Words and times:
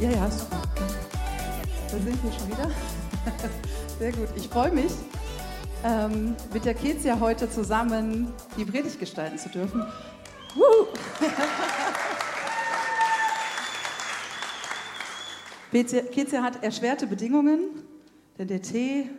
Ja, 0.00 0.10
ja, 0.10 0.30
super. 0.30 0.62
Da 1.90 1.98
sind 1.98 2.22
wir 2.22 2.32
schon 2.32 2.46
wieder. 2.46 2.70
Sehr 3.98 4.12
gut. 4.12 4.28
Ich 4.36 4.46
freue 4.48 4.70
mich, 4.70 4.92
ähm, 5.84 6.36
mit 6.52 6.64
der 6.64 6.74
Kezia 6.74 7.18
heute 7.18 7.50
zusammen 7.50 8.32
die 8.56 8.64
Predigt 8.64 9.00
gestalten 9.00 9.38
zu 9.38 9.48
dürfen. 9.48 9.84
Kezia 16.12 16.44
hat 16.44 16.62
erschwerte 16.62 17.08
Bedingungen, 17.08 17.82
denn 18.38 18.46
der 18.46 18.62
Tee 18.62 19.10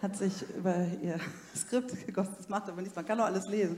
hat 0.00 0.16
sich 0.16 0.48
über 0.56 0.86
ihr 1.02 1.18
Skript 1.56 2.06
gegossen. 2.06 2.36
Das 2.38 2.48
macht 2.48 2.68
aber 2.68 2.80
nichts, 2.80 2.94
man 2.94 3.04
kann 3.04 3.18
doch 3.18 3.24
alles 3.24 3.48
lesen. 3.48 3.76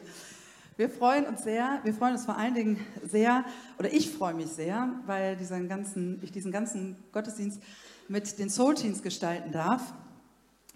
Wir 0.80 0.89
freuen 0.89 1.27
uns 1.27 1.43
sehr, 1.43 1.79
wir 1.83 1.93
freuen 1.93 2.15
uns 2.15 2.25
vor 2.25 2.39
allen 2.39 2.55
Dingen 2.55 2.79
sehr, 3.07 3.45
oder 3.79 3.93
ich 3.93 4.11
freue 4.11 4.33
mich 4.33 4.47
sehr, 4.47 4.91
weil 5.05 5.37
diesen 5.37 5.69
ganzen, 5.69 6.19
ich 6.23 6.33
diesen 6.33 6.53
ganzen 6.53 6.97
Gottesdienst 7.12 7.61
mit 8.09 8.39
den 8.39 8.48
Soul 8.48 8.77
Teens 8.77 9.03
gestalten 9.03 9.53
darf. 9.53 9.93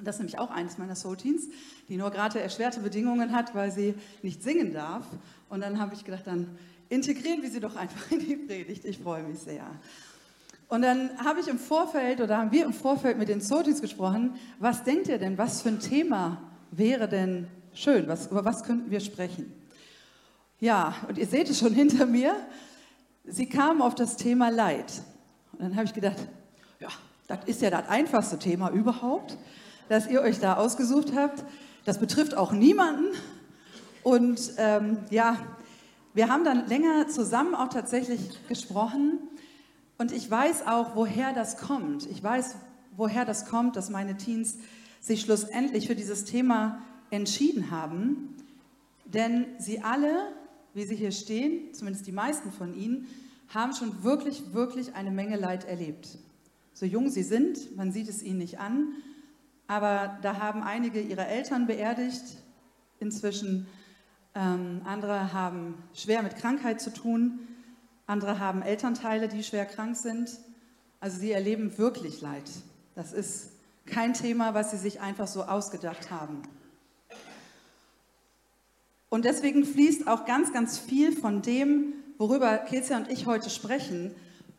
Das 0.03 0.17
ist 0.17 0.19
nämlich 0.19 0.39
auch 0.39 0.51
eines 0.51 0.77
meiner 0.77 0.95
Soul 0.95 1.17
Teens, 1.17 1.49
die 1.89 1.97
nur 1.97 2.11
gerade 2.11 2.39
erschwerte 2.39 2.81
Bedingungen 2.81 3.33
hat, 3.33 3.55
weil 3.55 3.71
sie 3.71 3.95
nicht 4.21 4.43
singen 4.43 4.75
darf. 4.75 5.07
Und 5.49 5.63
dann 5.63 5.81
habe 5.81 5.95
ich 5.95 6.05
gedacht, 6.05 6.27
dann 6.27 6.49
integrieren 6.91 7.41
wir 7.41 7.51
sie 7.51 7.61
doch 7.61 7.75
einfach 7.75 8.11
in 8.11 8.19
die 8.19 8.37
Predigt. 8.37 8.85
Ich 8.85 8.99
freue 8.99 9.23
mich 9.23 9.39
sehr. 9.39 9.65
Und 10.69 10.83
dann 10.83 11.17
habe 11.25 11.41
ich 11.41 11.49
im 11.49 11.59
Vorfeld 11.59 12.21
oder 12.21 12.37
haben 12.37 12.53
wir 12.53 12.67
im 12.67 12.75
Vorfeld 12.75 13.17
mit 13.17 13.31
den 13.31 13.41
Teens 13.41 13.81
gesprochen. 13.81 14.35
Was 14.59 14.85
denkt 14.85 15.09
ihr 15.09 15.17
denn, 15.17 15.39
was 15.39 15.63
für 15.63 15.71
ein 15.71 15.81
Thema 15.81 16.43
wäre 16.73 17.09
denn 17.09 17.49
schön? 17.73 18.07
Was, 18.07 18.27
über 18.27 18.45
was 18.45 18.65
könnten 18.65 18.91
wir 18.91 19.01
sprechen? 19.01 19.64
Ja, 20.65 20.95
und 21.09 21.19
ihr 21.19 21.27
seht 21.27 21.51
es 21.51 21.59
schon 21.59 21.75
hinter 21.75 22.07
mir. 22.07 22.35
Sie 23.27 23.45
kamen 23.45 23.83
auf 23.83 23.95
das 23.95 24.17
Thema 24.17 24.49
Leid. 24.49 25.03
Und 25.53 25.61
dann 25.61 25.77
habe 25.77 25.85
ich 25.85 25.93
gedacht, 25.93 26.17
ja, 26.81 26.89
das 27.27 27.41
ist 27.45 27.61
ja 27.61 27.69
das 27.69 27.87
einfachste 27.87 28.39
Thema 28.39 28.71
überhaupt, 28.71 29.37
das 29.91 30.07
ihr 30.07 30.23
euch 30.23 30.41
da 30.41 30.55
ausgesucht 30.55 31.15
habt. 31.15 31.45
Das 31.85 31.99
betrifft 31.99 32.35
auch 32.35 32.53
niemanden. 32.53 33.15
Und 34.05 34.55
ähm, 34.57 35.01
ja, 35.11 35.37
wir 36.15 36.31
haben 36.31 36.45
dann 36.45 36.67
länger 36.67 37.09
zusammen 37.09 37.55
auch 37.55 37.69
tatsächlich 37.69 38.31
gesprochen. 38.49 39.19
Und 39.99 40.13
ich 40.13 40.31
weiß 40.31 40.67
auch, 40.67 40.97
woher 40.97 41.35
das 41.35 41.59
kommt. 41.59 42.07
Ich 42.07 42.23
weiß, 42.23 42.57
woher 42.97 43.27
das 43.27 43.45
kommt, 43.45 43.77
dass 43.77 43.91
meine 43.91 44.17
Teens 44.17 44.57
sich 44.99 45.21
schlussendlich 45.21 45.89
für 45.89 45.95
dieses 45.95 46.25
Thema 46.25 46.81
entschieden 47.11 47.71
haben. 47.71 48.35
Denn 49.05 49.45
sie 49.59 49.83
alle 49.83 50.33
wie 50.75 50.85
Sie 50.85 50.97
hier 50.97 51.13
stehen, 51.13 51.73
zumindest 51.73 52.07
die 52.07 52.13
meisten 52.13 52.53
von 52.53 52.75
Ihnen, 52.75 53.07
haben 53.49 53.73
schon 53.75 54.03
wirklich, 54.03 54.53
wirklich 54.53 54.95
eine 54.95 55.11
Menge 55.11 55.37
Leid 55.37 55.65
erlebt. 55.65 56.19
So 56.73 56.87
jung 56.87 57.09
Sie 57.09 57.23
sind, 57.23 57.77
man 57.77 57.93
sieht 57.93 58.09
es 58.09 58.23
Ihnen 58.23 58.39
nicht 58.39 58.59
an, 58.59 58.89
aber 59.67 60.19
da 60.23 60.39
haben 60.39 60.63
einige 60.63 61.01
ihre 61.01 61.27
Eltern 61.27 61.67
beerdigt. 61.67 62.23
Inzwischen 63.01 63.67
ähm, 64.35 64.83
andere 64.85 65.33
haben 65.33 65.83
schwer 65.95 66.23
mit 66.23 66.37
Krankheit 66.37 66.81
zu 66.81 66.93
tun, 66.93 67.41
andere 68.07 68.39
haben 68.39 68.63
Elternteile, 68.63 69.29
die 69.29 69.43
schwer 69.43 69.65
krank 69.65 69.97
sind. 69.97 70.31
Also 71.01 71.19
sie 71.19 71.33
erleben 71.33 71.77
wirklich 71.79 72.21
Leid. 72.21 72.51
Das 72.95 73.13
ist 73.13 73.53
kein 73.87 74.15
Thema, 74.15 74.55
was 74.55 74.71
sie 74.71 74.79
sich 74.79 75.01
einfach 75.01 75.27
so 75.27 75.45
ausgedacht 75.45 76.11
haben. 76.11 76.43
Und 79.15 79.25
deswegen 79.25 79.65
fließt 79.65 80.09
auch 80.09 80.25
ganz, 80.25 80.53
ganz 80.53 80.77
viel 80.77 81.17
von 81.17 81.41
dem, 81.41 81.93
worüber 82.19 82.59
Kezia 82.59 82.97
und 82.97 83.09
ich 83.09 83.27
heute 83.27 83.49
sprechen, 83.49 84.13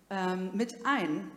ähm, 0.09 0.51
mit 0.53 0.77
ein, 0.85 1.29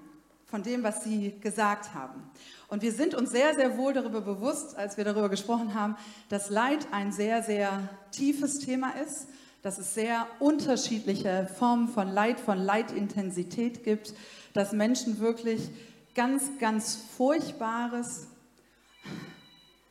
von 0.46 0.62
dem, 0.62 0.84
was 0.84 1.02
Sie 1.02 1.34
gesagt 1.40 1.94
haben. 1.94 2.22
Und 2.68 2.82
wir 2.82 2.92
sind 2.92 3.16
uns 3.16 3.32
sehr, 3.32 3.56
sehr 3.56 3.76
wohl 3.76 3.92
darüber 3.92 4.20
bewusst, 4.20 4.76
als 4.76 4.98
wir 4.98 5.04
darüber 5.04 5.28
gesprochen 5.28 5.74
haben, 5.74 5.96
dass 6.28 6.48
Leid 6.48 6.86
ein 6.92 7.10
sehr, 7.10 7.42
sehr 7.42 7.88
tiefes 8.12 8.60
Thema 8.60 8.92
ist, 9.04 9.26
dass 9.62 9.78
es 9.78 9.94
sehr 9.94 10.28
unterschiedliche 10.38 11.50
Formen 11.58 11.88
von 11.88 12.06
Leid, 12.06 12.38
von 12.38 12.56
Leidintensität 12.56 13.82
gibt, 13.82 14.14
dass 14.52 14.70
Menschen 14.70 15.18
wirklich 15.18 15.70
ganz, 16.14 16.44
ganz 16.60 17.00
Furchtbares, 17.16 18.28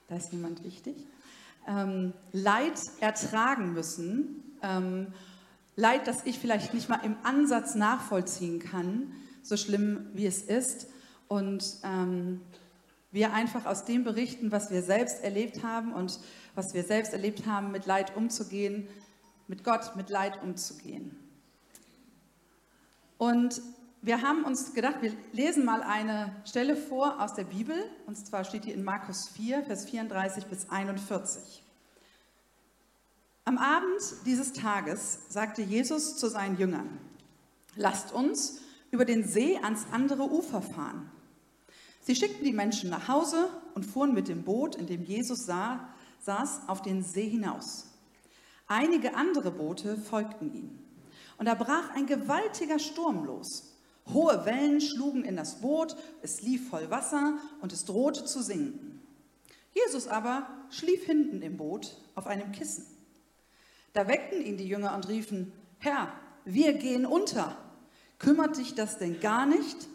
da 0.08 0.16
ist 0.16 0.32
niemand 0.32 0.64
wichtig, 0.64 0.96
ähm, 1.68 2.14
Leid 2.32 2.80
ertragen 3.00 3.74
müssen. 3.74 4.58
Ähm, 4.62 5.08
Leid, 5.76 6.08
das 6.08 6.26
ich 6.26 6.40
vielleicht 6.40 6.74
nicht 6.74 6.90
mal 6.90 7.02
im 7.04 7.16
Ansatz 7.24 7.76
nachvollziehen 7.76 8.60
kann, 8.60 9.12
so 9.44 9.58
schlimm 9.58 10.08
wie 10.14 10.26
es 10.26 10.42
ist. 10.42 10.88
Und 11.28 11.64
ähm, 11.84 12.42
wir 13.12 13.34
einfach 13.34 13.66
aus 13.66 13.86
dem 13.86 14.04
berichten, 14.04 14.52
was 14.52 14.72
wir 14.72 14.82
selbst 14.82 15.24
erlebt 15.24 15.64
haben 15.64 15.94
und 15.94 16.20
was 16.56 16.74
wir 16.74 16.84
selbst 16.84 17.14
erlebt 17.14 17.46
haben, 17.46 17.72
mit 17.72 17.86
Leid 17.86 18.16
umzugehen, 18.16 18.88
mit 19.48 19.64
Gott 19.64 19.96
mit 19.96 20.10
Leid 20.10 20.42
umzugehen. 20.42 21.16
Und 23.18 23.62
wir 24.02 24.22
haben 24.22 24.44
uns 24.44 24.74
gedacht, 24.74 25.02
wir 25.02 25.12
lesen 25.32 25.66
mal 25.66 25.82
eine 25.82 26.36
Stelle 26.46 26.76
vor 26.76 27.22
aus 27.22 27.34
der 27.34 27.44
Bibel, 27.44 27.76
und 28.06 28.16
zwar 28.16 28.44
steht 28.44 28.66
die 28.66 28.72
in 28.72 28.84
Markus 28.84 29.28
4, 29.30 29.64
Vers 29.64 29.86
34 29.86 30.46
bis 30.46 30.70
41. 30.70 31.64
Am 33.46 33.58
Abend 33.58 34.02
dieses 34.26 34.54
Tages 34.54 35.20
sagte 35.30 35.62
Jesus 35.62 36.18
zu 36.18 36.30
seinen 36.30 36.58
Jüngern, 36.58 37.00
lasst 37.76 38.12
uns 38.12 38.62
über 38.92 39.06
den 39.06 39.28
See 39.28 39.58
ans 39.58 39.86
andere 39.92 40.24
Ufer 40.32 40.62
fahren. 40.62 41.10
Sie 42.02 42.16
schickten 42.16 42.46
die 42.46 42.54
Menschen 42.54 42.90
nach 42.90 43.08
Hause 43.08 43.50
und 43.74 43.86
fuhren 43.86 44.14
mit 44.14 44.28
dem 44.28 44.44
Boot, 44.44 44.76
in 44.76 44.88
dem 44.88 45.04
Jesus 45.04 45.46
sah, 45.46 45.90
saß, 46.20 46.62
auf 46.68 46.82
den 46.82 47.04
See 47.04 47.28
hinaus. 47.28 47.88
Einige 48.68 49.16
andere 49.16 49.52
Boote 49.52 49.98
folgten 49.98 50.54
ihm. 50.54 50.80
Und 51.38 51.48
da 51.48 51.54
brach 51.56 51.90
ein 51.96 52.06
gewaltiger 52.06 52.80
Sturm 52.80 53.26
los. 53.26 53.77
Hohe 54.14 54.46
Wellen 54.46 54.82
schlugen 54.82 55.24
in 55.26 55.36
das 55.36 55.62
Boot, 55.62 55.96
es 56.22 56.42
lief 56.42 56.70
voll 56.70 56.90
Wasser 56.90 57.38
und 57.62 57.74
es 57.74 57.86
drohte 57.86 58.26
zu 58.26 58.42
sinken. 58.42 59.02
Jesus 59.74 60.08
aber 60.08 60.48
schlief 60.70 61.04
hinten 61.06 61.42
im 61.42 61.58
Boot 61.58 61.98
auf 62.16 62.28
einem 62.28 62.52
Kissen. 62.52 62.86
Da 63.94 64.08
weckten 64.08 64.46
ihn 64.46 64.58
die 64.58 64.68
Jünger 64.68 64.96
und 64.96 65.08
riefen, 65.08 65.52
Herr, 65.80 66.12
wir 66.46 66.74
gehen 66.74 67.06
unter. 67.06 67.58
Kümmert 68.20 68.58
dich 68.58 68.74
das 68.74 68.98
denn 68.98 69.20
gar 69.20 69.46
nicht? 69.46 69.88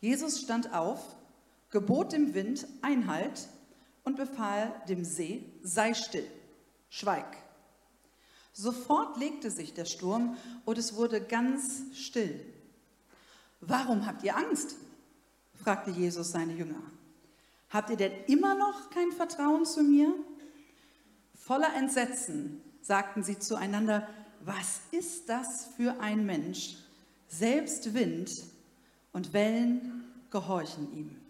Jesus 0.00 0.40
stand 0.40 0.74
auf, 0.74 1.00
gebot 1.70 2.12
dem 2.12 2.34
Wind 2.34 2.66
Einhalt 2.82 3.48
und 4.02 4.16
befahl 4.16 4.74
dem 4.88 5.04
See, 5.04 5.44
sei 5.62 5.94
still, 5.94 6.26
schweig. 6.90 7.38
Sofort 8.52 9.16
legte 9.16 9.50
sich 9.50 9.74
der 9.74 9.84
Sturm 9.84 10.36
und 10.64 10.78
es 10.78 10.94
wurde 10.94 11.20
ganz 11.20 11.82
still. 11.94 12.53
Warum 13.66 14.06
habt 14.06 14.22
ihr 14.22 14.36
Angst? 14.36 14.76
fragte 15.62 15.90
Jesus 15.90 16.30
seine 16.30 16.52
Jünger. 16.52 16.82
Habt 17.70 17.90
ihr 17.90 17.96
denn 17.96 18.12
immer 18.26 18.54
noch 18.54 18.90
kein 18.90 19.12
Vertrauen 19.12 19.64
zu 19.64 19.82
mir? 19.82 20.14
Voller 21.34 21.74
Entsetzen 21.74 22.62
sagten 22.82 23.22
sie 23.22 23.38
zueinander, 23.38 24.06
was 24.44 24.80
ist 24.90 25.28
das 25.28 25.66
für 25.76 26.00
ein 26.00 26.26
Mensch? 26.26 26.76
Selbst 27.28 27.94
Wind 27.94 28.30
und 29.12 29.32
Wellen 29.32 30.04
gehorchen 30.30 30.92
ihm. 30.92 31.23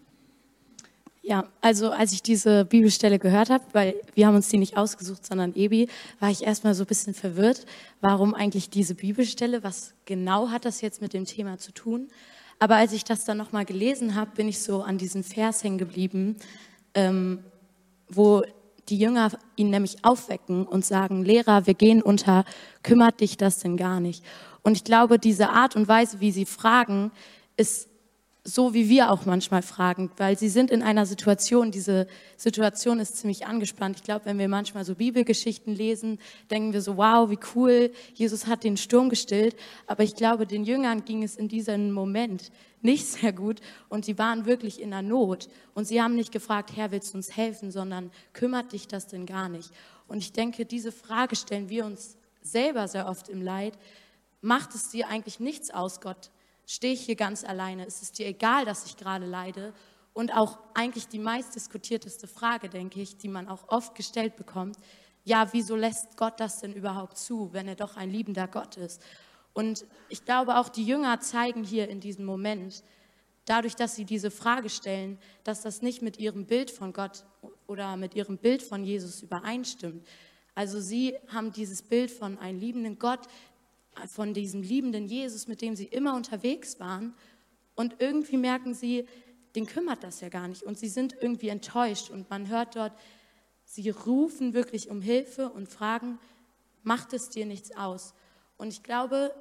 Ja, 1.27 1.45
also 1.59 1.89
als 1.89 2.11
ich 2.11 2.21
diese 2.21 2.65
Bibelstelle 2.65 3.17
gehört 3.17 3.49
habe, 3.49 3.63
weil 3.73 3.95
wir 4.13 4.27
haben 4.27 4.35
uns 4.35 4.49
die 4.49 4.59
nicht 4.59 4.77
ausgesucht, 4.77 5.25
sondern 5.25 5.55
Ebi, 5.55 5.89
war 6.19 6.29
ich 6.29 6.43
erstmal 6.43 6.75
so 6.75 6.83
ein 6.83 6.85
bisschen 6.85 7.15
verwirrt, 7.15 7.65
warum 7.99 8.35
eigentlich 8.35 8.69
diese 8.69 8.93
Bibelstelle, 8.93 9.63
was 9.63 9.95
genau 10.05 10.49
hat 10.49 10.65
das 10.65 10.81
jetzt 10.81 11.01
mit 11.01 11.13
dem 11.13 11.25
Thema 11.25 11.57
zu 11.57 11.71
tun? 11.71 12.09
Aber 12.59 12.75
als 12.75 12.93
ich 12.93 13.05
das 13.05 13.25
dann 13.25 13.37
nochmal 13.37 13.65
gelesen 13.65 14.13
habe, 14.13 14.35
bin 14.35 14.47
ich 14.47 14.61
so 14.61 14.83
an 14.83 14.99
diesen 14.99 15.23
Vers 15.23 15.63
hängen 15.63 15.79
geblieben, 15.79 16.35
ähm, 16.93 17.39
wo 18.07 18.43
die 18.87 18.99
Jünger 18.99 19.31
ihn 19.55 19.71
nämlich 19.71 20.05
aufwecken 20.05 20.67
und 20.67 20.85
sagen, 20.85 21.25
Lehrer, 21.25 21.65
wir 21.65 21.73
gehen 21.73 22.03
unter, 22.03 22.45
kümmert 22.83 23.19
dich 23.19 23.35
das 23.35 23.57
denn 23.57 23.77
gar 23.77 23.99
nicht? 23.99 24.23
Und 24.61 24.73
ich 24.73 24.83
glaube, 24.83 25.17
diese 25.17 25.49
Art 25.49 25.75
und 25.75 25.87
Weise, 25.87 26.19
wie 26.19 26.29
sie 26.29 26.45
fragen, 26.45 27.11
ist 27.57 27.89
so 28.47 28.75
wie 28.75 28.89
wir 28.89 29.09
auch 29.09 29.25
manchmal 29.25 29.63
fragen, 29.63 30.11
weil 30.17 30.37
sie 30.37 30.49
sind 30.49 30.69
in 30.69 30.83
einer 30.83 31.07
Situation, 31.07 31.71
diese 31.71 32.05
Situation 32.37 32.99
ist 32.99 33.17
ziemlich 33.17 33.47
angespannt. 33.47 33.97
Ich 33.97 34.03
glaube, 34.03 34.25
wenn 34.25 34.37
wir 34.37 34.47
manchmal 34.47 34.85
so 34.85 34.93
Bibelgeschichten 34.93 35.73
lesen, 35.73 36.19
denken 36.51 36.71
wir 36.71 36.83
so, 36.83 36.95
wow, 36.95 37.31
wie 37.31 37.39
cool, 37.55 37.91
Jesus 38.13 38.45
hat 38.45 38.63
den 38.63 38.77
Sturm 38.77 39.09
gestillt. 39.09 39.55
Aber 39.87 40.03
ich 40.03 40.15
glaube, 40.15 40.45
den 40.45 40.63
Jüngern 40.63 41.05
ging 41.05 41.23
es 41.23 41.35
in 41.35 41.47
diesem 41.47 41.91
Moment 41.91 42.51
nicht 42.83 43.07
sehr 43.07 43.33
gut 43.33 43.61
und 43.89 44.05
sie 44.05 44.19
waren 44.19 44.45
wirklich 44.45 44.79
in 44.79 44.91
der 44.91 45.01
Not. 45.01 45.49
Und 45.73 45.87
sie 45.87 45.99
haben 45.99 46.13
nicht 46.13 46.31
gefragt, 46.31 46.69
Herr, 46.75 46.91
willst 46.91 47.13
du 47.13 47.17
uns 47.17 47.35
helfen, 47.35 47.71
sondern 47.71 48.11
kümmert 48.33 48.73
dich 48.73 48.87
das 48.87 49.07
denn 49.07 49.25
gar 49.25 49.49
nicht? 49.49 49.71
Und 50.07 50.19
ich 50.19 50.33
denke, 50.33 50.65
diese 50.65 50.91
Frage 50.91 51.35
stellen 51.35 51.69
wir 51.69 51.83
uns 51.83 52.15
selber 52.43 52.87
sehr 52.87 53.07
oft 53.09 53.27
im 53.27 53.41
Leid. 53.41 53.73
macht 54.41 54.75
es 54.75 54.89
dir 54.89 55.07
eigentlich 55.07 55.39
nichts 55.39 55.71
aus, 55.71 55.99
Gott? 55.99 56.29
Stehe 56.65 56.93
ich 56.93 57.01
hier 57.01 57.15
ganz 57.15 57.43
alleine? 57.43 57.85
Ist 57.85 58.01
es 58.01 58.11
dir 58.11 58.27
egal, 58.27 58.65
dass 58.65 58.85
ich 58.85 58.97
gerade 58.97 59.25
leide? 59.25 59.73
Und 60.13 60.35
auch 60.35 60.59
eigentlich 60.73 61.07
die 61.07 61.19
meistdiskutierteste 61.19 62.27
Frage, 62.27 62.69
denke 62.69 63.01
ich, 63.01 63.17
die 63.17 63.27
man 63.27 63.47
auch 63.47 63.67
oft 63.67 63.95
gestellt 63.95 64.35
bekommt, 64.35 64.77
ja, 65.25 65.51
wieso 65.53 65.75
lässt 65.75 66.17
Gott 66.17 66.39
das 66.39 66.61
denn 66.61 66.73
überhaupt 66.73 67.17
zu, 67.17 67.51
wenn 67.51 67.67
er 67.67 67.75
doch 67.75 67.97
ein 67.97 68.09
liebender 68.09 68.47
Gott 68.47 68.77
ist? 68.77 69.01
Und 69.53 69.85
ich 70.09 70.23
glaube, 70.23 70.57
auch 70.57 70.69
die 70.69 70.85
Jünger 70.85 71.19
zeigen 71.19 71.63
hier 71.63 71.89
in 71.89 71.99
diesem 71.99 72.25
Moment, 72.25 72.83
dadurch, 73.45 73.75
dass 73.75 73.95
sie 73.95 74.05
diese 74.05 74.31
Frage 74.31 74.69
stellen, 74.69 75.17
dass 75.43 75.61
das 75.61 75.81
nicht 75.81 76.01
mit 76.01 76.17
ihrem 76.19 76.45
Bild 76.45 76.71
von 76.71 76.93
Gott 76.93 77.25
oder 77.67 77.95
mit 77.95 78.15
ihrem 78.15 78.37
Bild 78.37 78.61
von 78.61 78.83
Jesus 78.83 79.21
übereinstimmt. 79.21 80.05
Also 80.55 80.79
sie 80.79 81.15
haben 81.27 81.51
dieses 81.51 81.81
Bild 81.81 82.11
von 82.11 82.37
einem 82.37 82.59
liebenden 82.59 82.99
Gott, 82.99 83.21
von 84.07 84.33
diesem 84.33 84.61
liebenden 84.61 85.05
Jesus, 85.07 85.47
mit 85.47 85.61
dem 85.61 85.75
sie 85.75 85.85
immer 85.85 86.15
unterwegs 86.15 86.79
waren. 86.79 87.13
Und 87.75 87.95
irgendwie 87.99 88.37
merken 88.37 88.73
sie, 88.73 89.05
den 89.55 89.65
kümmert 89.65 90.03
das 90.03 90.21
ja 90.21 90.29
gar 90.29 90.47
nicht. 90.47 90.63
Und 90.63 90.77
sie 90.77 90.89
sind 90.89 91.15
irgendwie 91.19 91.49
enttäuscht. 91.49 92.09
Und 92.09 92.29
man 92.29 92.47
hört 92.49 92.75
dort, 92.75 92.93
sie 93.63 93.89
rufen 93.89 94.53
wirklich 94.53 94.89
um 94.89 95.01
Hilfe 95.01 95.49
und 95.49 95.69
fragen, 95.69 96.19
macht 96.83 97.13
es 97.13 97.29
dir 97.29 97.45
nichts 97.45 97.75
aus? 97.75 98.13
Und 98.57 98.69
ich 98.69 98.83
glaube, 98.83 99.33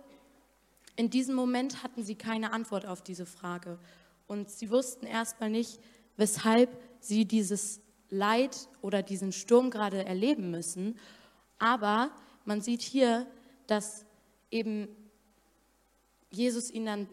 in 0.97 1.11
diesem 1.11 1.35
Moment 1.35 1.83
hatten 1.83 2.03
sie 2.05 2.15
keine 2.15 2.53
Antwort 2.53 2.87
auf 2.87 3.03
diese 3.03 3.27
Frage. 3.27 3.79
Und 4.27 4.51
sie 4.51 4.71
wussten 4.71 5.07
erstmal 5.07 5.51
nicht, 5.51 5.81
weshalb 6.17 6.71
sie 7.01 7.25
dieses 7.25 7.81
Leid 8.11 8.69
oder 8.81 9.03
diesen 9.03 9.33
Sturm 9.33 9.71
gerade 9.71 10.05
erleben 10.05 10.51
müssen. 10.51 10.99
Aber 11.59 12.11
man 12.45 12.61
sieht 12.61 12.83
hier, 12.83 13.27
dass 13.67 14.07
eben 14.51 14.89
Jesus 16.31 16.71
ihnen 16.71 16.87
dann 16.87 17.09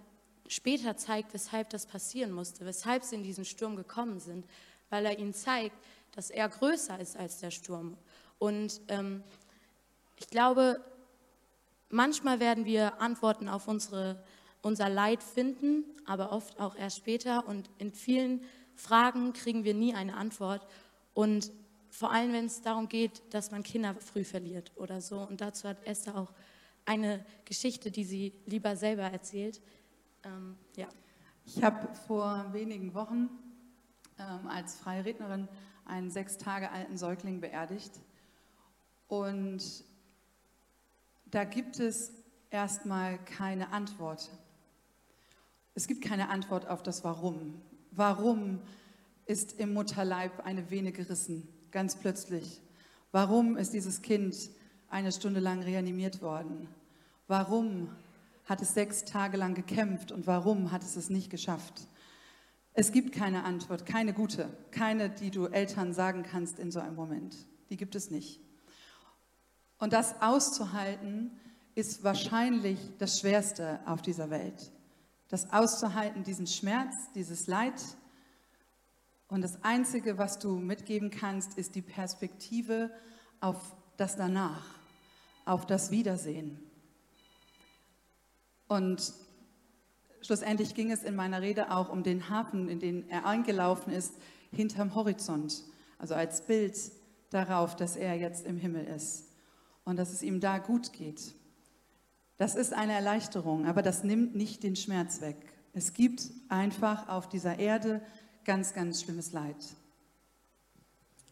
später 0.47 0.97
zeigt, 0.97 1.33
weshalb 1.33 1.69
das 1.69 1.85
passieren 1.85 2.31
musste, 2.31 2.65
weshalb 2.65 3.03
sie 3.03 3.15
in 3.15 3.23
diesen 3.23 3.45
Sturm 3.45 3.75
gekommen 3.75 4.19
sind, 4.19 4.45
weil 4.89 5.05
er 5.05 5.17
ihnen 5.17 5.33
zeigt, 5.33 5.75
dass 6.13 6.29
er 6.29 6.49
größer 6.49 6.99
ist 6.99 7.15
als 7.15 7.39
der 7.39 7.51
Sturm. 7.51 7.97
Und 8.37 8.81
ähm, 8.89 9.23
ich 10.19 10.27
glaube, 10.27 10.83
manchmal 11.89 12.39
werden 12.39 12.65
wir 12.65 12.99
Antworten 12.99 13.47
auf 13.47 13.67
unsere, 13.67 14.21
unser 14.61 14.89
Leid 14.89 15.23
finden, 15.23 15.85
aber 16.05 16.31
oft 16.31 16.59
auch 16.59 16.75
erst 16.75 16.97
später. 16.97 17.47
Und 17.47 17.69
in 17.77 17.93
vielen 17.93 18.43
Fragen 18.75 19.33
kriegen 19.33 19.63
wir 19.63 19.73
nie 19.73 19.93
eine 19.93 20.17
Antwort. 20.17 20.65
Und 21.13 21.51
vor 21.89 22.11
allem, 22.11 22.33
wenn 22.33 22.45
es 22.45 22.61
darum 22.61 22.89
geht, 22.89 23.21
dass 23.29 23.51
man 23.51 23.63
Kinder 23.63 23.95
früh 23.95 24.23
verliert 24.23 24.71
oder 24.75 25.01
so. 25.01 25.19
Und 25.19 25.41
dazu 25.41 25.67
hat 25.67 25.85
Esther 25.85 26.17
auch 26.17 26.33
eine 26.91 27.25
Geschichte, 27.45 27.89
die 27.89 28.03
sie 28.03 28.33
lieber 28.45 28.75
selber 28.75 29.03
erzählt. 29.03 29.61
Ähm, 30.23 30.57
ja. 30.75 30.89
Ich 31.45 31.63
habe 31.63 31.87
vor 32.05 32.47
wenigen 32.51 32.93
Wochen 32.93 33.29
ähm, 34.19 34.47
als 34.47 34.75
freie 34.75 35.05
Rednerin 35.05 35.47
einen 35.85 36.11
sechs 36.11 36.37
Tage 36.37 36.69
alten 36.69 36.97
Säugling 36.97 37.39
beerdigt. 37.39 37.93
Und 39.07 39.85
da 41.27 41.45
gibt 41.45 41.79
es 41.79 42.11
erstmal 42.49 43.17
keine 43.23 43.71
Antwort. 43.71 44.29
Es 45.73 45.87
gibt 45.87 46.03
keine 46.03 46.27
Antwort 46.27 46.67
auf 46.67 46.83
das 46.83 47.05
Warum. 47.05 47.61
Warum 47.91 48.59
ist 49.25 49.59
im 49.59 49.73
Mutterleib 49.73 50.45
eine 50.45 50.69
Vene 50.69 50.91
gerissen, 50.91 51.47
ganz 51.71 51.95
plötzlich? 51.95 52.59
Warum 53.13 53.55
ist 53.55 53.73
dieses 53.73 54.01
Kind 54.01 54.35
eine 54.89 55.13
Stunde 55.13 55.39
lang 55.39 55.63
reanimiert 55.63 56.21
worden? 56.21 56.67
Warum 57.27 57.89
hat 58.45 58.61
es 58.61 58.73
sechs 58.73 59.05
Tage 59.05 59.37
lang 59.37 59.53
gekämpft 59.53 60.11
und 60.11 60.27
warum 60.27 60.71
hat 60.71 60.83
es 60.83 60.95
es 60.95 61.09
nicht 61.09 61.29
geschafft? 61.29 61.87
Es 62.73 62.91
gibt 62.91 63.13
keine 63.13 63.43
Antwort, 63.43 63.85
keine 63.85 64.13
gute, 64.13 64.49
keine, 64.71 65.09
die 65.09 65.31
du 65.31 65.47
Eltern 65.47 65.93
sagen 65.93 66.23
kannst 66.23 66.59
in 66.59 66.71
so 66.71 66.79
einem 66.79 66.95
Moment. 66.95 67.35
Die 67.69 67.77
gibt 67.77 67.95
es 67.95 68.09
nicht. 68.09 68.39
Und 69.77 69.93
das 69.93 70.21
auszuhalten, 70.21 71.31
ist 71.75 72.03
wahrscheinlich 72.03 72.79
das 72.97 73.19
Schwerste 73.19 73.79
auf 73.85 74.01
dieser 74.01 74.29
Welt. 74.29 74.71
Das 75.29 75.51
auszuhalten, 75.51 76.23
diesen 76.23 76.47
Schmerz, 76.47 76.95
dieses 77.15 77.47
Leid. 77.47 77.81
Und 79.27 79.41
das 79.41 79.63
Einzige, 79.63 80.17
was 80.17 80.39
du 80.39 80.57
mitgeben 80.57 81.09
kannst, 81.09 81.57
ist 81.57 81.75
die 81.75 81.81
Perspektive 81.81 82.91
auf 83.39 83.75
das 83.95 84.17
Danach, 84.17 84.65
auf 85.45 85.65
das 85.65 85.91
Wiedersehen. 85.91 86.59
Und 88.71 89.13
schlussendlich 90.21 90.75
ging 90.75 90.93
es 90.93 91.03
in 91.03 91.13
meiner 91.13 91.41
Rede 91.41 91.71
auch 91.71 91.89
um 91.89 92.03
den 92.03 92.29
Hafen, 92.29 92.69
in 92.69 92.79
den 92.79 93.09
er 93.09 93.25
eingelaufen 93.25 93.91
ist, 93.91 94.13
hinterm 94.49 94.95
Horizont. 94.95 95.65
Also 95.97 96.15
als 96.15 96.45
Bild 96.45 96.77
darauf, 97.31 97.75
dass 97.75 97.97
er 97.97 98.15
jetzt 98.15 98.45
im 98.45 98.55
Himmel 98.55 98.85
ist 98.85 99.27
und 99.83 99.97
dass 99.97 100.13
es 100.13 100.23
ihm 100.23 100.39
da 100.39 100.57
gut 100.57 100.93
geht. 100.93 101.35
Das 102.37 102.55
ist 102.55 102.71
eine 102.71 102.93
Erleichterung, 102.93 103.65
aber 103.65 103.81
das 103.81 104.05
nimmt 104.05 104.35
nicht 104.35 104.63
den 104.63 104.77
Schmerz 104.77 105.19
weg. 105.19 105.35
Es 105.73 105.91
gibt 105.91 106.31
einfach 106.47 107.09
auf 107.09 107.27
dieser 107.27 107.59
Erde 107.59 108.01
ganz, 108.45 108.73
ganz 108.73 109.01
schlimmes 109.01 109.33
Leid. 109.33 109.57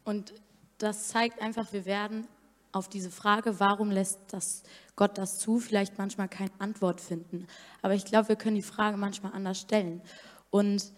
Und 0.04 0.34
das 0.78 1.08
zeigt 1.08 1.42
einfach, 1.42 1.72
wir 1.72 1.86
werden 1.86 2.28
auf 2.72 2.88
diese 2.88 3.10
Frage, 3.10 3.60
warum 3.60 3.92
lässt 3.92 4.20
das 4.32 4.64
Gott 4.96 5.18
das 5.18 5.40
zu, 5.40 5.60
vielleicht 5.60 5.98
manchmal 5.98 6.28
keine 6.28 6.52
Antwort 6.60 7.00
finden. 7.00 7.48
Aber 7.82 7.94
ich 7.94 8.04
glaube, 8.04 8.28
wir 8.28 8.36
können 8.36 8.58
die 8.58 8.62
Frage 8.62 8.98
manchmal 8.98 9.32
anders 9.32 9.60
stellen. 9.60 10.02
Und 10.50 10.92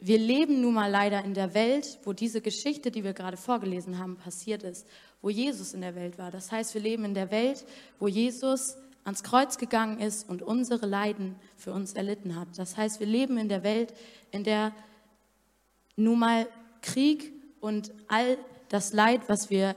wir 0.00 0.18
leben 0.18 0.60
nun 0.60 0.74
mal 0.74 0.90
leider 0.90 1.24
in 1.24 1.32
der 1.32 1.54
Welt, 1.54 2.00
wo 2.02 2.12
diese 2.12 2.40
Geschichte, 2.40 2.90
die 2.90 3.04
wir 3.04 3.12
gerade 3.12 3.36
vorgelesen 3.36 4.00
haben, 4.00 4.16
passiert 4.16 4.64
ist, 4.64 4.84
wo 5.20 5.30
Jesus 5.30 5.74
in 5.74 5.80
der 5.80 5.94
Welt 5.94 6.18
war. 6.18 6.32
Das 6.32 6.50
heißt, 6.50 6.74
wir 6.74 6.80
leben 6.80 7.04
in 7.04 7.14
der 7.14 7.30
Welt, 7.30 7.64
wo 8.00 8.08
Jesus 8.08 8.76
ans 9.04 9.22
Kreuz 9.22 9.58
gegangen 9.58 10.00
ist 10.00 10.28
und 10.28 10.42
unsere 10.42 10.86
Leiden 10.86 11.36
für 11.56 11.72
uns 11.72 11.92
erlitten 11.92 12.34
hat. 12.34 12.48
Das 12.56 12.76
heißt, 12.76 12.98
wir 12.98 13.06
leben 13.06 13.38
in 13.38 13.48
der 13.48 13.62
Welt, 13.62 13.94
in 14.32 14.42
der 14.42 14.72
nun 15.94 16.18
mal 16.18 16.48
Krieg 16.80 17.32
und 17.60 17.92
all 18.08 18.38
das 18.68 18.92
Leid, 18.92 19.28
was 19.28 19.50
wir 19.50 19.76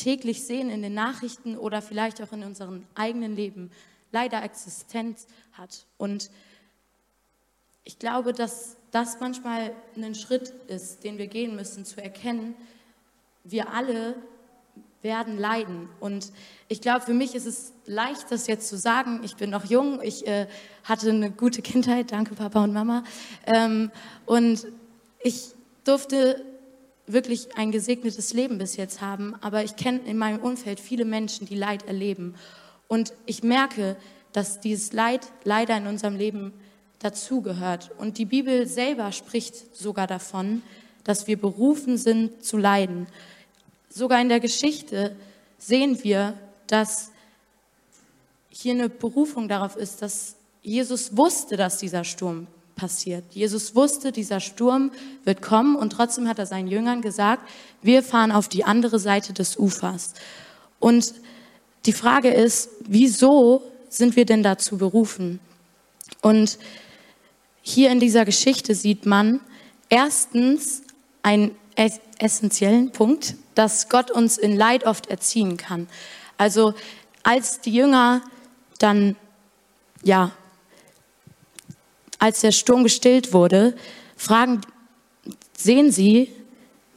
täglich 0.00 0.44
sehen 0.44 0.70
in 0.70 0.82
den 0.82 0.94
Nachrichten 0.94 1.56
oder 1.56 1.82
vielleicht 1.82 2.22
auch 2.22 2.32
in 2.32 2.42
unserem 2.42 2.86
eigenen 2.94 3.36
Leben, 3.36 3.70
leider 4.12 4.42
Existenz 4.42 5.26
hat. 5.52 5.86
Und 5.98 6.30
ich 7.84 7.98
glaube, 7.98 8.32
dass 8.32 8.76
das 8.90 9.20
manchmal 9.20 9.72
ein 9.96 10.14
Schritt 10.14 10.54
ist, 10.68 11.04
den 11.04 11.18
wir 11.18 11.26
gehen 11.26 11.54
müssen, 11.54 11.84
zu 11.84 12.02
erkennen, 12.02 12.54
wir 13.44 13.72
alle 13.72 14.16
werden 15.02 15.38
leiden. 15.38 15.88
Und 15.98 16.32
ich 16.68 16.80
glaube, 16.80 17.02
für 17.02 17.14
mich 17.14 17.34
ist 17.34 17.46
es 17.46 17.72
leicht, 17.86 18.30
das 18.30 18.46
jetzt 18.46 18.68
zu 18.68 18.76
sagen. 18.76 19.20
Ich 19.22 19.36
bin 19.36 19.50
noch 19.50 19.64
jung, 19.64 20.00
ich 20.02 20.26
äh, 20.26 20.46
hatte 20.84 21.10
eine 21.10 21.30
gute 21.30 21.62
Kindheit, 21.62 22.12
danke 22.12 22.34
Papa 22.34 22.64
und 22.64 22.72
Mama. 22.72 23.04
Ähm, 23.46 23.90
und 24.26 24.66
ich 25.22 25.54
durfte 25.84 26.44
wirklich 27.12 27.56
ein 27.56 27.72
gesegnetes 27.72 28.32
Leben 28.32 28.58
bis 28.58 28.76
jetzt 28.76 29.00
haben, 29.00 29.34
aber 29.40 29.64
ich 29.64 29.76
kenne 29.76 30.00
in 30.00 30.18
meinem 30.18 30.40
Umfeld 30.40 30.80
viele 30.80 31.04
Menschen, 31.04 31.46
die 31.46 31.56
Leid 31.56 31.86
erleben. 31.86 32.34
Und 32.88 33.12
ich 33.26 33.42
merke, 33.42 33.96
dass 34.32 34.60
dieses 34.60 34.92
Leid 34.92 35.26
leider 35.44 35.76
in 35.76 35.86
unserem 35.86 36.16
Leben 36.16 36.52
dazugehört. 36.98 37.90
Und 37.98 38.18
die 38.18 38.24
Bibel 38.24 38.66
selber 38.66 39.12
spricht 39.12 39.76
sogar 39.76 40.06
davon, 40.06 40.62
dass 41.04 41.26
wir 41.26 41.38
berufen 41.38 41.96
sind 41.96 42.44
zu 42.44 42.56
leiden. 42.56 43.06
Sogar 43.88 44.20
in 44.20 44.28
der 44.28 44.40
Geschichte 44.40 45.16
sehen 45.58 46.02
wir, 46.04 46.34
dass 46.66 47.10
hier 48.50 48.74
eine 48.74 48.88
Berufung 48.88 49.48
darauf 49.48 49.76
ist, 49.76 50.02
dass 50.02 50.36
Jesus 50.62 51.16
wusste, 51.16 51.56
dass 51.56 51.78
dieser 51.78 52.04
Sturm 52.04 52.46
passiert. 52.80 53.24
Jesus 53.32 53.74
wusste, 53.74 54.10
dieser 54.10 54.40
Sturm 54.40 54.90
wird 55.24 55.42
kommen 55.42 55.76
und 55.76 55.90
trotzdem 55.90 56.26
hat 56.26 56.38
er 56.38 56.46
seinen 56.46 56.66
Jüngern 56.66 57.02
gesagt, 57.02 57.46
wir 57.82 58.02
fahren 58.02 58.32
auf 58.32 58.48
die 58.48 58.64
andere 58.64 58.98
Seite 58.98 59.34
des 59.34 59.58
Ufers. 59.58 60.14
Und 60.78 61.12
die 61.84 61.92
Frage 61.92 62.30
ist, 62.30 62.70
wieso 62.86 63.62
sind 63.90 64.16
wir 64.16 64.24
denn 64.24 64.42
dazu 64.42 64.78
berufen? 64.78 65.40
Und 66.22 66.58
hier 67.60 67.90
in 67.90 68.00
dieser 68.00 68.24
Geschichte 68.24 68.74
sieht 68.74 69.04
man 69.04 69.40
erstens 69.90 70.82
einen 71.22 71.54
essentiellen 72.18 72.92
Punkt, 72.92 73.34
dass 73.54 73.90
Gott 73.90 74.10
uns 74.10 74.38
in 74.38 74.56
Leid 74.56 74.84
oft 74.84 75.08
erziehen 75.08 75.58
kann. 75.58 75.86
Also 76.38 76.72
als 77.22 77.60
die 77.60 77.74
Jünger 77.74 78.22
dann 78.78 79.16
ja 80.02 80.32
als 82.20 82.40
der 82.42 82.52
Sturm 82.52 82.84
gestillt 82.84 83.32
wurde, 83.32 83.74
fragen, 84.16 84.60
sehen 85.56 85.90
sie, 85.90 86.30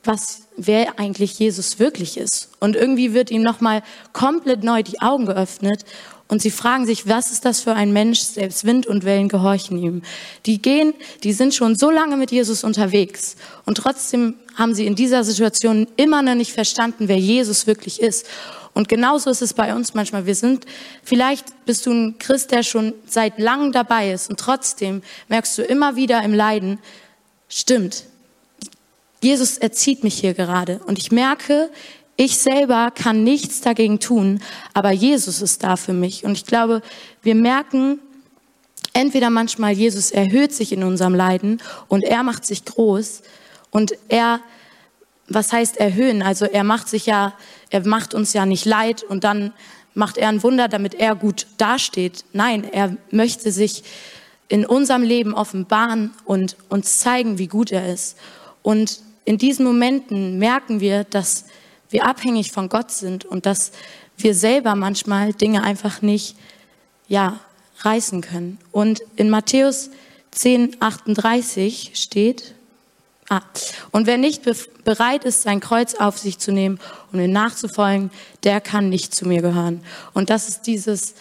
was, 0.04 0.44
wer 0.58 1.00
eigentlich 1.00 1.40
Jesus 1.40 1.80
wirklich 1.80 2.18
ist. 2.18 2.50
Und 2.60 2.76
irgendwie 2.76 3.14
wird 3.14 3.32
ihm 3.32 3.42
nochmal 3.42 3.82
komplett 4.12 4.64
neu 4.64 4.84
die 4.84 5.02
Augen 5.02 5.26
geöffnet 5.26 5.86
und 6.28 6.42
sie 6.42 6.52
fragen 6.52 6.86
sich, 6.86 7.08
was 7.08 7.32
ist 7.32 7.46
das 7.46 7.62
für 7.62 7.74
ein 7.74 7.94
Mensch? 7.94 8.20
Selbst 8.20 8.66
Wind 8.66 8.88
und 8.88 9.06
Wellen 9.06 9.30
gehorchen 9.30 9.78
ihm. 9.78 10.02
Die 10.46 10.62
gehen, 10.62 10.94
die 11.24 11.34
sind 11.34 11.54
schon 11.54 11.76
so 11.76 11.90
lange 11.90 12.18
mit 12.18 12.32
Jesus 12.32 12.64
unterwegs 12.64 13.36
und 13.66 13.76
trotzdem 13.76 14.36
haben 14.56 14.76
sie 14.76 14.86
in 14.86 14.96
dieser 14.96 15.24
Situation 15.24 15.88
immer 15.96 16.22
noch 16.22 16.36
nicht 16.36 16.52
verstanden, 16.52 17.08
wer 17.08 17.20
Jesus 17.20 17.66
wirklich 17.66 18.02
ist. 18.02 18.26
Und 18.74 18.90
genauso 18.90 19.30
ist 19.30 19.42
es 19.42 19.54
bei 19.54 19.76
uns 19.76 19.94
manchmal. 19.94 20.26
Wir 20.26 20.36
sind, 20.36 20.66
vielleicht 21.04 21.66
bist 21.66 21.86
du 21.86 21.92
ein 21.92 22.18
Christ, 22.18 22.52
der 22.52 22.64
schon 22.64 22.94
seit 23.06 23.40
langem 23.40 23.72
dabei 23.72 24.12
ist 24.12 24.30
und 24.30 24.40
trotzdem 24.40 25.04
merkst 25.28 25.58
du 25.58 25.62
immer 25.64 25.96
wieder 25.96 26.24
im 26.24 26.34
Leiden, 26.34 26.80
stimmt, 27.48 28.06
Jesus 29.22 29.58
erzieht 29.58 30.04
mich 30.04 30.16
hier 30.20 30.34
gerade 30.34 30.82
und 30.86 30.98
ich 30.98 31.12
merke, 31.12 31.70
ich 32.16 32.38
selber 32.38 32.92
kann 32.92 33.24
nichts 33.24 33.62
dagegen 33.62 34.00
tun, 34.00 34.42
aber 34.74 34.92
Jesus 34.92 35.42
ist 35.42 35.64
da 35.64 35.78
für 35.78 35.94
mich. 35.94 36.26
Und 36.26 36.34
ich 36.34 36.46
glaube, 36.46 36.82
wir 37.22 37.34
merken 37.34 38.00
entweder 38.94 39.30
manchmal, 39.30 39.72
Jesus 39.74 40.12
erhöht 40.12 40.54
sich 40.54 40.72
in 40.72 40.84
unserem 40.84 41.16
Leiden 41.16 41.62
und 41.88 42.04
er 42.04 42.24
macht 42.24 42.46
sich 42.46 42.66
groß 42.66 43.24
und 43.72 43.94
er, 44.10 44.42
was 45.28 45.52
heißt 45.54 45.78
erhöhen? 45.78 46.22
Also 46.22 46.46
er 46.46 46.64
macht 46.64 46.90
sich 46.90 47.06
ja, 47.06 47.34
er 47.70 47.86
macht 47.88 48.14
uns 48.14 48.34
ja 48.34 48.46
nicht 48.46 48.66
leid 48.66 49.04
und 49.04 49.24
dann 49.24 49.54
macht 49.94 50.18
er 50.18 50.30
ein 50.30 50.44
Wunder, 50.44 50.68
damit 50.68 50.96
er 50.96 51.16
gut 51.16 51.48
dasteht. 51.58 52.26
Nein, 52.34 52.64
er 52.72 52.98
möchte 53.12 53.52
sich 53.52 53.84
in 54.50 54.66
unserem 54.66 55.04
Leben 55.04 55.34
offenbaren 55.34 56.12
und 56.26 56.58
uns 56.70 57.00
zeigen, 57.00 57.38
wie 57.38 57.48
gut 57.48 57.72
er 57.72 57.92
ist. 57.92 58.18
Und 58.62 59.00
in 59.26 59.38
diesen 59.38 59.66
Momenten 59.66 60.38
merken 60.38 60.80
wir, 60.80 61.04
dass 61.04 61.46
wir 61.90 62.06
abhängig 62.06 62.52
von 62.52 62.70
Gott 62.70 62.92
sind 62.92 63.26
und 63.26 63.46
dass 63.46 63.72
wir 64.18 64.36
selber 64.36 64.76
manchmal 64.76 65.34
Dinge 65.34 65.64
einfach 65.64 66.02
nicht, 66.02 66.36
ja, 67.08 67.40
reißen 67.80 68.22
können. 68.22 68.60
Und 68.72 69.02
in 69.16 69.30
Matthäus 69.30 69.90
10, 70.32 70.78
38 70.80 71.92
steht, 71.94 72.56
ah, 73.38 73.42
und 73.92 74.08
wer 74.08 74.18
nicht 74.18 74.44
bereit 74.84 75.24
ist, 75.24 75.44
sein 75.44 75.60
Kreuz 75.60 75.96
auf 75.96 76.18
sich 76.18 76.40
zu 76.40 76.52
nehmen 76.52 76.80
und 77.12 77.20
um 77.20 77.26
ihm 77.26 77.32
nachzufolgen, 77.32 78.12
der 78.44 78.62
kann 78.62 78.90
nicht 78.90 79.16
zu 79.16 79.28
mir 79.28 79.42
gehören. 79.42 79.84
Und 80.14 80.30
das 80.30 80.50
ist 80.50 80.68
dieses, 80.68 81.16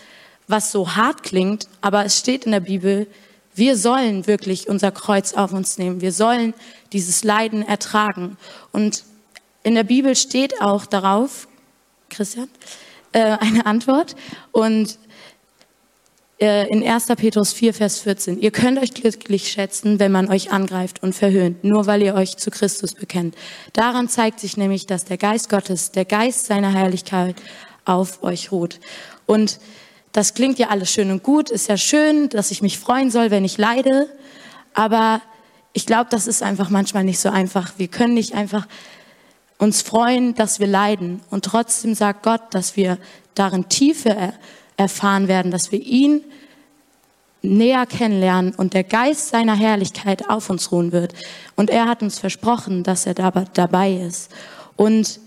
was 0.48 0.72
so 0.72 0.96
hart 0.96 1.22
klingt, 1.22 1.68
aber 1.80 2.04
es 2.04 2.18
steht 2.18 2.44
in 2.44 2.52
der 2.52 2.60
Bibel, 2.60 3.06
wir 3.54 3.76
sollen 3.76 4.26
wirklich 4.26 4.68
unser 4.68 4.90
Kreuz 4.90 5.34
auf 5.34 5.52
uns 5.52 5.76
nehmen. 5.76 6.00
Wir 6.00 6.12
sollen 6.12 6.54
dieses 6.92 7.22
Leiden 7.22 7.66
ertragen. 7.66 8.38
Und 8.72 9.04
in 9.62 9.74
der 9.74 9.84
Bibel 9.84 10.16
steht 10.16 10.60
auch 10.62 10.86
darauf, 10.86 11.48
Christian, 12.08 12.48
äh, 13.12 13.36
eine 13.40 13.66
Antwort. 13.66 14.16
Und 14.52 14.98
äh, 16.42 16.66
in 16.66 16.86
1. 16.86 17.06
Petrus 17.16 17.52
4, 17.52 17.72
Vers 17.72 18.00
14, 18.00 18.40
ihr 18.40 18.50
könnt 18.50 18.78
euch 18.80 18.92
glücklich 18.92 19.52
schätzen, 19.52 20.00
wenn 20.00 20.10
man 20.10 20.28
euch 20.28 20.50
angreift 20.50 21.00
und 21.00 21.14
verhöhnt, 21.14 21.62
nur 21.62 21.86
weil 21.86 22.02
ihr 22.02 22.14
euch 22.14 22.36
zu 22.36 22.50
Christus 22.50 22.94
bekennt. 22.94 23.36
Daran 23.72 24.08
zeigt 24.08 24.40
sich 24.40 24.56
nämlich, 24.56 24.86
dass 24.86 25.04
der 25.04 25.18
Geist 25.18 25.48
Gottes, 25.48 25.92
der 25.92 26.04
Geist 26.04 26.46
seiner 26.46 26.72
Herrlichkeit 26.72 27.36
auf 27.84 28.24
euch 28.24 28.50
ruht. 28.50 28.80
Und 29.24 29.60
das 30.10 30.34
klingt 30.34 30.58
ja 30.58 30.68
alles 30.68 30.90
schön 30.90 31.12
und 31.12 31.22
gut, 31.22 31.48
ist 31.48 31.68
ja 31.68 31.76
schön, 31.76 32.28
dass 32.28 32.50
ich 32.50 32.60
mich 32.60 32.78
freuen 32.78 33.12
soll, 33.12 33.30
wenn 33.30 33.44
ich 33.44 33.56
leide, 33.56 34.08
aber 34.74 35.22
ich 35.74 35.86
glaube, 35.86 36.08
das 36.10 36.26
ist 36.26 36.42
einfach 36.42 36.70
manchmal 36.70 37.04
nicht 37.04 37.20
so 37.20 37.30
einfach. 37.30 37.74
Wir 37.78 37.88
können 37.88 38.14
nicht 38.14 38.34
einfach 38.34 38.66
uns 39.58 39.80
freuen, 39.80 40.34
dass 40.34 40.58
wir 40.58 40.66
leiden. 40.66 41.20
Und 41.30 41.44
trotzdem 41.44 41.94
sagt 41.94 42.24
Gott, 42.24 42.42
dass 42.50 42.76
wir 42.76 42.98
darin 43.34 43.68
Tiefe 43.68 44.34
erfahren 44.82 45.28
werden, 45.28 45.50
dass 45.50 45.72
wir 45.72 45.80
ihn 45.80 46.22
näher 47.42 47.86
kennenlernen 47.86 48.54
und 48.54 48.74
der 48.74 48.84
Geist 48.84 49.28
seiner 49.28 49.56
Herrlichkeit 49.56 50.28
auf 50.28 50.48
uns 50.48 50.70
ruhen 50.70 50.92
wird. 50.92 51.14
Und 51.56 51.70
er 51.70 51.86
hat 51.86 52.02
uns 52.02 52.18
versprochen, 52.18 52.82
dass 52.82 53.06
er 53.06 53.14
dabei 53.14 53.92
ist. 53.94 54.30
Und 54.76 55.20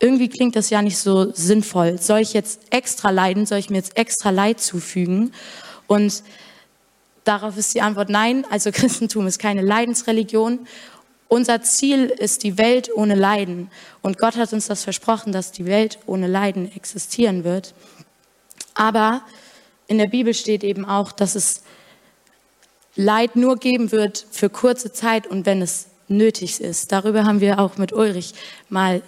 irgendwie 0.00 0.28
klingt 0.28 0.56
das 0.56 0.70
ja 0.70 0.82
nicht 0.82 0.98
so 0.98 1.32
sinnvoll. 1.32 1.98
Soll 2.00 2.20
ich 2.20 2.32
jetzt 2.32 2.60
extra 2.70 3.10
leiden? 3.10 3.46
Soll 3.46 3.58
ich 3.58 3.70
mir 3.70 3.76
jetzt 3.76 3.96
extra 3.96 4.30
Leid 4.30 4.60
zufügen? 4.60 5.32
Und 5.86 6.22
darauf 7.24 7.56
ist 7.56 7.74
die 7.74 7.82
Antwort 7.82 8.08
nein. 8.08 8.44
Also 8.50 8.70
Christentum 8.72 9.26
ist 9.26 9.38
keine 9.38 9.62
Leidensreligion. 9.62 10.60
Unser 11.28 11.62
Ziel 11.62 12.06
ist 12.06 12.42
die 12.42 12.58
Welt 12.58 12.90
ohne 12.94 13.14
Leiden. 13.14 13.70
Und 14.02 14.18
Gott 14.18 14.36
hat 14.36 14.52
uns 14.52 14.66
das 14.66 14.84
versprochen, 14.84 15.32
dass 15.32 15.52
die 15.52 15.66
Welt 15.66 15.98
ohne 16.06 16.26
Leiden 16.26 16.70
existieren 16.74 17.44
wird. 17.44 17.74
Aber 18.74 19.22
in 19.86 19.98
der 19.98 20.06
Bibel 20.06 20.34
steht 20.34 20.64
eben 20.64 20.84
auch, 20.84 21.12
dass 21.12 21.34
es 21.34 21.62
Leid 22.96 23.34
nur 23.34 23.56
geben 23.56 23.90
wird 23.90 24.26
für 24.30 24.48
kurze 24.48 24.92
Zeit 24.92 25.26
und 25.26 25.46
wenn 25.46 25.62
es 25.62 25.86
nötig 26.08 26.60
ist. 26.60 26.92
Darüber 26.92 27.24
haben 27.24 27.40
wir 27.40 27.58
auch 27.58 27.76
mit 27.76 27.92
Ulrich 27.92 28.34
mal 28.68 29.02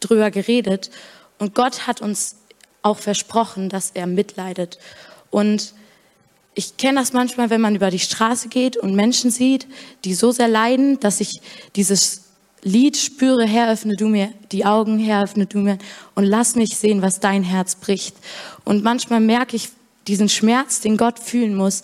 drüber 0.00 0.30
geredet. 0.30 0.90
Und 1.38 1.54
Gott 1.54 1.86
hat 1.86 2.00
uns 2.00 2.36
auch 2.82 2.98
versprochen, 2.98 3.68
dass 3.68 3.90
er 3.90 4.06
mitleidet. 4.06 4.78
Und 5.30 5.74
ich 6.54 6.76
kenne 6.76 7.00
das 7.00 7.12
manchmal, 7.12 7.50
wenn 7.50 7.60
man 7.60 7.74
über 7.74 7.90
die 7.90 7.98
Straße 7.98 8.48
geht 8.48 8.76
und 8.76 8.94
Menschen 8.94 9.30
sieht, 9.30 9.66
die 10.04 10.14
so 10.14 10.32
sehr 10.32 10.48
leiden, 10.48 11.00
dass 11.00 11.20
ich 11.20 11.40
dieses 11.76 12.27
Lied 12.62 12.96
spüre, 12.96 13.46
Herr, 13.46 13.70
öffne 13.72 13.96
du 13.96 14.08
mir 14.08 14.32
die 14.50 14.64
Augen, 14.64 14.98
Herr, 14.98 15.24
öffne 15.24 15.46
du 15.46 15.58
mir 15.58 15.78
und 16.14 16.24
lass 16.24 16.56
mich 16.56 16.76
sehen, 16.76 17.02
was 17.02 17.20
dein 17.20 17.42
Herz 17.42 17.76
bricht. 17.76 18.16
Und 18.64 18.82
manchmal 18.82 19.20
merke 19.20 19.56
ich 19.56 19.68
diesen 20.06 20.28
Schmerz, 20.28 20.80
den 20.80 20.96
Gott 20.96 21.18
fühlen 21.18 21.54
muss, 21.54 21.82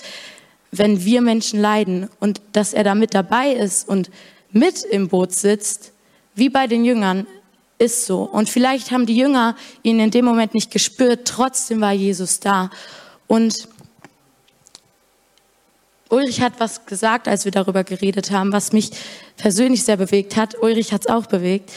wenn 0.72 1.04
wir 1.04 1.20
Menschen 1.20 1.60
leiden 1.60 2.08
und 2.18 2.40
dass 2.52 2.72
er 2.72 2.84
da 2.84 2.94
mit 2.94 3.14
dabei 3.14 3.52
ist 3.52 3.88
und 3.88 4.10
mit 4.50 4.82
im 4.82 5.08
Boot 5.08 5.32
sitzt, 5.32 5.92
wie 6.34 6.48
bei 6.48 6.66
den 6.66 6.84
Jüngern, 6.84 7.26
ist 7.78 8.06
so. 8.06 8.22
Und 8.22 8.48
vielleicht 8.48 8.90
haben 8.90 9.06
die 9.06 9.16
Jünger 9.16 9.56
ihn 9.82 10.00
in 10.00 10.10
dem 10.10 10.24
Moment 10.24 10.54
nicht 10.54 10.70
gespürt, 10.70 11.26
trotzdem 11.26 11.80
war 11.80 11.92
Jesus 11.92 12.40
da. 12.40 12.70
Und 13.26 13.68
Ulrich 16.10 16.40
hat 16.40 16.54
was 16.58 16.86
gesagt, 16.86 17.28
als 17.28 17.44
wir 17.44 17.52
darüber 17.52 17.84
geredet 17.84 18.30
haben, 18.30 18.52
was 18.52 18.72
mich 18.72 18.90
persönlich 19.36 19.84
sehr 19.84 19.96
bewegt 19.96 20.36
hat. 20.36 20.62
Ulrich 20.62 20.92
hat 20.92 21.02
es 21.02 21.06
auch 21.06 21.26
bewegt, 21.26 21.72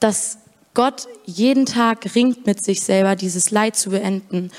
dass 0.00 0.38
Gott 0.74 1.08
jeden 1.24 1.66
Tag 1.66 2.14
ringt 2.14 2.46
mit 2.46 2.64
sich 2.64 2.82
selber, 2.82 3.16
dieses 3.16 3.50
Leid 3.50 3.76
zu 3.76 3.90
beenden. 3.90 4.50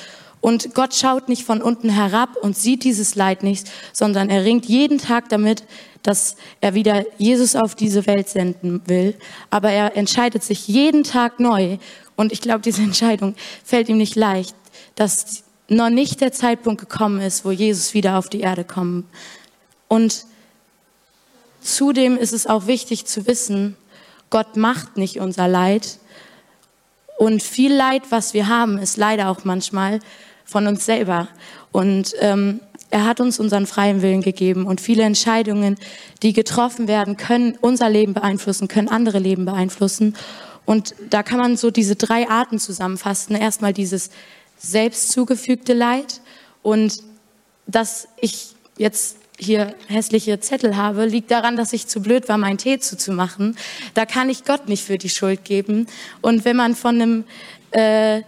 Und 0.42 0.74
Gott 0.74 0.96
schaut 0.96 1.28
nicht 1.28 1.44
von 1.44 1.62
unten 1.62 1.90
herab 1.90 2.38
und 2.42 2.58
sieht 2.58 2.84
dieses 2.84 3.16
Leid 3.16 3.44
nicht, 3.44 3.70
sondern 3.92 4.30
er 4.30 4.46
ringt 4.46 4.66
jeden 4.66 4.98
Tag 4.98 5.30
damit, 5.30 5.64
dass 6.02 6.38
er 6.62 6.76
wieder 6.76 7.06
Jesus 7.18 7.56
auf 7.56 7.76
diese 7.76 8.06
Welt 8.08 8.30
senden 8.30 8.82
will. 8.86 9.16
Aber 9.50 9.72
er 9.72 9.98
entscheidet 9.98 10.44
sich 10.44 10.68
jeden 10.68 11.04
Tag 11.04 11.40
neu. 11.40 11.78
Und 12.16 12.32
ich 12.32 12.42
glaube, 12.42 12.62
diese 12.62 12.82
Entscheidung 12.82 13.36
fällt 13.64 13.90
ihm 13.90 13.98
nicht 13.98 14.16
leicht, 14.16 14.56
dass 14.96 15.44
noch 15.70 15.90
nicht 15.90 16.22
der 16.22 16.32
Zeitpunkt 16.32 16.82
gekommen 16.82 17.22
ist, 17.22 17.46
wo 17.46 17.52
Jesus 17.52 17.94
wieder 17.94 18.18
auf 18.18 18.30
die 18.30 18.42
Erde 18.42 18.64
kommt. 18.64 19.06
Und 19.88 20.26
zudem 21.62 22.18
ist 22.18 22.34
es 22.34 22.48
auch 22.48 22.68
wichtig 22.68 23.06
zu 23.06 23.28
wissen, 23.28 23.76
Gott 24.30 24.58
macht 24.58 24.98
nicht 24.98 25.20
unser 25.20 25.48
Leid. 25.48 26.00
Und 27.18 27.42
viel 27.44 27.74
Leid, 27.74 28.04
was 28.10 28.34
wir 28.34 28.48
haben, 28.48 28.78
ist 28.78 28.98
leider 28.98 29.30
auch 29.30 29.44
manchmal 29.44 30.00
von 30.46 30.68
uns 30.68 30.86
selber. 30.86 31.28
Und 31.72 32.14
ähm, 32.20 32.60
er 32.92 33.06
hat 33.06 33.20
uns 33.20 33.40
unseren 33.40 33.68
freien 33.68 34.02
Willen 34.02 34.22
gegeben 34.22 34.66
und 34.66 34.82
viele 34.82 35.04
Entscheidungen, 35.04 35.78
die 36.24 36.34
getroffen 36.34 36.88
werden, 36.88 37.18
können 37.18 37.58
unser 37.62 37.90
Leben 37.90 38.14
beeinflussen, 38.14 38.68
können 38.68 38.88
andere 38.88 39.20
Leben 39.20 39.46
beeinflussen. 39.46 40.16
Und 40.66 40.96
da 41.10 41.24
kann 41.24 41.40
man 41.40 41.58
so 41.58 41.72
diese 41.72 41.96
drei 41.96 42.30
Arten 42.30 42.60
zusammenfassen. 42.60 43.36
Erstmal 43.36 43.74
dieses 43.74 44.10
selbst 44.60 45.12
zugefügte 45.12 45.74
Leid. 45.74 46.22
Und 46.62 47.02
dass 47.66 48.08
ich 48.22 48.50
jetzt 48.78 49.18
hier 49.40 49.74
hässliche 49.88 50.40
Zettel 50.40 50.76
habe, 50.76 51.06
liegt 51.06 51.32
daran, 51.32 51.56
dass 51.56 51.74
ich 51.74 51.88
zu 51.88 52.02
blöd 52.02 52.28
war, 52.30 52.38
meinen 52.38 52.58
Tee 52.58 52.80
zuzumachen. 52.80 53.58
Da 53.94 54.06
kann 54.06 54.30
ich 54.30 54.44
Gott 54.44 54.68
nicht 54.68 54.84
für 54.84 54.98
die 54.98 55.10
Schuld 55.10 55.46
geben. 55.46 55.88
Und 56.22 56.46
wenn 56.46 56.58
man 56.58 56.76
von 56.76 56.96
einem 56.96 57.24
äh, 57.72 58.22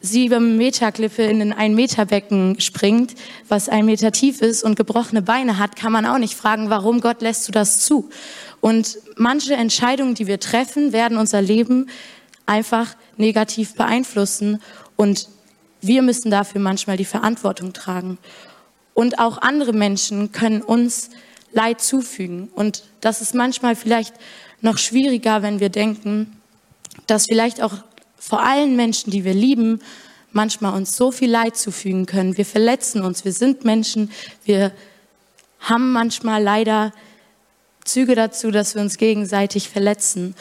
sieben 0.00 0.56
Meter 0.56 0.92
Klippe 0.92 1.22
in 1.22 1.40
ein 1.40 1.52
ein 1.52 1.74
Meter 1.74 2.04
Becken 2.04 2.60
springt, 2.60 3.14
was 3.48 3.68
ein 3.68 3.86
Meter 3.86 4.12
tief 4.12 4.42
ist 4.42 4.62
und 4.62 4.76
gebrochene 4.76 5.22
Beine 5.22 5.58
hat, 5.58 5.76
kann 5.76 5.92
man 5.92 6.06
auch 6.06 6.18
nicht 6.18 6.34
fragen, 6.34 6.68
warum 6.70 7.00
Gott 7.00 7.22
lässt 7.22 7.46
du 7.48 7.52
das 7.52 7.78
zu? 7.78 8.10
Und 8.60 8.98
manche 9.16 9.54
Entscheidungen, 9.54 10.14
die 10.14 10.26
wir 10.26 10.40
treffen, 10.40 10.92
werden 10.92 11.18
unser 11.18 11.42
Leben 11.42 11.88
einfach 12.46 12.96
negativ 13.16 13.74
beeinflussen. 13.74 14.60
Und 14.96 15.28
wir 15.80 16.02
müssen 16.02 16.30
dafür 16.30 16.60
manchmal 16.60 16.96
die 16.96 17.04
Verantwortung 17.04 17.72
tragen. 17.72 18.18
Und 18.94 19.18
auch 19.18 19.38
andere 19.38 19.72
Menschen 19.72 20.32
können 20.32 20.62
uns 20.62 21.10
Leid 21.52 21.80
zufügen. 21.80 22.48
Und 22.54 22.84
das 23.00 23.20
ist 23.20 23.34
manchmal 23.34 23.76
vielleicht 23.76 24.14
noch 24.60 24.78
schwieriger, 24.78 25.42
wenn 25.42 25.60
wir 25.60 25.68
denken, 25.68 26.40
dass 27.06 27.26
vielleicht 27.26 27.62
auch 27.62 27.74
vor 28.18 28.42
allen 28.42 28.76
Menschen, 28.76 29.10
die 29.10 29.24
wir 29.24 29.34
lieben, 29.34 29.80
manchmal 30.32 30.74
uns 30.74 30.96
so 30.96 31.10
viel 31.10 31.30
Leid 31.30 31.56
zufügen 31.56 32.06
können. 32.06 32.36
Wir 32.36 32.46
verletzen 32.46 33.02
uns, 33.02 33.24
wir 33.24 33.32
sind 33.32 33.64
Menschen, 33.64 34.10
wir 34.44 34.72
haben 35.60 35.92
manchmal 35.92 36.42
leider 36.42 36.92
Züge 37.84 38.14
dazu, 38.14 38.50
dass 38.50 38.74
wir 38.74 38.82
uns 38.82 38.98
gegenseitig 38.98 39.68
verletzen. 39.68 40.34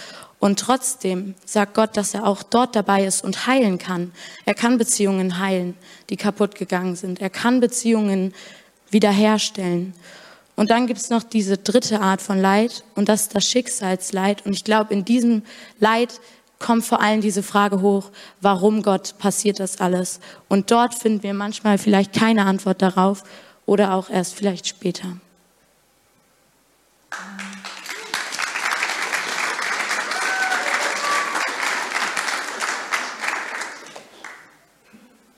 Und 0.46 0.60
trotzdem 0.60 1.34
sagt 1.44 1.74
Gott, 1.74 1.98
dass 1.98 2.14
er 2.14 2.28
auch 2.28 2.44
dort 2.44 2.75
dabei 2.75 3.04
ist 3.04 3.24
und 3.24 3.48
heilen 3.48 3.80
kann. 3.80 4.12
Er 4.46 4.54
kann 4.54 4.78
Beziehungen 4.78 5.40
heilen, 5.40 5.74
die 6.12 6.18
kaputt 6.18 6.54
gegangen 6.54 6.96
sind. 6.96 7.20
Er 7.20 7.32
kann 7.32 7.60
Beziehungen 7.62 8.32
wiederherstellen. 8.92 9.96
Und 10.56 10.70
dann 10.70 10.86
gibt 10.86 11.00
es 11.00 11.10
noch 11.10 11.24
diese 11.24 11.58
dritte 11.58 12.00
Art 12.00 12.22
von 12.22 12.40
Leid 12.40 12.84
und 12.94 13.10
das 13.10 13.24
ist 13.24 13.34
das 13.34 13.44
Schicksalsleid. 13.44 14.46
Und 14.46 14.54
ich 14.54 14.64
glaube, 14.64 14.94
in 14.94 15.04
diesem 15.04 15.42
Leid 15.80 16.22
kommt 16.60 16.86
vor 16.86 17.02
allem 17.02 17.22
diese 17.22 17.42
Frage 17.42 17.82
hoch, 17.82 18.12
warum 18.40 18.84
Gott 18.84 19.18
passiert 19.18 19.60
das 19.60 19.82
alles? 19.82 20.20
Und 20.48 20.70
dort 20.70 20.94
finden 20.94 21.24
wir 21.24 21.34
manchmal 21.34 21.80
vielleicht 21.80 22.14
keine 22.14 22.46
Antwort 22.46 22.84
darauf 22.84 23.24
oder 23.66 23.96
auch 23.96 24.12
erst 24.12 24.36
vielleicht 24.36 24.68
später. 24.68 25.18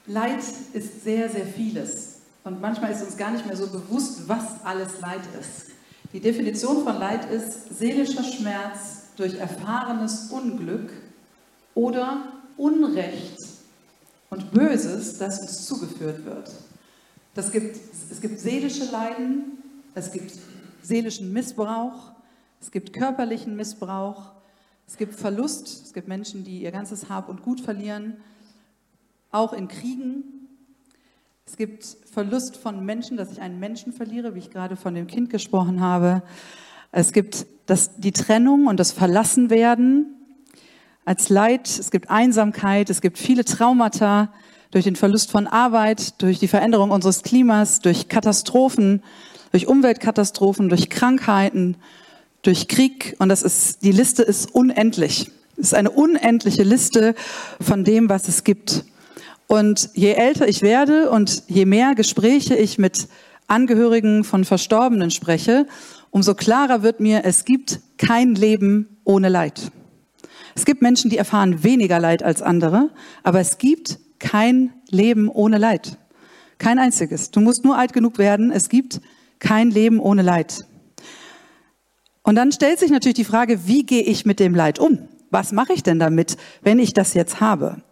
Leid 0.07 0.39
ist 0.73 1.03
sehr, 1.03 1.29
sehr 1.29 1.45
vieles. 1.45 2.15
Und 2.43 2.61
manchmal 2.61 2.91
ist 2.91 3.03
uns 3.03 3.17
gar 3.17 3.31
nicht 3.31 3.45
mehr 3.45 3.57
so 3.57 3.67
bewusst, 3.67 4.27
was 4.27 4.63
alles 4.63 5.01
Leid 5.01 5.21
ist. 5.39 5.71
Die 6.13 6.21
Definition 6.21 6.83
von 6.85 6.97
Leid 6.97 7.29
ist 7.29 7.77
seelischer 7.77 8.23
Schmerz 8.23 9.07
durch 9.17 9.35
erfahrenes 9.35 10.31
Unglück 10.31 10.89
oder 11.75 12.23
Unrecht 12.55 13.37
und 14.29 14.51
Böses, 14.51 15.17
das 15.17 15.41
uns 15.41 15.65
zugeführt 15.65 16.23
wird. 16.25 16.51
Das 17.33 17.51
gibt, 17.51 17.77
es 18.09 18.21
gibt 18.21 18.39
seelische 18.39 18.85
Leiden, 18.85 19.61
es 19.93 20.11
gibt 20.11 20.31
seelischen 20.81 21.33
Missbrauch, 21.33 22.11
es 22.61 22.71
gibt 22.71 22.93
körperlichen 22.93 23.57
Missbrauch, 23.57 24.31
es 24.87 24.95
gibt 24.95 25.15
Verlust, 25.15 25.85
es 25.85 25.93
gibt 25.93 26.07
Menschen, 26.07 26.45
die 26.45 26.61
ihr 26.61 26.71
ganzes 26.71 27.09
Hab 27.09 27.27
und 27.27 27.43
Gut 27.43 27.59
verlieren, 27.59 28.15
auch 29.37 29.53
in 29.53 29.67
Kriegen. 29.67 30.23
Es 31.45 31.55
gibt 31.57 31.85
Verlust 32.11 32.57
von 32.57 32.83
Menschen, 32.83 33.17
dass 33.17 33.31
ich 33.31 33.39
einen 33.39 33.59
Menschen 33.59 33.93
verliere, 33.93 34.33
wie 34.33 34.39
ich 34.39 34.49
gerade 34.49 34.75
von 34.75 34.95
dem 34.95 35.07
Kind 35.07 35.29
gesprochen 35.29 35.79
habe. 35.79 36.23
Es 36.91 37.13
gibt 37.13 37.45
das, 37.67 37.97
die 37.97 38.11
Trennung 38.11 38.65
und 38.65 38.79
das 38.79 38.91
Verlassenwerden 38.91 40.07
als 41.05 41.29
Leid. 41.29 41.67
Es 41.67 41.91
gibt 41.91 42.09
Einsamkeit. 42.09 42.89
Es 42.89 42.99
gibt 42.99 43.19
viele 43.19 43.45
Traumata 43.45 44.33
durch 44.71 44.85
den 44.85 44.95
Verlust 44.95 45.31
von 45.31 45.45
Arbeit, 45.45 46.21
durch 46.21 46.39
die 46.39 46.47
Veränderung 46.47 46.89
unseres 46.89 47.21
Klimas, 47.21 47.79
durch 47.79 48.09
Katastrophen, 48.09 49.03
durch 49.51 49.67
Umweltkatastrophen, 49.67 50.67
durch 50.67 50.89
Krankheiten, 50.89 51.77
durch 52.41 52.67
Krieg. 52.67 53.15
Und 53.19 53.29
das 53.29 53.43
ist, 53.43 53.83
die 53.83 53.91
Liste 53.91 54.23
ist 54.23 54.53
unendlich. 54.53 55.31
Es 55.57 55.67
ist 55.67 55.73
eine 55.75 55.91
unendliche 55.91 56.63
Liste 56.63 57.13
von 57.61 57.83
dem, 57.83 58.09
was 58.09 58.27
es 58.27 58.43
gibt. 58.43 58.83
Und 59.47 59.89
je 59.93 60.11
älter 60.11 60.47
ich 60.47 60.61
werde 60.61 61.09
und 61.09 61.43
je 61.47 61.65
mehr 61.65 61.95
Gespräche 61.95 62.55
ich 62.55 62.77
mit 62.77 63.07
Angehörigen 63.47 64.25
von 64.25 64.43
Verstorbenen 64.43 65.09
spreche, 65.09 65.65
umso 66.11 66.35
klarer 66.35 66.83
wird 66.83 66.99
mir, 66.99 67.21
es 67.23 67.45
gibt 67.45 67.79
kein 67.97 68.35
Leben 68.35 68.97
ohne 69.05 69.29
Leid. 69.29 69.71
Es 70.53 70.65
gibt 70.65 70.81
Menschen, 70.81 71.09
die 71.09 71.17
erfahren 71.17 71.63
weniger 71.63 71.99
Leid 71.99 72.23
als 72.23 72.41
andere, 72.41 72.89
aber 73.23 73.39
es 73.39 73.57
gibt 73.57 73.99
kein 74.19 74.73
Leben 74.89 75.29
ohne 75.29 75.57
Leid. 75.57 75.97
Kein 76.57 76.79
einziges. 76.79 77.31
Du 77.31 77.39
musst 77.39 77.63
nur 77.63 77.77
alt 77.77 77.93
genug 77.93 78.17
werden. 78.17 78.51
Es 78.51 78.67
gibt 78.67 78.99
kein 79.39 79.69
Leben 79.69 79.99
ohne 79.99 80.23
Leid. 80.23 80.65
Und 82.23 82.35
dann 82.35 82.51
stellt 82.51 82.79
sich 82.79 82.91
natürlich 82.91 83.15
die 83.15 83.23
Frage, 83.23 83.67
wie 83.67 83.85
gehe 83.85 84.01
ich 84.01 84.25
mit 84.25 84.39
dem 84.39 84.55
Leid 84.55 84.79
um? 84.79 85.07
Was 85.29 85.51
mache 85.51 85.73
ich 85.73 85.83
denn 85.83 85.99
damit, 85.99 86.35
wenn 86.61 86.79
ich 86.79 86.93
das 86.93 87.13
jetzt 87.13 87.39
habe? 87.39 87.83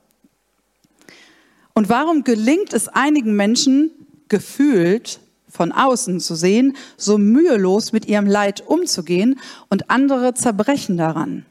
Und 1.75 1.89
warum 1.89 2.23
gelingt 2.23 2.73
es 2.73 2.87
einigen 2.87 3.35
Menschen, 3.35 3.91
gefühlt 4.29 5.19
von 5.49 5.73
außen 5.73 6.21
zu 6.21 6.33
sehen, 6.33 6.75
so 6.97 7.17
mühelos 7.17 7.91
mit 7.91 8.05
ihrem 8.05 8.27
Leid 8.27 8.65
umzugehen 8.65 9.39
und 9.69 9.89
andere 9.89 10.33
zerbrechen 10.33 10.95
daran? 10.95 11.45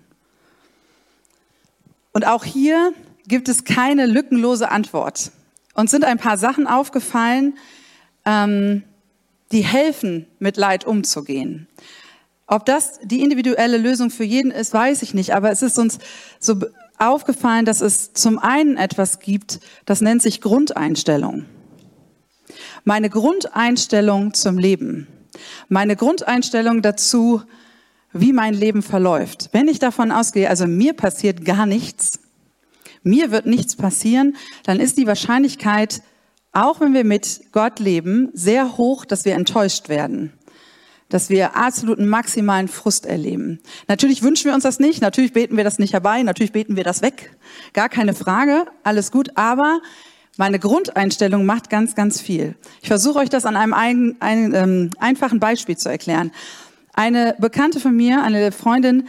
Und 2.13 2.27
auch 2.27 2.45
hier 2.45 2.95
gibt 3.29 3.51
es 3.51 3.65
keine 3.65 4.07
lückenlose 4.07 4.71
Antwort. 4.71 5.31
Uns 5.75 5.91
sind 5.91 6.05
ein 6.05 6.19
paar 6.19 6.39
Sachen 6.39 6.67
aufgefallen, 6.67 7.59
ähm, 8.25 8.83
die 9.53 9.63
helfen, 9.63 10.27
mit 10.39 10.57
Leid 10.57 10.87
umzugehen. 10.87 11.69
Ob 12.47 12.65
das 12.65 12.99
die 13.03 13.23
individuelle 13.23 13.77
Lösung 13.77 14.09
für 14.09 14.25
jeden 14.25 14.51
ist, 14.51 14.73
weiß 14.73 15.03
ich 15.03 15.13
nicht, 15.13 15.35
aber 15.35 15.51
es 15.51 15.61
ist 15.61 15.79
uns 15.79 15.99
so 16.39 16.57
aufgefallen, 17.09 17.65
dass 17.65 17.81
es 17.81 18.13
zum 18.13 18.39
einen 18.39 18.77
etwas 18.77 19.21
gibt, 19.21 19.61
das 19.87 20.01
nennt 20.01 20.23
sich 20.23 20.41
Grundeinstellung. 20.41 21.47
Meine 22.85 23.11
Grundeinstellung 23.11 24.35
zum 24.35 24.59
Leben. 24.59 25.07
Meine 25.69 25.97
Grundeinstellung 25.97 26.83
dazu, 26.83 27.43
wie 28.13 28.33
mein 28.33 28.55
Leben 28.55 28.83
verläuft. 28.83 29.49
Wenn 29.53 29.69
ich 29.69 29.79
davon 29.79 30.13
ausgehe, 30.13 30.49
also 30.49 30.67
mir 30.67 30.93
passiert 30.93 31.45
gar 31.45 31.67
nichts, 31.67 32.21
mir 33.03 33.31
wird 33.31 33.47
nichts 33.47 33.77
passieren, 33.77 34.37
dann 34.65 34.81
ist 34.81 34.99
die 34.99 35.07
Wahrscheinlichkeit, 35.07 36.03
auch 36.53 36.81
wenn 36.81 36.95
wir 36.95 37.05
mit 37.05 37.41
Gott 37.53 37.81
leben, 37.81 38.31
sehr 38.33 38.77
hoch, 38.77 39.05
dass 39.05 39.25
wir 39.25 39.35
enttäuscht 39.35 39.89
werden 39.89 40.33
dass 41.09 41.31
wir 41.31 41.57
absoluten 41.57 42.09
maximalen 42.09 42.69
Frust 42.69 43.07
erleben. 43.07 43.61
Natürlich 43.89 44.23
wünschen 44.23 44.47
wir 44.47 44.55
uns 44.55 44.65
das 44.65 44.81
nicht, 44.81 45.01
natürlich 45.01 45.33
beten 45.33 45.57
wir 45.57 45.65
das 45.65 45.79
nicht 45.79 45.93
herbei, 45.93 46.23
natürlich 46.23 46.53
beten 46.53 46.77
wir 46.77 46.85
das 46.85 47.03
weg. 47.03 47.37
Gar 47.73 47.89
keine 47.89 48.15
Frage, 48.15 48.67
alles 48.83 49.11
gut, 49.11 49.37
aber 49.37 49.81
meine 50.37 50.59
Grundeinstellung 50.59 51.47
macht 51.47 51.71
ganz, 51.71 51.95
ganz 51.95 52.21
viel. 52.21 52.57
Ich 52.83 52.89
versuche 52.89 53.21
euch 53.21 53.29
das 53.29 53.47
an 53.47 53.57
einem 53.57 53.75
ein, 53.75 54.17
ein, 54.21 54.55
ähm, 54.55 54.91
einfachen 54.99 55.39
Beispiel 55.39 55.77
zu 55.77 55.89
erklären. 55.89 56.33
Eine 56.93 57.37
Bekannte 57.39 57.81
von 57.81 57.95
mir, 57.95 58.23
eine 58.23 58.51
Freundin, 58.51 59.09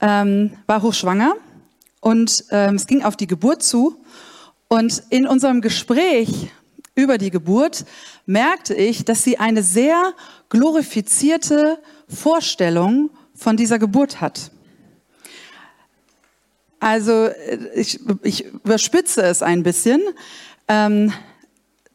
ähm, 0.00 0.52
war 0.66 0.82
hochschwanger 0.82 1.34
und 2.00 2.44
ähm, 2.50 2.76
es 2.76 2.86
ging 2.86 3.02
auf 3.02 3.16
die 3.16 3.26
Geburt 3.26 3.62
zu. 3.62 3.96
Und 4.68 5.02
in 5.10 5.26
unserem 5.26 5.60
Gespräch 5.60 6.50
über 6.94 7.18
die 7.18 7.30
Geburt 7.30 7.84
merkte 8.26 8.74
ich, 8.74 9.04
dass 9.04 9.22
sie 9.24 9.38
eine 9.38 9.62
sehr 9.62 10.14
glorifizierte 10.54 11.82
Vorstellung 12.08 13.10
von 13.34 13.56
dieser 13.56 13.80
Geburt 13.80 14.20
hat. 14.20 14.52
Also 16.78 17.30
ich, 17.74 17.98
ich 18.22 18.44
überspitze 18.44 19.22
es 19.22 19.42
ein 19.42 19.64
bisschen. 19.64 20.00
Ähm, 20.68 21.12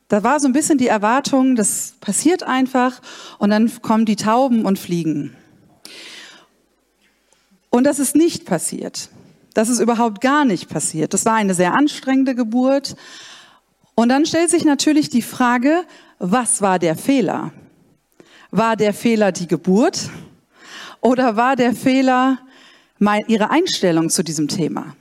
da 0.10 0.24
war 0.24 0.42
so 0.42 0.48
ein 0.48 0.54
bisschen 0.54 0.78
die 0.78 0.88
Erwartung, 0.88 1.56
das 1.56 1.94
passiert 2.02 2.44
einfach 2.44 3.02
und 3.38 3.52
dann 3.52 3.72
kommen 3.82 4.06
die 4.06 4.18
Tauben 4.18 4.66
und 4.66 4.78
fliegen. 4.78 5.38
Und 7.70 7.86
das 7.86 8.00
ist 8.00 8.16
nicht 8.16 8.46
passiert. 8.46 9.10
Das 9.54 9.70
ist 9.70 9.80
überhaupt 9.80 10.20
gar 10.20 10.44
nicht 10.44 10.68
passiert. 10.68 11.14
Das 11.14 11.26
war 11.26 11.36
eine 11.36 11.54
sehr 11.54 11.76
anstrengende 11.76 12.36
Geburt. 12.36 12.98
Und 13.96 14.10
dann 14.10 14.26
stellt 14.26 14.50
sich 14.50 14.66
natürlich 14.66 15.10
die 15.10 15.22
Frage, 15.22 15.86
was 16.18 16.62
war 16.62 16.78
der 16.78 16.98
Fehler? 16.98 17.54
War 18.52 18.76
der 18.76 18.94
Fehler 18.94 19.32
die 19.32 19.48
Geburt 19.48 20.10
oder 21.02 21.36
war 21.36 21.56
der 21.56 21.74
Fehler 21.74 22.40
ihre 23.28 23.52
Einstellung 23.52 24.10
zu 24.10 24.24
diesem 24.24 24.48
Thema? 24.48 24.96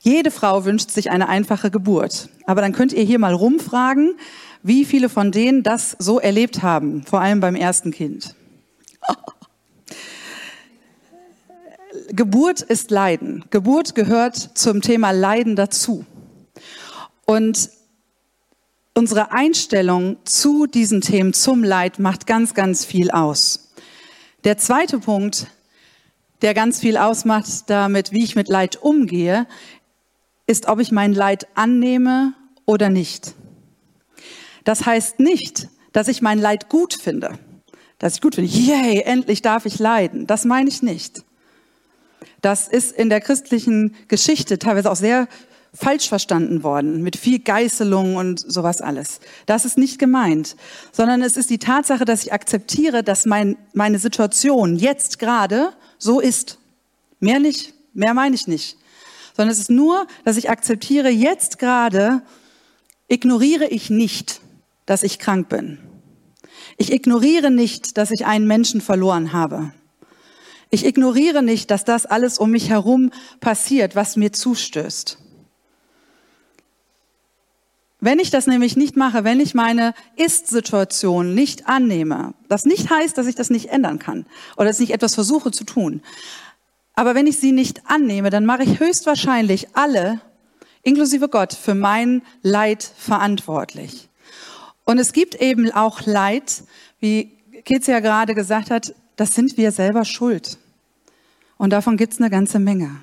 Jede 0.00 0.30
Frau 0.30 0.66
wünscht 0.66 0.90
sich 0.90 1.10
eine 1.10 1.28
einfache 1.28 1.70
Geburt. 1.70 2.28
Aber 2.44 2.60
dann 2.60 2.72
könnt 2.72 2.92
ihr 2.92 3.04
hier 3.04 3.18
mal 3.18 3.32
rumfragen, 3.32 4.16
wie 4.62 4.84
viele 4.84 5.08
von 5.08 5.32
denen 5.32 5.62
das 5.62 5.96
so 5.98 6.20
erlebt 6.20 6.62
haben, 6.62 7.02
vor 7.04 7.20
allem 7.20 7.40
beim 7.40 7.54
ersten 7.54 7.92
Kind. 7.92 8.34
Geburt 12.10 12.60
ist 12.60 12.90
Leiden. 12.90 13.46
Geburt 13.48 13.94
gehört 13.94 14.36
zum 14.36 14.82
Thema 14.82 15.12
Leiden 15.12 15.56
dazu. 15.56 16.04
Und 17.24 17.70
unsere 18.94 19.32
Einstellung 19.32 20.16
zu 20.24 20.66
diesen 20.66 21.00
Themen, 21.00 21.32
zum 21.32 21.64
Leid, 21.64 21.98
macht 21.98 22.26
ganz, 22.26 22.54
ganz 22.54 22.84
viel 22.84 23.10
aus. 23.10 23.72
Der 24.44 24.58
zweite 24.58 24.98
Punkt, 24.98 25.46
der 26.42 26.54
ganz 26.54 26.80
viel 26.80 26.96
ausmacht 26.96 27.46
damit, 27.68 28.12
wie 28.12 28.24
ich 28.24 28.34
mit 28.34 28.48
Leid 28.48 28.82
umgehe, 28.82 29.46
ist, 30.46 30.66
ob 30.66 30.80
ich 30.80 30.90
mein 30.90 31.14
Leid 31.14 31.46
annehme 31.54 32.34
oder 32.66 32.90
nicht. 32.90 33.34
Das 34.64 34.84
heißt 34.84 35.20
nicht, 35.20 35.68
dass 35.92 36.08
ich 36.08 36.22
mein 36.22 36.38
Leid 36.38 36.68
gut 36.68 36.94
finde. 36.94 37.38
Dass 37.98 38.14
ich 38.14 38.20
gut 38.20 38.34
finde, 38.34 38.50
yay, 38.50 39.02
endlich 39.02 39.42
darf 39.42 39.64
ich 39.64 39.78
leiden. 39.78 40.26
Das 40.26 40.44
meine 40.44 40.68
ich 40.68 40.82
nicht. 40.82 41.22
Das 42.40 42.66
ist 42.66 42.92
in 42.92 43.08
der 43.08 43.20
christlichen 43.20 43.94
Geschichte 44.08 44.58
teilweise 44.58 44.90
auch 44.90 44.96
sehr 44.96 45.28
falsch 45.74 46.08
verstanden 46.08 46.62
worden, 46.62 47.02
mit 47.02 47.16
viel 47.16 47.38
Geißelung 47.38 48.16
und 48.16 48.40
sowas 48.40 48.80
alles. 48.80 49.20
Das 49.46 49.64
ist 49.64 49.78
nicht 49.78 49.98
gemeint, 49.98 50.56
sondern 50.92 51.22
es 51.22 51.36
ist 51.36 51.48
die 51.48 51.58
Tatsache, 51.58 52.04
dass 52.04 52.22
ich 52.22 52.32
akzeptiere, 52.32 53.02
dass 53.02 53.24
mein, 53.24 53.56
meine 53.72 53.98
Situation 53.98 54.76
jetzt 54.76 55.18
gerade 55.18 55.72
so 55.98 56.20
ist. 56.20 56.58
Mehr 57.20 57.40
nicht, 57.40 57.72
mehr 57.94 58.12
meine 58.12 58.34
ich 58.34 58.46
nicht. 58.46 58.76
Sondern 59.34 59.52
es 59.52 59.58
ist 59.58 59.70
nur, 59.70 60.06
dass 60.24 60.36
ich 60.36 60.50
akzeptiere, 60.50 61.08
jetzt 61.08 61.58
gerade 61.58 62.20
ignoriere 63.08 63.66
ich 63.66 63.88
nicht, 63.88 64.42
dass 64.84 65.02
ich 65.02 65.18
krank 65.18 65.48
bin. 65.48 65.78
Ich 66.76 66.92
ignoriere 66.92 67.50
nicht, 67.50 67.96
dass 67.96 68.10
ich 68.10 68.26
einen 68.26 68.46
Menschen 68.46 68.80
verloren 68.82 69.32
habe. 69.32 69.72
Ich 70.70 70.84
ignoriere 70.84 71.42
nicht, 71.42 71.70
dass 71.70 71.84
das 71.84 72.06
alles 72.06 72.38
um 72.38 72.50
mich 72.50 72.70
herum 72.70 73.10
passiert, 73.40 73.94
was 73.94 74.16
mir 74.16 74.32
zustößt. 74.32 75.18
Wenn 78.04 78.18
ich 78.18 78.30
das 78.30 78.48
nämlich 78.48 78.76
nicht 78.76 78.96
mache, 78.96 79.22
wenn 79.22 79.38
ich 79.38 79.54
meine 79.54 79.94
Ist-Situation 80.16 81.36
nicht 81.36 81.68
annehme, 81.68 82.34
das 82.48 82.64
nicht 82.64 82.90
heißt, 82.90 83.16
dass 83.16 83.28
ich 83.28 83.36
das 83.36 83.48
nicht 83.48 83.66
ändern 83.66 84.00
kann 84.00 84.26
oder 84.56 84.66
dass 84.66 84.80
ich 84.80 84.92
etwas 84.92 85.14
versuche 85.14 85.52
zu 85.52 85.62
tun. 85.62 86.02
Aber 86.94 87.14
wenn 87.14 87.28
ich 87.28 87.38
sie 87.38 87.52
nicht 87.52 87.82
annehme, 87.86 88.30
dann 88.30 88.44
mache 88.44 88.64
ich 88.64 88.80
höchstwahrscheinlich 88.80 89.68
alle, 89.74 90.20
inklusive 90.82 91.28
Gott, 91.28 91.52
für 91.52 91.76
mein 91.76 92.22
Leid 92.42 92.82
verantwortlich. 92.82 94.08
Und 94.82 94.98
es 94.98 95.12
gibt 95.12 95.36
eben 95.36 95.70
auch 95.70 96.04
Leid, 96.04 96.64
wie 96.98 97.30
Kezia 97.64 98.00
gerade 98.00 98.34
gesagt 98.34 98.72
hat, 98.72 98.96
das 99.14 99.36
sind 99.36 99.56
wir 99.56 99.70
selber 99.70 100.04
schuld. 100.04 100.58
Und 101.56 101.70
davon 101.70 101.96
gibt 101.96 102.14
es 102.14 102.18
eine 102.18 102.30
ganze 102.30 102.58
Menge. 102.58 102.96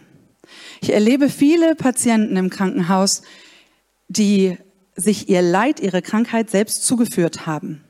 Ich 0.81 0.91
erlebe 0.91 1.29
viele 1.29 1.75
Patienten 1.75 2.35
im 2.35 2.49
Krankenhaus, 2.49 3.21
die 4.09 4.57
sich 4.99 5.29
ihr 5.29 5.41
Leid, 5.41 5.79
ihre 5.79 6.01
Krankheit 6.01 6.49
selbst 6.49 6.85
zugeführt 6.85 7.45
haben. 7.45 7.83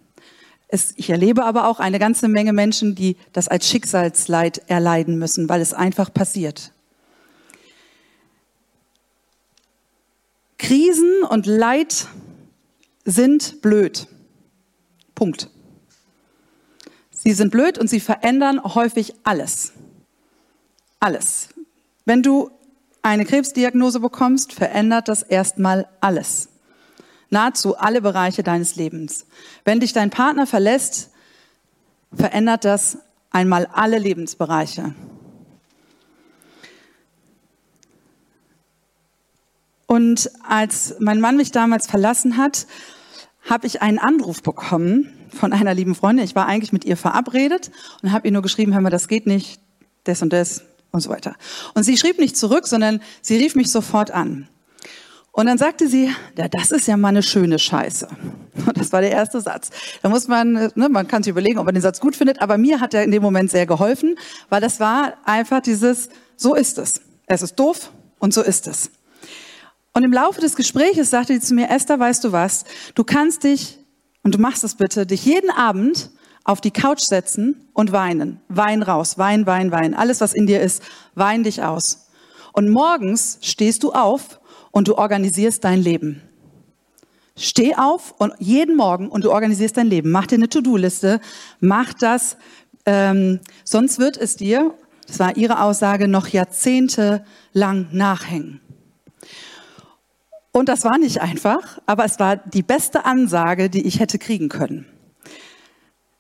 Es, 0.68 0.94
ich 0.96 1.10
erlebe 1.10 1.46
aber 1.46 1.68
auch 1.68 1.80
eine 1.80 1.98
ganze 1.98 2.28
Menge 2.28 2.54
Menschen, 2.54 2.94
die 2.94 3.18
das 3.34 3.48
als 3.48 3.68
Schicksalsleid 3.68 4.62
erleiden 4.68 5.18
müssen, 5.18 5.50
weil 5.50 5.62
es 5.62 5.74
einfach 5.74 6.14
passiert. 6.14 6.72
Krisen 10.60 11.24
und 11.28 11.48
Leid 11.48 12.08
sind 13.06 13.62
blöd. 13.62 14.08
Punkt. 15.16 15.50
Sie 17.10 17.32
sind 17.34 17.50
blöd 17.50 17.80
und 17.80 17.90
sie 17.90 18.00
verändern 18.00 18.64
häufig 18.64 19.16
alles. 19.24 19.74
Alles. 21.00 21.50
Wenn 22.06 22.22
du 22.22 22.52
eine 23.02 23.26
Krebsdiagnose 23.26 24.00
bekommst, 24.00 24.54
verändert 24.54 25.08
das 25.08 25.24
erstmal 25.24 25.88
alles 26.02 26.49
nahezu 27.30 27.78
alle 27.78 28.02
Bereiche 28.02 28.44
deines 28.44 28.76
Lebens. 28.76 29.26
Wenn 29.66 29.80
dich 29.80 29.94
dein 29.94 30.10
Partner 30.10 30.48
verlässt, 30.48 31.12
verändert 32.14 32.66
das 32.66 32.98
einmal 33.32 33.68
alle 33.72 34.00
Lebensbereiche. 34.00 34.94
Und 39.86 40.30
als 40.48 40.96
mein 41.00 41.20
Mann 41.20 41.36
mich 41.36 41.52
damals 41.52 41.88
verlassen 41.88 42.38
hat, 42.38 42.68
habe 43.50 43.66
ich 43.66 43.82
einen 43.82 43.98
Anruf 43.98 44.44
bekommen 44.44 45.12
von 45.34 45.54
einer 45.54 45.74
lieben 45.74 45.96
Freundin. 45.96 46.26
Ich 46.26 46.36
war 46.36 46.46
eigentlich 46.46 46.72
mit 46.72 46.86
ihr 46.86 46.98
verabredet 46.98 47.72
und 48.04 48.12
habe 48.12 48.28
ihr 48.28 48.32
nur 48.32 48.42
geschrieben, 48.42 48.74
hör 48.74 48.82
mal, 48.82 48.90
das 48.92 49.08
geht 49.08 49.26
nicht, 49.26 49.60
das 50.04 50.22
und 50.22 50.32
das 50.32 50.64
und 50.92 51.02
so 51.02 51.10
weiter. 51.10 51.36
Und 51.74 51.84
sie 51.84 51.98
schrieb 51.98 52.20
nicht 52.20 52.38
zurück, 52.38 52.68
sondern 52.68 53.02
sie 53.22 53.38
rief 53.38 53.56
mich 53.56 53.72
sofort 53.72 54.12
an. 54.12 54.48
Und 55.40 55.46
dann 55.46 55.58
sagte 55.58 55.88
sie, 55.88 56.14
ja, 56.38 56.50
das 56.50 56.72
ist 56.72 56.86
ja 56.86 56.98
mal 56.98 57.08
eine 57.08 57.24
schöne 57.24 57.60
Scheiße. 57.60 58.10
Und 58.66 58.78
das 58.78 58.92
war 58.92 59.00
der 59.00 59.12
erste 59.12 59.40
Satz. 59.40 59.70
Da 60.02 60.10
muss 60.10 60.28
man, 60.28 60.52
ne, 60.52 60.90
man 60.90 61.08
kann 61.08 61.24
sich 61.24 61.32
überlegen, 61.32 61.60
ob 61.60 61.66
man 61.66 61.74
den 61.74 61.82
Satz 61.82 62.02
gut 62.02 62.18
findet, 62.18 62.42
aber 62.42 62.58
mir 62.58 62.82
hat 62.82 62.94
er 62.94 63.06
in 63.06 63.12
dem 63.12 63.24
Moment 63.24 63.50
sehr 63.50 63.66
geholfen, 63.66 64.18
weil 64.50 64.60
das 64.60 64.82
war 64.82 65.14
einfach 65.24 65.62
dieses, 65.62 66.10
so 66.36 66.56
ist 66.56 66.78
es. 66.78 67.00
Es 67.26 67.42
ist 67.42 67.56
doof 67.56 67.90
und 68.20 68.34
so 68.34 68.42
ist 68.42 68.68
es. 68.68 68.92
Und 69.94 70.04
im 70.04 70.12
Laufe 70.12 70.42
des 70.42 70.58
Gespräches 70.58 71.10
sagte 71.10 71.32
sie 71.32 71.40
zu 71.40 71.54
mir, 71.54 71.70
Esther, 71.70 71.98
weißt 71.98 72.22
du 72.26 72.34
was, 72.34 72.66
du 72.96 73.06
kannst 73.06 73.46
dich, 73.46 73.80
und 74.24 74.36
du 74.36 74.40
machst 74.40 74.66
es 74.66 74.76
bitte, 74.76 75.06
dich 75.06 75.24
jeden 75.24 75.52
Abend 75.52 76.10
auf 76.44 76.60
die 76.60 76.72
Couch 76.72 77.00
setzen 77.00 77.70
und 77.72 77.94
weinen. 77.94 78.42
Wein 78.50 78.84
raus, 78.84 79.18
Wein, 79.18 79.46
Wein, 79.46 79.72
Wein. 79.72 79.94
Alles, 79.94 80.20
was 80.20 80.34
in 80.34 80.48
dir 80.48 80.60
ist, 80.60 80.84
wein 81.16 81.44
dich 81.44 81.64
aus. 81.64 82.10
Und 82.52 82.70
morgens 82.70 83.38
stehst 83.42 83.84
du 83.84 83.94
auf 83.94 84.39
und 84.72 84.88
du 84.88 84.98
organisierst 84.98 85.64
dein 85.64 85.80
Leben. 85.80 86.22
Steh 87.36 87.76
auf 87.76 88.14
und 88.18 88.34
jeden 88.40 88.76
Morgen 88.76 89.10
und 89.10 89.24
du 89.24 89.32
organisierst 89.32 89.78
dein 89.78 89.88
Leben. 89.88 90.12
Mach 90.12 90.28
dir 90.28 90.36
eine 90.36 90.50
To-Do-Liste, 90.50 91.22
mach 91.62 91.94
das, 91.94 92.38
ähm, 92.86 93.40
sonst 93.64 94.00
wird 94.00 94.18
es 94.18 94.36
dir, 94.36 94.74
das 95.08 95.20
war 95.20 95.38
ihre 95.38 95.62
Aussage, 95.62 96.08
noch 96.08 96.28
jahrzehntelang 96.28 97.88
nachhängen. 97.92 98.62
Und 100.52 100.68
das 100.68 100.84
war 100.84 100.98
nicht 100.98 101.22
einfach, 101.22 101.80
aber 101.86 102.06
es 102.06 102.20
war 102.20 102.36
die 102.36 102.64
beste 102.64 103.06
Ansage, 103.06 103.70
die 103.70 103.88
ich 103.88 104.00
hätte 104.00 104.18
kriegen 104.18 104.50
können. 104.50 104.86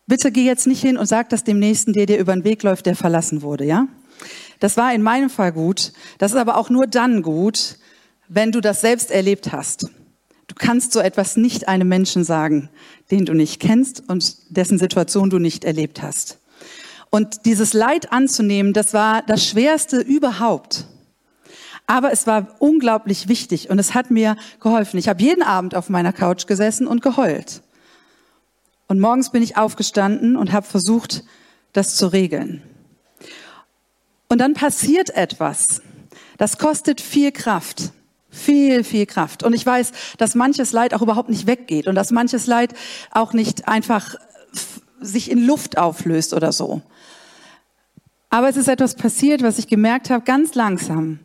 Bitte 0.07 0.31
geh 0.31 0.45
jetzt 0.45 0.67
nicht 0.67 0.81
hin 0.81 0.97
und 0.97 1.05
sag 1.05 1.29
das 1.29 1.43
dem 1.43 1.59
Nächsten, 1.59 1.93
der 1.93 2.05
dir 2.05 2.17
über 2.17 2.33
den 2.33 2.43
Weg 2.43 2.63
läuft, 2.63 2.85
der 2.85 2.95
verlassen 2.95 3.41
wurde, 3.41 3.65
ja? 3.65 3.87
Das 4.59 4.75
war 4.75 4.93
in 4.93 5.01
meinem 5.01 5.29
Fall 5.29 5.51
gut. 5.51 5.93
Das 6.17 6.31
ist 6.31 6.37
aber 6.37 6.57
auch 6.57 6.69
nur 6.69 6.87
dann 6.87 7.21
gut, 7.21 7.77
wenn 8.29 8.51
du 8.51 8.61
das 8.61 8.79
selbst 8.79 9.11
erlebt 9.11 9.51
hast. 9.51 9.89
Du 10.47 10.55
kannst 10.55 10.93
so 10.93 10.99
etwas 10.99 11.35
nicht 11.35 11.67
einem 11.67 11.87
Menschen 11.89 12.23
sagen, 12.23 12.69
den 13.11 13.25
du 13.25 13.33
nicht 13.33 13.59
kennst 13.59 14.03
und 14.07 14.35
dessen 14.49 14.79
Situation 14.79 15.29
du 15.29 15.39
nicht 15.39 15.65
erlebt 15.65 16.01
hast. 16.01 16.39
Und 17.09 17.45
dieses 17.45 17.73
Leid 17.73 18.11
anzunehmen, 18.11 18.73
das 18.73 18.93
war 18.93 19.23
das 19.23 19.45
Schwerste 19.45 19.99
überhaupt. 19.99 20.85
Aber 21.87 22.11
es 22.11 22.27
war 22.27 22.55
unglaublich 22.59 23.27
wichtig 23.27 23.71
und 23.71 23.79
es 23.79 23.95
hat 23.95 24.11
mir 24.11 24.37
geholfen. 24.59 24.99
Ich 24.99 25.09
habe 25.09 25.21
jeden 25.21 25.41
Abend 25.41 25.73
auf 25.73 25.89
meiner 25.89 26.13
Couch 26.13 26.45
gesessen 26.45 26.85
und 26.85 27.01
geheult. 27.01 27.61
Und 28.87 28.99
morgens 28.99 29.31
bin 29.31 29.41
ich 29.41 29.57
aufgestanden 29.57 30.35
und 30.35 30.51
habe 30.51 30.67
versucht, 30.67 31.23
das 31.73 31.95
zu 31.95 32.07
regeln. 32.07 32.61
Und 34.27 34.39
dann 34.39 34.53
passiert 34.53 35.09
etwas. 35.11 35.81
Das 36.37 36.59
kostet 36.59 37.01
viel 37.01 37.31
Kraft. 37.31 37.91
Viel, 38.39 38.83
viel 38.85 39.05
Kraft. 39.05 39.43
Und 39.43 39.53
ich 39.53 39.65
weiß, 39.65 39.91
dass 40.17 40.33
manches 40.33 40.71
Leid 40.71 40.93
auch 40.93 41.01
überhaupt 41.01 41.29
nicht 41.29 41.45
weggeht 41.45 41.87
und 41.87 41.95
dass 41.95 42.11
manches 42.11 42.47
Leid 42.47 42.73
auch 43.11 43.33
nicht 43.33 43.67
einfach 43.67 44.15
sich 45.01 45.29
in 45.29 45.45
Luft 45.45 45.77
auflöst 45.77 46.33
oder 46.33 46.51
so. 46.51 46.81
Aber 48.29 48.47
es 48.47 48.57
ist 48.57 48.69
etwas 48.69 48.95
passiert, 48.95 49.43
was 49.43 49.59
ich 49.59 49.67
gemerkt 49.67 50.09
habe, 50.09 50.23
ganz 50.23 50.55
langsam, 50.55 51.19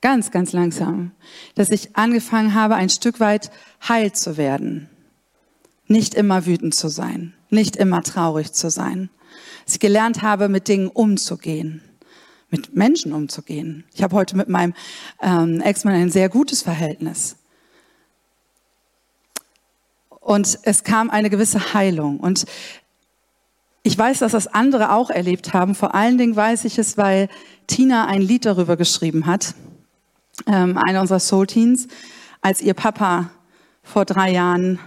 ganz, 0.00 0.30
ganz 0.30 0.52
langsam, 0.52 1.12
dass 1.54 1.70
ich 1.70 1.96
angefangen 1.96 2.54
habe, 2.54 2.74
ein 2.74 2.88
Stück 2.88 3.20
weit 3.20 3.50
heil 3.86 4.12
zu 4.12 4.36
werden. 4.36 4.88
Nicht 5.86 6.14
immer 6.14 6.44
wütend 6.44 6.74
zu 6.74 6.88
sein, 6.88 7.34
nicht 7.50 7.76
immer 7.76 8.02
traurig 8.02 8.52
zu 8.52 8.68
sein. 8.68 9.10
Dass 9.64 9.74
ich 9.74 9.80
gelernt 9.80 10.22
habe, 10.22 10.48
mit 10.48 10.68
Dingen 10.68 10.88
umzugehen 10.88 11.82
mit 12.50 12.74
Menschen 12.74 13.12
umzugehen. 13.12 13.84
Ich 13.94 14.02
habe 14.02 14.14
heute 14.14 14.36
mit 14.36 14.48
meinem 14.48 14.74
ähm, 15.20 15.60
Ex-Mann 15.60 15.94
ein 15.94 16.10
sehr 16.10 16.28
gutes 16.28 16.62
Verhältnis. 16.62 17.36
Und 20.20 20.58
es 20.62 20.84
kam 20.84 21.10
eine 21.10 21.30
gewisse 21.30 21.74
Heilung. 21.74 22.20
Und 22.20 22.46
ich 23.82 23.96
weiß, 23.96 24.18
dass 24.18 24.32
das 24.32 24.46
andere 24.46 24.92
auch 24.92 25.10
erlebt 25.10 25.54
haben. 25.54 25.74
Vor 25.74 25.94
allen 25.94 26.18
Dingen 26.18 26.36
weiß 26.36 26.64
ich 26.64 26.78
es, 26.78 26.96
weil 26.96 27.28
Tina 27.66 28.06
ein 28.06 28.22
Lied 28.22 28.44
darüber 28.44 28.76
geschrieben 28.76 29.26
hat, 29.26 29.54
ähm, 30.46 30.76
einer 30.76 31.00
unserer 31.00 31.20
Soul 31.20 31.46
Teens, 31.46 31.88
als 32.40 32.60
ihr 32.60 32.74
Papa 32.74 33.30
vor 33.82 34.04
drei 34.04 34.30
Jahren 34.30 34.78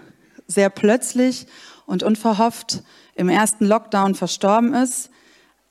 sehr 0.47 0.69
plötzlich 0.69 1.47
und 1.85 2.03
unverhofft 2.03 2.83
im 3.15 3.29
ersten 3.29 3.65
Lockdown 3.65 4.15
verstorben 4.15 4.73
ist 4.73 5.11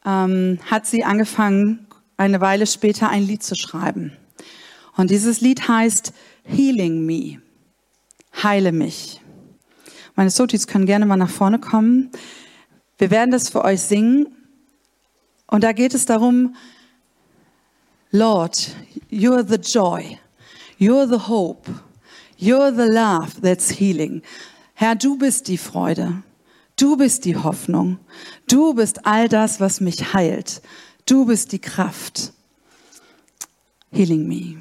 ähm, 0.04 0.58
hat 0.70 0.86
sie 0.86 1.04
angefangen, 1.04 1.86
eine 2.16 2.40
Weile 2.40 2.66
später 2.66 3.08
ein 3.08 3.22
Lied 3.22 3.42
zu 3.42 3.54
schreiben. 3.54 4.12
Und 4.96 5.10
dieses 5.10 5.40
Lied 5.40 5.68
heißt 5.68 6.12
Healing 6.44 7.06
Me. 7.06 7.40
Heile 8.42 8.72
mich. 8.72 9.20
Meine 10.16 10.30
Sotis 10.30 10.66
können 10.66 10.86
gerne 10.86 11.06
mal 11.06 11.16
nach 11.16 11.30
vorne 11.30 11.58
kommen. 11.58 12.10
Wir 12.98 13.10
werden 13.10 13.30
das 13.30 13.48
für 13.48 13.64
euch 13.64 13.80
singen. 13.80 14.26
Und 15.46 15.64
da 15.64 15.72
geht 15.72 15.94
es 15.94 16.06
darum, 16.06 16.54
Lord, 18.10 18.74
you're 19.10 19.46
the 19.46 19.56
joy. 19.56 20.18
You're 20.78 21.08
the 21.08 21.28
hope. 21.28 21.70
You're 22.38 22.72
the 22.74 22.90
love 22.92 23.40
that's 23.42 23.70
healing. 23.70 24.22
Herr, 24.74 24.94
du 24.94 25.16
bist 25.16 25.48
die 25.48 25.58
Freude. 25.58 26.22
Du 26.80 26.96
bist 26.96 27.26
die 27.26 27.36
Hoffnung. 27.36 27.98
Du 28.48 28.72
bist 28.72 29.04
all 29.04 29.28
das, 29.28 29.60
was 29.60 29.82
mich 29.82 30.14
heilt. 30.14 30.62
Du 31.04 31.26
bist 31.26 31.52
die 31.52 31.58
Kraft. 31.58 32.32
Healing 33.92 34.26
me. 34.26 34.56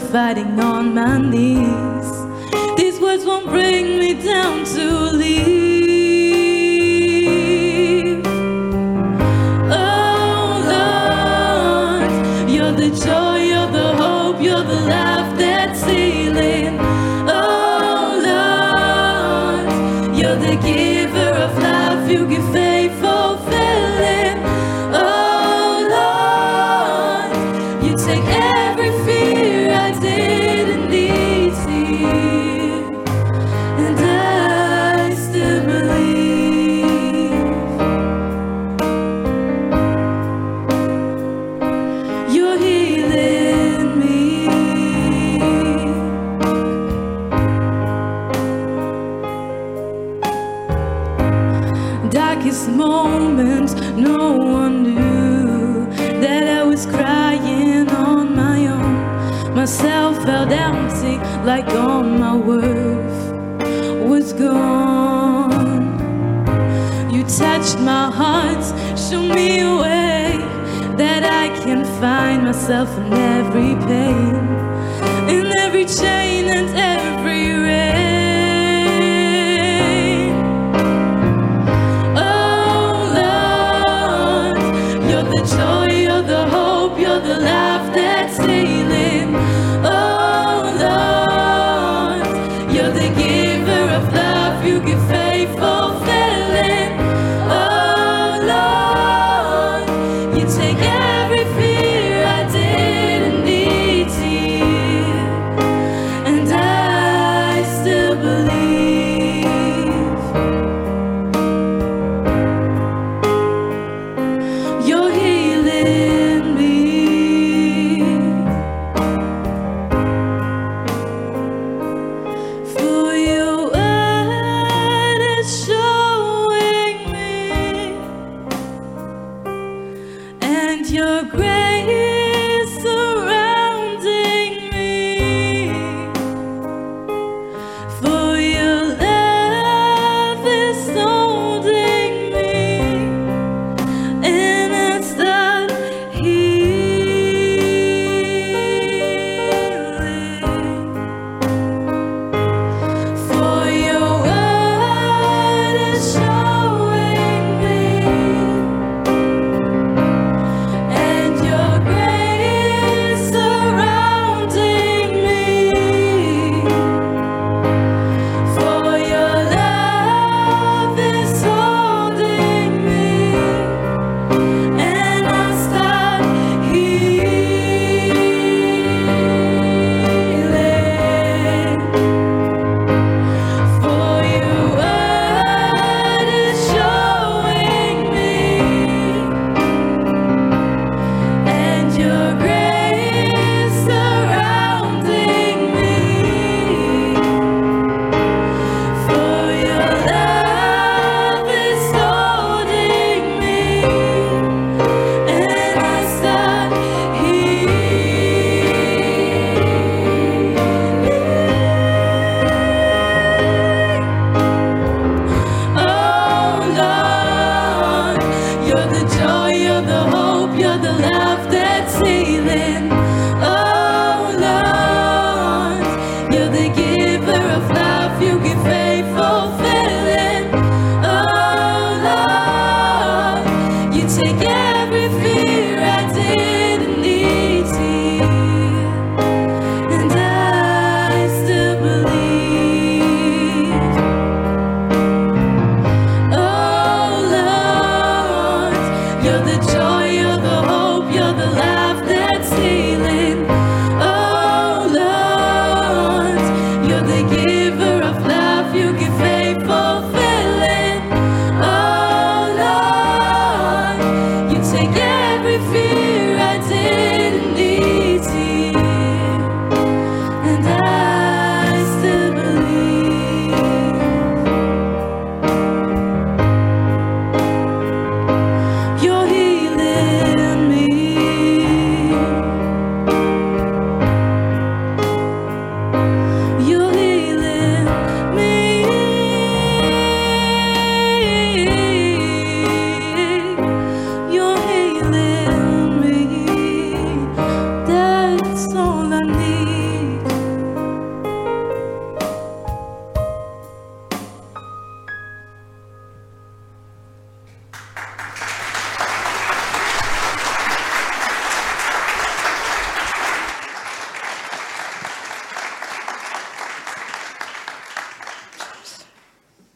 fighting 0.00 0.58
on 0.58 0.94
my 0.94 1.18
knees. 1.18 2.08
These 2.76 2.98
words 3.00 3.24
won't 3.24 3.46
bring 3.46 3.98
me 3.98 4.14
down 4.14 4.64
to 4.64 5.09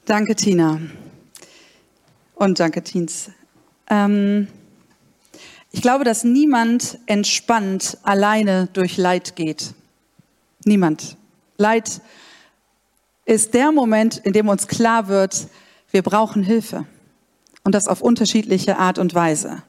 Danke, 0.06 0.36
Tina. 0.36 0.82
Und 2.34 2.60
danke, 2.60 2.82
Teens. 2.82 3.30
Ähm, 3.88 4.48
ich 5.72 5.80
glaube, 5.80 6.04
dass 6.04 6.24
niemand 6.24 6.98
entspannt 7.06 7.96
alleine 8.02 8.68
durch 8.74 8.98
Leid 8.98 9.34
geht. 9.34 9.72
Niemand. 10.66 11.16
Leid 11.56 12.02
ist 13.24 13.54
der 13.54 13.72
Moment, 13.72 14.18
in 14.18 14.34
dem 14.34 14.48
uns 14.50 14.68
klar 14.68 15.08
wird, 15.08 15.48
wir 15.90 16.02
brauchen 16.02 16.42
Hilfe. 16.42 16.84
Und 17.62 17.74
das 17.74 17.86
auf 17.88 18.02
unterschiedliche 18.02 18.76
Art 18.76 18.98
und 18.98 19.14
Weise. 19.14 19.62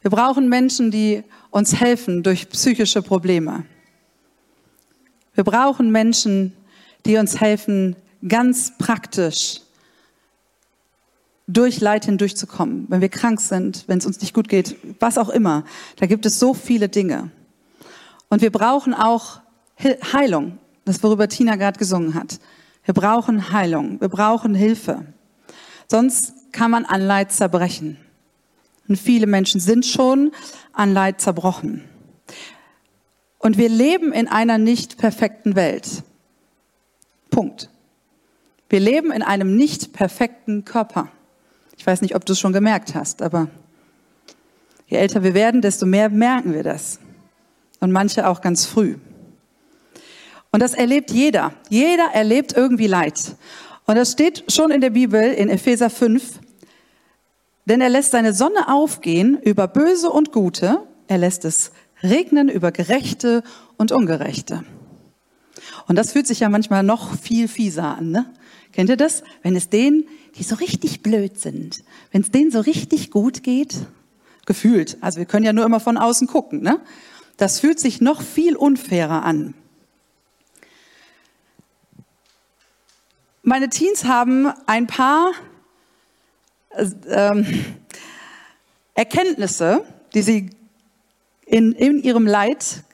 Wir 0.00 0.10
brauchen 0.10 0.48
Menschen, 0.48 0.90
die 0.90 1.22
uns 1.50 1.78
helfen 1.78 2.22
durch 2.22 2.48
psychische 2.48 3.02
Probleme. 3.02 3.66
Wir 5.34 5.44
brauchen 5.44 5.92
Menschen, 5.92 6.54
die 7.04 7.18
uns 7.18 7.42
helfen, 7.42 7.94
ganz 8.26 8.76
praktisch 8.78 9.60
durch 11.46 11.80
Leid 11.80 12.04
hindurchzukommen, 12.04 12.86
wenn 12.88 13.00
wir 13.00 13.08
krank 13.08 13.40
sind, 13.40 13.84
wenn 13.86 13.98
es 13.98 14.06
uns 14.06 14.20
nicht 14.20 14.34
gut 14.34 14.48
geht, 14.48 14.76
was 15.00 15.16
auch 15.16 15.30
immer. 15.30 15.64
Da 15.96 16.06
gibt 16.06 16.26
es 16.26 16.38
so 16.38 16.52
viele 16.52 16.88
Dinge. 16.88 17.30
Und 18.28 18.42
wir 18.42 18.52
brauchen 18.52 18.92
auch 18.92 19.40
Heilung, 20.12 20.58
das 20.84 21.02
worüber 21.02 21.28
Tina 21.28 21.56
gerade 21.56 21.78
gesungen 21.78 22.14
hat. 22.14 22.38
Wir 22.84 22.94
brauchen 22.94 23.52
Heilung, 23.52 24.00
wir 24.00 24.08
brauchen 24.08 24.54
Hilfe. 24.54 25.06
Sonst 25.86 26.34
kann 26.52 26.70
man 26.70 26.84
an 26.84 27.00
Leid 27.00 27.32
zerbrechen. 27.32 27.96
Und 28.88 28.96
viele 28.96 29.26
Menschen 29.26 29.60
sind 29.60 29.86
schon 29.86 30.32
an 30.72 30.92
Leid 30.92 31.20
zerbrochen. 31.20 31.84
Und 33.38 33.56
wir 33.56 33.68
leben 33.68 34.12
in 34.12 34.28
einer 34.28 34.58
nicht 34.58 34.98
perfekten 34.98 35.54
Welt. 35.54 36.02
Punkt. 37.30 37.70
Wir 38.68 38.80
leben 38.80 39.12
in 39.12 39.22
einem 39.22 39.56
nicht 39.56 39.92
perfekten 39.92 40.64
Körper. 40.64 41.08
Ich 41.76 41.86
weiß 41.86 42.02
nicht, 42.02 42.14
ob 42.14 42.26
du 42.26 42.32
es 42.32 42.40
schon 42.40 42.52
gemerkt 42.52 42.94
hast, 42.94 43.22
aber 43.22 43.48
je 44.88 44.98
älter 44.98 45.22
wir 45.22 45.34
werden, 45.34 45.62
desto 45.62 45.86
mehr 45.86 46.10
merken 46.10 46.52
wir 46.52 46.62
das. 46.62 46.98
Und 47.80 47.92
manche 47.92 48.28
auch 48.28 48.40
ganz 48.40 48.66
früh. 48.66 48.96
Und 50.50 50.60
das 50.60 50.74
erlebt 50.74 51.10
jeder. 51.10 51.52
Jeder 51.68 52.10
erlebt 52.12 52.52
irgendwie 52.52 52.88
Leid. 52.88 53.36
Und 53.86 53.94
das 53.96 54.12
steht 54.12 54.52
schon 54.52 54.70
in 54.70 54.80
der 54.80 54.90
Bibel 54.90 55.22
in 55.22 55.48
Epheser 55.48 55.88
5. 55.88 56.40
Denn 57.66 57.80
er 57.80 57.88
lässt 57.88 58.10
seine 58.10 58.34
Sonne 58.34 58.68
aufgehen 58.68 59.38
über 59.42 59.68
Böse 59.68 60.10
und 60.10 60.32
Gute. 60.32 60.82
Er 61.06 61.18
lässt 61.18 61.44
es 61.44 61.70
regnen 62.02 62.48
über 62.48 62.72
Gerechte 62.72 63.42
und 63.76 63.92
Ungerechte. 63.92 64.64
Und 65.86 65.96
das 65.96 66.12
fühlt 66.12 66.26
sich 66.26 66.40
ja 66.40 66.48
manchmal 66.48 66.82
noch 66.82 67.16
viel 67.18 67.48
fieser 67.48 67.96
an. 67.96 68.10
Ne? 68.10 68.26
Kennt 68.78 68.90
ihr 68.90 68.96
das? 68.96 69.24
Wenn 69.42 69.56
es 69.56 69.70
denen, 69.70 70.06
die 70.36 70.44
so 70.44 70.54
richtig 70.54 71.02
blöd 71.02 71.36
sind, 71.40 71.82
wenn 72.12 72.20
es 72.20 72.30
denen 72.30 72.52
so 72.52 72.60
richtig 72.60 73.10
gut 73.10 73.42
geht, 73.42 73.74
gefühlt, 74.46 74.98
also 75.00 75.18
wir 75.18 75.26
können 75.26 75.44
ja 75.44 75.52
nur 75.52 75.64
immer 75.64 75.80
von 75.80 75.96
außen 75.96 76.28
gucken, 76.28 76.62
ne? 76.62 76.80
das 77.38 77.58
fühlt 77.58 77.80
sich 77.80 78.00
noch 78.00 78.22
viel 78.22 78.54
unfairer 78.54 79.24
an. 79.24 79.54
Meine 83.42 83.68
Teens 83.68 84.04
haben 84.04 84.46
ein 84.66 84.86
paar 84.86 85.32
ähm, 87.08 87.46
Erkenntnisse, 88.94 89.84
die 90.14 90.22
sie 90.22 90.50
in, 91.46 91.72
in 91.72 92.00
ihrem 92.00 92.28
Leid 92.28 92.84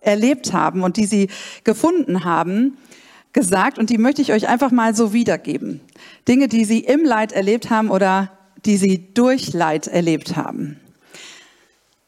erlebt 0.00 0.52
haben 0.52 0.84
und 0.84 0.96
die 0.96 1.06
sie 1.06 1.28
gefunden 1.64 2.22
haben, 2.22 2.78
gesagt 3.34 3.78
und 3.78 3.90
die 3.90 3.98
möchte 3.98 4.22
ich 4.22 4.32
euch 4.32 4.48
einfach 4.48 4.70
mal 4.70 4.94
so 4.94 5.12
wiedergeben. 5.12 5.80
Dinge, 6.26 6.48
die 6.48 6.64
sie 6.64 6.80
im 6.80 7.04
Leid 7.04 7.32
erlebt 7.32 7.68
haben 7.68 7.90
oder 7.90 8.30
die 8.64 8.78
sie 8.78 9.12
durch 9.12 9.52
Leid 9.52 9.88
erlebt 9.88 10.36
haben. 10.36 10.80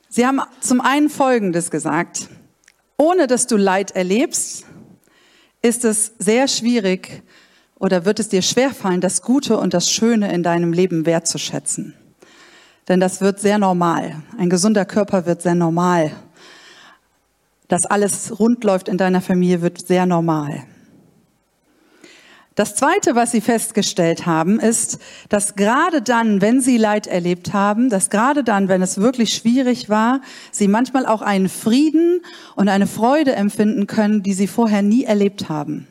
Sie 0.09 0.27
haben 0.27 0.41
zum 0.61 0.81
einen 0.81 1.11
Folgendes 1.11 1.71
gesagt. 1.71 2.29
Ohne 2.97 3.27
dass 3.27 3.47
du 3.47 3.59
Leid 3.59 3.91
erlebst, 3.91 4.65
ist 5.61 5.85
es 5.85 6.13
sehr 6.19 6.49
schwierig 6.49 7.23
oder 7.79 8.07
wird 8.07 8.21
es 8.21 8.31
dir 8.31 8.41
schwerfallen, 8.41 9.03
das 9.03 9.21
Gute 9.21 9.59
und 9.59 9.75
das 9.75 9.91
Schöne 9.91 10.33
in 10.33 10.43
deinem 10.43 10.73
Leben 10.73 11.05
wertzuschätzen. 11.05 11.95
Denn 12.89 13.01
das 13.01 13.21
wird 13.21 13.41
sehr 13.41 13.59
normal. 13.59 14.23
Ein 14.39 14.49
gesunder 14.49 14.87
Körper 14.87 15.27
wird 15.27 15.43
sehr 15.43 15.57
normal. 15.57 16.13
Dass 17.69 17.85
alles 17.85 18.39
rund 18.39 18.63
läuft 18.65 18.89
in 18.89 18.97
deiner 18.97 19.21
Familie 19.21 19.61
wird 19.61 19.87
sehr 19.87 20.07
normal. 20.07 20.63
Das 22.57 22.75
Zweite, 22.75 23.15
was 23.15 23.33
Sie 23.33 23.43
festgestellt 23.43 24.25
haben, 24.25 24.59
ist, 24.59 24.99
dass 25.29 25.57
gerade 25.57 26.01
dann, 26.01 26.41
wenn 26.41 26.63
Sie 26.63 26.79
Leid 26.79 27.07
erlebt 27.07 27.53
haben, 27.53 27.91
dass 27.91 28.09
gerade 28.09 28.43
dann, 28.43 28.69
wenn 28.69 28.81
es 28.81 28.97
wirklich 28.97 29.35
schwierig 29.35 29.91
war, 29.91 30.23
Sie 30.53 30.67
manchmal 30.67 31.05
auch 31.05 31.21
einen 31.21 31.51
Frieden 31.51 32.23
und 32.55 32.71
eine 32.71 32.87
Freude 32.87 33.37
empfinden 33.37 33.87
können, 33.87 34.23
die 34.23 34.33
Sie 34.33 34.47
vorher 34.47 34.81
nie 34.81 35.05
erlebt 35.05 35.51
haben. 35.51 35.87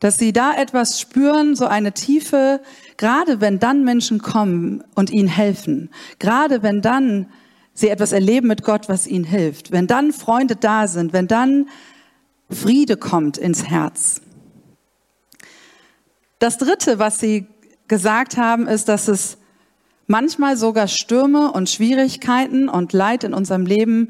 Dass 0.00 0.18
Sie 0.18 0.32
da 0.32 0.54
etwas 0.54 0.98
spüren, 0.98 1.56
so 1.56 1.66
eine 1.66 1.92
Tiefe, 1.92 2.62
gerade 2.96 3.42
wenn 3.42 3.58
dann 3.58 3.84
Menschen 3.84 4.18
kommen 4.18 4.82
und 4.94 5.10
Ihnen 5.10 5.28
helfen, 5.28 5.90
gerade 6.20 6.62
wenn 6.62 6.80
dann 6.80 7.26
Sie 7.74 7.90
etwas 7.90 8.12
erleben 8.12 8.48
mit 8.48 8.64
Gott, 8.64 8.88
was 8.88 9.06
Ihnen 9.06 9.24
hilft, 9.24 9.72
wenn 9.72 9.86
dann 9.86 10.14
Freunde 10.14 10.56
da 10.56 10.88
sind, 10.88 11.12
wenn 11.12 11.28
dann 11.28 11.68
Friede 12.48 12.96
kommt 12.96 13.36
ins 13.36 13.68
Herz. 13.68 14.22
Das 16.42 16.58
Dritte, 16.58 16.98
was 16.98 17.20
Sie 17.20 17.46
gesagt 17.86 18.36
haben, 18.36 18.66
ist, 18.66 18.88
dass 18.88 19.06
es 19.06 19.38
manchmal 20.08 20.56
sogar 20.56 20.88
Stürme 20.88 21.52
und 21.52 21.70
Schwierigkeiten 21.70 22.68
und 22.68 22.92
Leid 22.92 23.22
in 23.22 23.32
unserem 23.32 23.64
Leben 23.64 24.08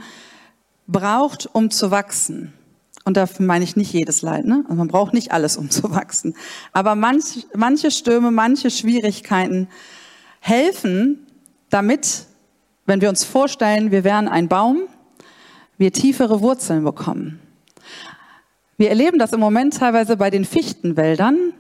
braucht, 0.86 1.50
um 1.52 1.70
zu 1.70 1.90
wachsen. 1.90 2.54
Und 3.04 3.18
dafür 3.18 3.44
meine 3.44 3.64
ich 3.64 3.76
nicht 3.76 3.92
jedes 3.92 4.22
Leid. 4.22 4.46
Ne? 4.46 4.62
Also 4.64 4.76
man 4.76 4.88
braucht 4.88 5.12
nicht 5.12 5.30
alles, 5.30 5.58
um 5.58 5.68
zu 5.70 5.90
wachsen. 5.94 6.34
Aber 6.72 6.94
manch, 6.94 7.46
manche 7.54 7.90
Stürme, 7.90 8.30
manche 8.30 8.70
Schwierigkeiten 8.70 9.68
helfen, 10.40 11.26
damit, 11.68 12.24
wenn 12.86 13.02
wir 13.02 13.10
uns 13.10 13.24
vorstellen, 13.24 13.90
wir 13.90 14.04
wären 14.04 14.26
ein 14.26 14.48
Baum, 14.48 14.84
wir 15.76 15.92
tiefere 15.92 16.40
Wurzeln 16.40 16.82
bekommen. 16.82 17.40
Wir 18.78 18.88
erleben 18.88 19.18
das 19.18 19.34
im 19.34 19.40
Moment 19.40 19.76
teilweise 19.76 20.16
bei 20.16 20.30
den 20.30 20.46
Fichtenwäldern 20.46 21.52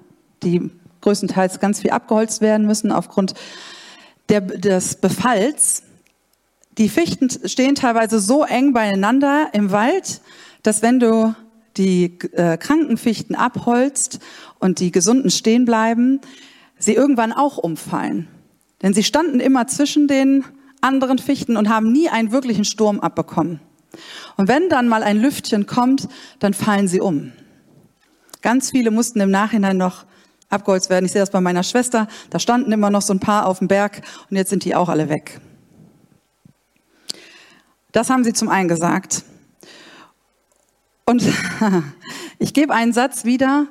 die 0.42 0.70
größtenteils 1.00 1.60
ganz 1.60 1.80
viel 1.80 1.90
abgeholzt 1.90 2.40
werden 2.40 2.66
müssen 2.66 2.92
aufgrund 2.92 3.34
der, 4.28 4.40
des 4.40 4.96
Befalls. 4.96 5.82
Die 6.78 6.88
Fichten 6.88 7.28
stehen 7.48 7.74
teilweise 7.74 8.20
so 8.20 8.44
eng 8.44 8.72
beieinander 8.72 9.48
im 9.52 9.72
Wald, 9.72 10.20
dass 10.62 10.82
wenn 10.82 11.00
du 11.00 11.34
die 11.76 12.18
äh, 12.32 12.56
kranken 12.56 12.96
Fichten 12.96 13.34
abholzt 13.34 14.20
und 14.58 14.80
die 14.80 14.90
gesunden 14.90 15.30
stehen 15.30 15.64
bleiben, 15.64 16.20
sie 16.78 16.94
irgendwann 16.94 17.32
auch 17.32 17.58
umfallen. 17.58 18.28
Denn 18.82 18.94
sie 18.94 19.04
standen 19.04 19.40
immer 19.40 19.66
zwischen 19.66 20.08
den 20.08 20.44
anderen 20.80 21.18
Fichten 21.18 21.56
und 21.56 21.68
haben 21.68 21.92
nie 21.92 22.08
einen 22.08 22.32
wirklichen 22.32 22.64
Sturm 22.64 23.00
abbekommen. 23.00 23.60
Und 24.36 24.48
wenn 24.48 24.68
dann 24.68 24.88
mal 24.88 25.02
ein 25.02 25.20
Lüftchen 25.20 25.66
kommt, 25.66 26.08
dann 26.38 26.54
fallen 26.54 26.88
sie 26.88 27.00
um. 27.00 27.32
Ganz 28.40 28.70
viele 28.70 28.90
mussten 28.90 29.20
im 29.20 29.30
Nachhinein 29.30 29.76
noch 29.76 30.04
abgeholzt 30.52 30.90
werden. 30.90 31.06
Ich 31.06 31.12
sehe 31.12 31.22
das 31.22 31.30
bei 31.30 31.40
meiner 31.40 31.62
Schwester. 31.62 32.08
Da 32.30 32.38
standen 32.38 32.72
immer 32.72 32.90
noch 32.90 33.02
so 33.02 33.12
ein 33.12 33.20
paar 33.20 33.46
auf 33.46 33.58
dem 33.58 33.68
Berg 33.68 34.02
und 34.30 34.36
jetzt 34.36 34.50
sind 34.50 34.64
die 34.64 34.74
auch 34.74 34.88
alle 34.88 35.08
weg. 35.08 35.40
Das 37.92 38.10
haben 38.10 38.24
sie 38.24 38.32
zum 38.32 38.48
einen 38.48 38.68
gesagt. 38.68 39.24
Und 41.04 41.22
ich 42.38 42.54
gebe 42.54 42.74
einen 42.74 42.92
Satz 42.92 43.24
wieder, 43.24 43.66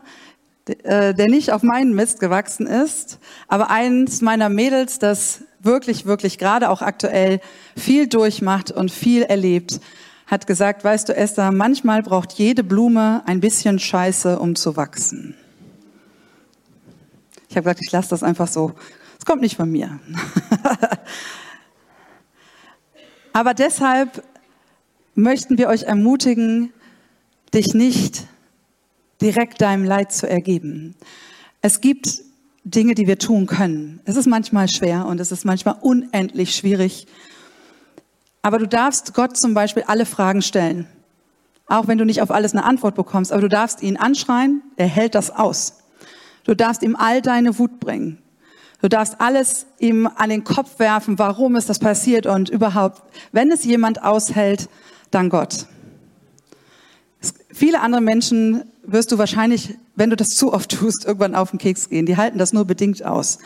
äh, 0.84 1.14
der 1.14 1.28
nicht 1.28 1.52
auf 1.52 1.64
meinen 1.64 1.94
Mist 1.94 2.20
gewachsen 2.20 2.68
ist, 2.68 3.20
aber 3.48 3.70
eins 3.70 4.22
meiner 4.22 4.50
Mädels, 4.50 5.00
das 5.00 5.44
wirklich, 5.60 6.06
wirklich 6.06 6.38
gerade 6.38 6.70
auch 6.70 6.82
aktuell 6.82 7.40
viel 7.76 8.08
durchmacht 8.08 8.72
und 8.72 8.92
viel 8.92 9.24
erlebt, 9.24 9.80
hat 10.28 10.48
gesagt, 10.48 10.84
weißt 10.84 11.10
du, 11.10 11.16
Esther, 11.16 11.52
manchmal 11.52 12.04
braucht 12.04 12.34
jede 12.34 12.64
Blume 12.64 13.22
ein 13.26 13.42
bisschen 13.42 13.80
Scheiße, 13.80 14.40
um 14.40 14.56
zu 14.56 14.78
wachsen. 14.78 15.36
Ich 17.52 17.58
habe 17.58 17.66
gesagt, 17.66 17.82
ich 17.84 17.92
lasse 17.92 18.10
das 18.12 18.24
einfach 18.24 18.48
so. 18.48 18.72
Es 19.20 19.26
kommt 19.26 19.42
nicht 19.42 19.58
von 19.58 19.70
mir. 19.70 20.00
Aber 23.34 23.54
deshalb 23.54 24.24
möchten 25.16 25.58
wir 25.58 25.68
euch 25.68 25.84
ermutigen, 25.84 26.72
dich 27.54 27.74
nicht 27.74 28.26
direkt 29.22 29.60
deinem 29.60 29.84
Leid 29.84 30.14
zu 30.14 30.30
ergeben. 30.30 30.96
Es 31.62 31.82
gibt 31.82 32.22
Dinge, 32.64 32.96
die 32.96 33.06
wir 33.06 33.20
tun 33.20 33.48
können. 33.48 34.00
Es 34.06 34.16
ist 34.16 34.28
manchmal 34.28 34.70
schwer 34.70 35.06
und 35.06 35.20
es 35.20 35.34
ist 35.34 35.44
manchmal 35.44 35.76
unendlich 35.82 36.56
schwierig. 36.56 37.06
Aber 38.42 38.60
du 38.60 38.66
darfst 38.66 39.14
Gott 39.14 39.36
zum 39.36 39.54
Beispiel 39.54 39.84
alle 39.88 40.06
Fragen 40.06 40.42
stellen. 40.42 40.88
Auch 41.68 41.90
wenn 41.90 41.98
du 41.98 42.06
nicht 42.06 42.22
auf 42.22 42.32
alles 42.32 42.54
eine 42.54 42.64
Antwort 42.64 42.96
bekommst. 42.96 43.34
Aber 43.34 43.42
du 43.42 43.50
darfst 43.50 43.84
ihn 43.84 43.98
anschreien, 43.98 44.62
er 44.78 44.88
hält 44.88 45.16
das 45.16 45.32
aus. 45.32 45.81
Du 46.44 46.56
darfst 46.56 46.84
ihm 46.84 46.96
all 46.96 47.22
deine 47.22 47.58
Wut 47.60 47.80
bringen. 47.80 48.18
Du 48.82 48.90
darfst 48.90 49.22
alles 49.22 49.68
ihm 49.78 50.08
an 50.08 50.30
den 50.30 50.44
Kopf 50.44 50.80
werfen, 50.80 51.20
warum 51.20 51.56
ist 51.56 51.70
das 51.70 51.78
passiert 51.78 52.26
und 52.26 52.50
überhaupt, 52.50 53.04
wenn 53.32 53.52
es 53.52 53.64
jemand 53.64 54.04
aushält, 54.04 54.70
dann 55.12 55.30
Gott. 55.30 55.68
Viele 57.52 57.82
andere 57.82 58.02
Menschen 58.02 58.64
wirst 58.84 59.12
du 59.12 59.20
wahrscheinlich, 59.20 59.76
wenn 59.96 60.10
du 60.10 60.16
das 60.16 60.30
zu 60.30 60.52
oft 60.52 60.72
tust, 60.72 61.06
irgendwann 61.06 61.36
auf 61.36 61.52
den 61.52 61.60
Keks 61.60 61.90
gehen. 61.90 62.08
Die 62.08 62.18
halten 62.18 62.40
das 62.40 62.54
nur 62.54 62.66
bedingt 62.66 63.06
aus. 63.06 63.38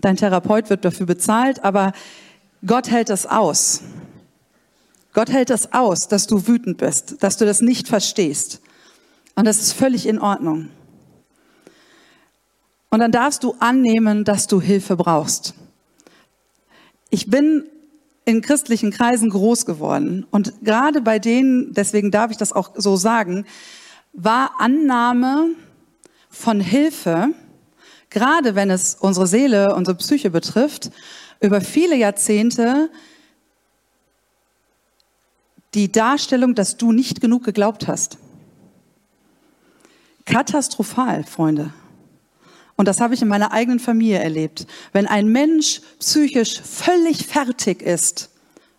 Dein 0.00 0.16
Therapeut 0.16 0.70
wird 0.70 0.84
dafür 0.84 1.06
bezahlt, 1.06 1.64
aber 1.64 1.92
Gott 2.64 2.88
hält 2.88 3.08
das 3.08 3.26
aus. 3.26 3.82
Gott 5.12 5.30
hält 5.30 5.50
das 5.50 5.72
aus, 5.72 6.06
dass 6.06 6.28
du 6.28 6.46
wütend 6.46 6.78
bist, 6.78 7.16
dass 7.20 7.36
du 7.36 7.44
das 7.44 7.60
nicht 7.60 7.88
verstehst. 7.88 8.60
Und 9.34 9.46
das 9.46 9.58
ist 9.58 9.72
völlig 9.72 10.06
in 10.06 10.20
Ordnung. 10.20 10.68
Und 12.90 13.00
dann 13.00 13.12
darfst 13.12 13.44
du 13.44 13.54
annehmen, 13.58 14.24
dass 14.24 14.46
du 14.46 14.60
Hilfe 14.60 14.96
brauchst. 14.96 15.54
Ich 17.10 17.28
bin 17.28 17.64
in 18.24 18.42
christlichen 18.42 18.90
Kreisen 18.90 19.30
groß 19.30 19.64
geworden 19.64 20.26
und 20.30 20.52
gerade 20.62 21.00
bei 21.00 21.18
denen, 21.18 21.72
deswegen 21.72 22.10
darf 22.10 22.30
ich 22.30 22.36
das 22.36 22.52
auch 22.52 22.72
so 22.76 22.96
sagen, 22.96 23.46
war 24.12 24.52
Annahme 24.58 25.50
von 26.28 26.60
Hilfe, 26.60 27.28
gerade 28.10 28.54
wenn 28.54 28.70
es 28.70 28.96
unsere 29.00 29.26
Seele, 29.26 29.74
unsere 29.74 29.96
Psyche 29.96 30.30
betrifft, 30.30 30.90
über 31.40 31.60
viele 31.60 31.96
Jahrzehnte 31.96 32.90
die 35.74 35.90
Darstellung, 35.90 36.54
dass 36.54 36.76
du 36.76 36.92
nicht 36.92 37.20
genug 37.20 37.44
geglaubt 37.44 37.88
hast. 37.88 38.18
Katastrophal, 40.24 41.24
Freunde. 41.24 41.72
Und 42.78 42.86
das 42.86 43.00
habe 43.00 43.12
ich 43.12 43.22
in 43.22 43.28
meiner 43.28 43.50
eigenen 43.50 43.80
Familie 43.80 44.20
erlebt. 44.20 44.68
Wenn 44.92 45.08
ein 45.08 45.26
Mensch 45.26 45.80
psychisch 45.98 46.62
völlig 46.62 47.26
fertig 47.26 47.82
ist, 47.82 48.30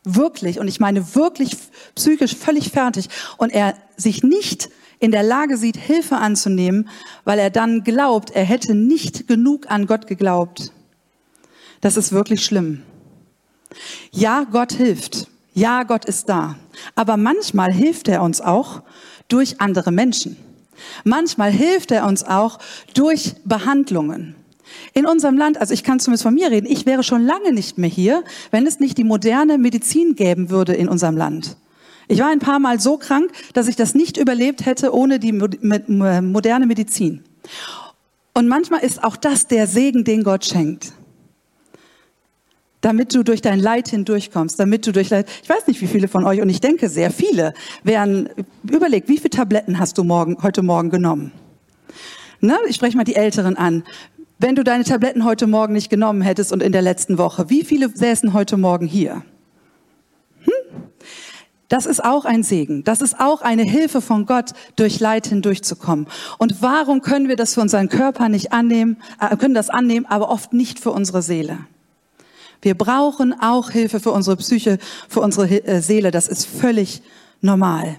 wirklich, 0.06 0.58
und 0.58 0.70
ich 0.70 0.80
meine 0.80 1.16
wirklich 1.16 1.52
psychisch 1.96 2.34
völlig 2.34 2.70
fertig, 2.70 3.10
und 3.38 3.50
er 3.50 3.76
sich 3.98 4.24
nicht 4.24 4.70
in 5.00 5.12
der 5.12 5.24
Lage 5.24 5.58
sieht, 5.58 5.76
Hilfe 5.76 6.16
anzunehmen, 6.16 6.88
weil 7.26 7.40
er 7.40 7.50
dann 7.50 7.84
glaubt, 7.84 8.32
er 8.32 8.46
hätte 8.46 8.74
nicht 8.74 9.28
genug 9.28 9.70
an 9.70 9.86
Gott 9.86 10.08
geglaubt. 10.08 10.72
Das 11.82 11.98
ist 11.98 12.14
wirklich 12.14 12.46
schlimm. 12.46 12.84
Ja, 14.12 14.46
Gott 14.50 14.72
hilft. 14.72 15.28
Ja, 15.54 15.84
Gott 15.84 16.06
ist 16.06 16.30
da. 16.30 16.56
Aber 16.96 17.18
manchmal 17.18 17.74
hilft 17.74 18.08
er 18.08 18.24
uns 18.24 18.40
auch 18.40 18.82
durch 19.28 19.60
andere 19.60 19.92
Menschen. 19.92 20.38
Manchmal 21.04 21.52
hilft 21.52 21.92
er 21.92 22.06
uns 22.06 22.24
auch 22.24 22.60
durch 22.94 23.36
Behandlungen. 23.46 24.36
In 24.94 25.06
unserem 25.06 25.38
Land, 25.38 25.60
also 25.60 25.74
ich 25.74 25.84
kann 25.84 26.00
zumindest 26.00 26.24
von 26.24 26.34
mir 26.34 26.52
reden, 26.52 26.68
ich 26.70 26.86
wäre 26.86 27.04
schon 27.04 27.24
lange 27.26 27.52
nicht 27.52 27.78
mehr 27.78 27.90
hier, 27.90 28.24
wenn 28.52 28.68
es 28.68 28.80
nicht 28.80 28.98
die 28.98 29.04
moderne 29.04 29.58
Medizin 29.58 30.16
geben 30.16 30.50
würde 30.50 30.74
in 30.74 30.88
unserem 30.88 31.18
Land. 31.18 31.58
Ich 32.08 32.20
war 32.20 32.30
ein 32.30 32.40
paar 32.40 32.60
Mal 32.60 32.80
so 32.80 32.98
krank, 32.98 33.32
dass 33.54 33.68
ich 33.68 33.76
das 33.76 33.94
nicht 33.96 34.18
überlebt 34.18 34.66
hätte 34.66 34.94
ohne 34.94 35.20
die 35.20 35.32
moderne 35.32 36.66
Medizin. 36.66 37.24
Und 38.34 38.48
manchmal 38.48 38.82
ist 38.82 39.04
auch 39.04 39.16
das 39.16 39.48
der 39.48 39.68
Segen, 39.68 40.04
den 40.04 40.24
Gott 40.24 40.46
schenkt 40.46 40.94
damit 42.82 43.14
du 43.14 43.24
durch 43.24 43.42
dein 43.42 43.60
Leid 43.60 43.90
hindurchkommst, 43.90 44.60
damit 44.60 44.88
du 44.88 44.92
durch 44.92 45.10
Leid, 45.10 45.28
ich 45.44 45.50
weiß 45.50 45.68
nicht, 45.68 45.82
wie 45.82 45.88
viele 45.88 46.08
von 46.08 46.26
euch, 46.26 46.42
und 46.42 46.50
ich 46.50 46.62
denke 46.62 46.90
sehr 46.90 47.12
viele, 47.12 47.54
werden, 47.84 48.30
überlegt, 48.64 49.10
wie 49.10 49.18
viele 49.18 49.32
Tabletten 49.32 49.80
hast 49.80 49.98
du 49.98 50.04
morgen, 50.04 50.38
heute 50.42 50.64
Morgen 50.64 50.90
genommen? 50.90 51.32
Ne? 52.40 52.58
Ich 52.68 52.76
spreche 52.76 52.96
mal 52.96 53.04
die 53.04 53.16
Älteren 53.16 53.58
an. 53.58 53.84
Wenn 54.38 54.56
du 54.56 54.64
deine 54.64 54.86
Tabletten 54.86 55.26
heute 55.26 55.48
Morgen 55.48 55.74
nicht 55.74 55.90
genommen 55.90 56.22
hättest 56.22 56.54
und 56.54 56.64
in 56.64 56.72
der 56.72 56.82
letzten 56.82 57.18
Woche, 57.18 57.50
wie 57.50 57.66
viele 57.66 57.90
säßen 57.90 58.34
heute 58.34 58.56
Morgen 58.56 58.88
hier? 58.88 59.24
Hm? 60.44 60.54
Das 61.68 61.86
ist 61.86 62.04
auch 62.04 62.24
ein 62.24 62.44
Segen. 62.44 62.86
Das 62.86 63.02
ist 63.02 63.20
auch 63.20 63.42
eine 63.42 63.64
Hilfe 63.64 64.00
von 64.00 64.26
Gott, 64.26 64.52
durch 64.78 65.02
Leid 65.02 65.28
hindurchzukommen. 65.28 66.08
Und 66.38 66.62
warum 66.62 67.02
können 67.02 67.28
wir 67.28 67.36
das 67.36 67.54
für 67.56 67.62
unseren 67.62 67.90
Körper 67.90 68.30
nicht 68.30 68.54
annehmen, 68.54 68.98
äh, 69.20 69.36
können 69.36 69.54
das 69.54 69.70
annehmen, 69.70 70.06
aber 70.06 70.30
oft 70.30 70.54
nicht 70.54 70.80
für 70.80 70.92
unsere 70.92 71.22
Seele? 71.22 71.60
Wir 72.62 72.76
brauchen 72.76 73.34
auch 73.40 73.70
Hilfe 73.72 74.00
für 74.00 74.12
unsere 74.12 74.38
Psyche, 74.38 74.80
für 75.08 75.22
unsere 75.22 75.48
äh, 75.66 75.82
Seele. 75.82 76.12
Das 76.12 76.28
ist 76.28 76.46
völlig 76.46 77.02
normal. 77.42 77.98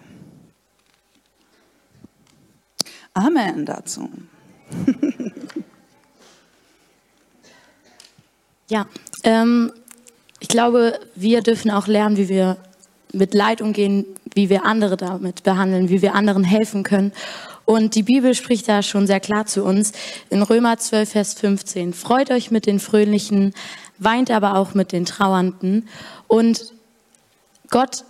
Amen 3.14 3.66
dazu. 3.66 4.08
ja, 8.68 8.86
ähm, 9.24 9.72
ich 10.38 10.48
glaube, 10.48 10.98
wir 11.14 11.42
dürfen 11.42 11.70
auch 11.70 11.86
lernen, 11.86 12.16
wie 12.16 12.28
wir 12.28 12.56
mit 13.12 13.34
Leid 13.34 13.61
umgehen, 13.61 14.06
wie 14.34 14.48
wir 14.48 14.64
andere 14.64 14.96
damit 14.96 15.42
behandeln, 15.42 15.88
wie 15.88 16.02
wir 16.02 16.14
anderen 16.14 16.44
helfen 16.44 16.82
können. 16.82 17.12
Und 17.64 17.94
die 17.94 18.02
Bibel 18.02 18.34
spricht 18.34 18.68
da 18.68 18.82
schon 18.82 19.06
sehr 19.06 19.20
klar 19.20 19.46
zu 19.46 19.64
uns 19.64 19.92
in 20.28 20.42
Römer 20.42 20.78
12, 20.78 21.08
Vers 21.11 21.34
15. 21.34 21.92
Freut 21.92 22.30
euch 22.30 22.50
mit 22.50 22.66
den 22.66 22.80
Fröhlichen, 22.80 23.54
weint 24.01 24.30
aber 24.30 24.57
auch 24.57 24.74
mit 24.74 24.90
den 24.90 25.05
Trauernden. 25.05 25.88
Und 26.26 26.72
Gott, 27.70 28.05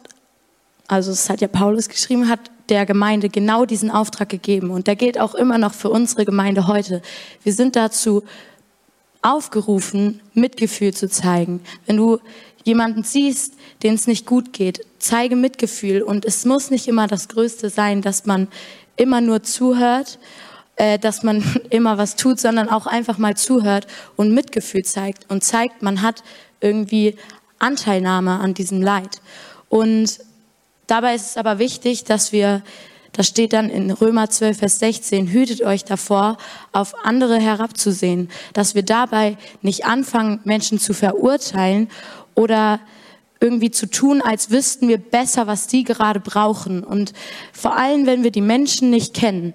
also 0.89 1.13
es 1.13 1.29
hat 1.29 1.43
ja 1.43 1.49
Paulus 1.49 1.89
geschrieben, 1.89 2.29
hat 2.29 2.41
der 2.71 2.87
Gemeinde 2.87 3.29
genau 3.29 3.67
diesen 3.67 3.91
Auftrag 3.91 4.29
gegeben. 4.29 4.71
Und 4.71 4.87
der 4.87 4.97
gilt 4.97 5.21
auch 5.21 5.35
immer 5.35 5.59
noch 5.59 5.75
für 5.75 5.91
unsere 5.91 6.25
Gemeinde 6.25 6.67
heute. 6.67 7.03
Wir 7.43 7.53
sind 7.53 7.77
dazu 7.77 8.23
aufgerufen, 9.23 10.21
Mitgefühl 10.33 10.95
zu 10.95 11.09
zeigen. 11.09 11.61
Wenn 11.87 11.99
du 11.99 12.21
jemanden 12.65 13.03
siehst, 13.03 13.55
den 13.83 13.95
es 13.95 14.07
nicht 14.07 14.25
gut 14.25 14.53
geht, 14.53 14.87
zeige 14.99 15.37
Mitgefühl. 15.37 16.03
Und 16.03 16.25
es 16.25 16.45
muss 16.45 16.71
nicht 16.71 16.89
immer 16.89 17.07
das 17.07 17.29
Größte 17.29 17.69
sein, 17.69 18.03
dass 18.03 18.25
man 18.25 18.49
immer 18.97 19.21
nur 19.21 19.43
zuhört 19.43 20.19
äh, 20.81 20.99
dass 20.99 21.23
man 21.23 21.45
immer 21.71 21.99
was 21.99 22.17
tut, 22.17 22.41
sondern 22.41 22.71
auch 22.71 22.87
einfach 22.87 23.19
mal 23.19 23.37
zuhört 23.37 23.87
und 24.17 24.33
Mitgefühl 24.33 24.83
zeigt 24.83 25.31
und 25.31 25.45
zeigt, 25.45 25.83
man 25.83 26.01
hat 26.01 26.23
irgendwie 26.63 27.17
Anteilnahme 27.59 28.41
an 28.41 28.55
diesem 28.55 28.81
Leid. 28.81 29.21
Und 29.69 30.21
dabei 30.87 31.15
ist 31.15 31.31
es 31.31 31.37
aber 31.37 31.59
wichtig, 31.59 32.05
dass 32.05 32.33
wir, 32.33 32.63
das 33.13 33.27
steht 33.27 33.53
dann 33.53 33.69
in 33.69 33.91
Römer 33.91 34.31
12, 34.31 34.59
Vers 34.59 34.79
16, 34.79 35.27
hütet 35.27 35.61
euch 35.63 35.85
davor, 35.85 36.39
auf 36.73 36.95
andere 37.05 37.39
herabzusehen, 37.39 38.31
dass 38.55 38.75
wir 38.75 38.83
dabei 38.83 39.37
nicht 39.61 39.85
anfangen, 39.85 40.41
Menschen 40.45 40.79
zu 40.79 40.95
verurteilen 40.95 41.91
oder 42.35 42.81
irgendwie 43.39 43.71
zu 43.71 43.85
tun, 43.85 44.23
als 44.23 44.51
wüssten 44.51 44.89
wir 44.89 44.99
besser, 44.99 45.47
was 45.47 45.67
die 45.67 45.85
gerade 45.85 46.21
brauchen. 46.21 46.83
Und 46.85 47.13
vor 47.53 47.77
allem, 47.77 48.07
wenn 48.07 48.25
wir 48.25 48.31
die 48.31 48.41
Menschen 48.41 48.89
nicht 48.89 49.13
kennen, 49.13 49.53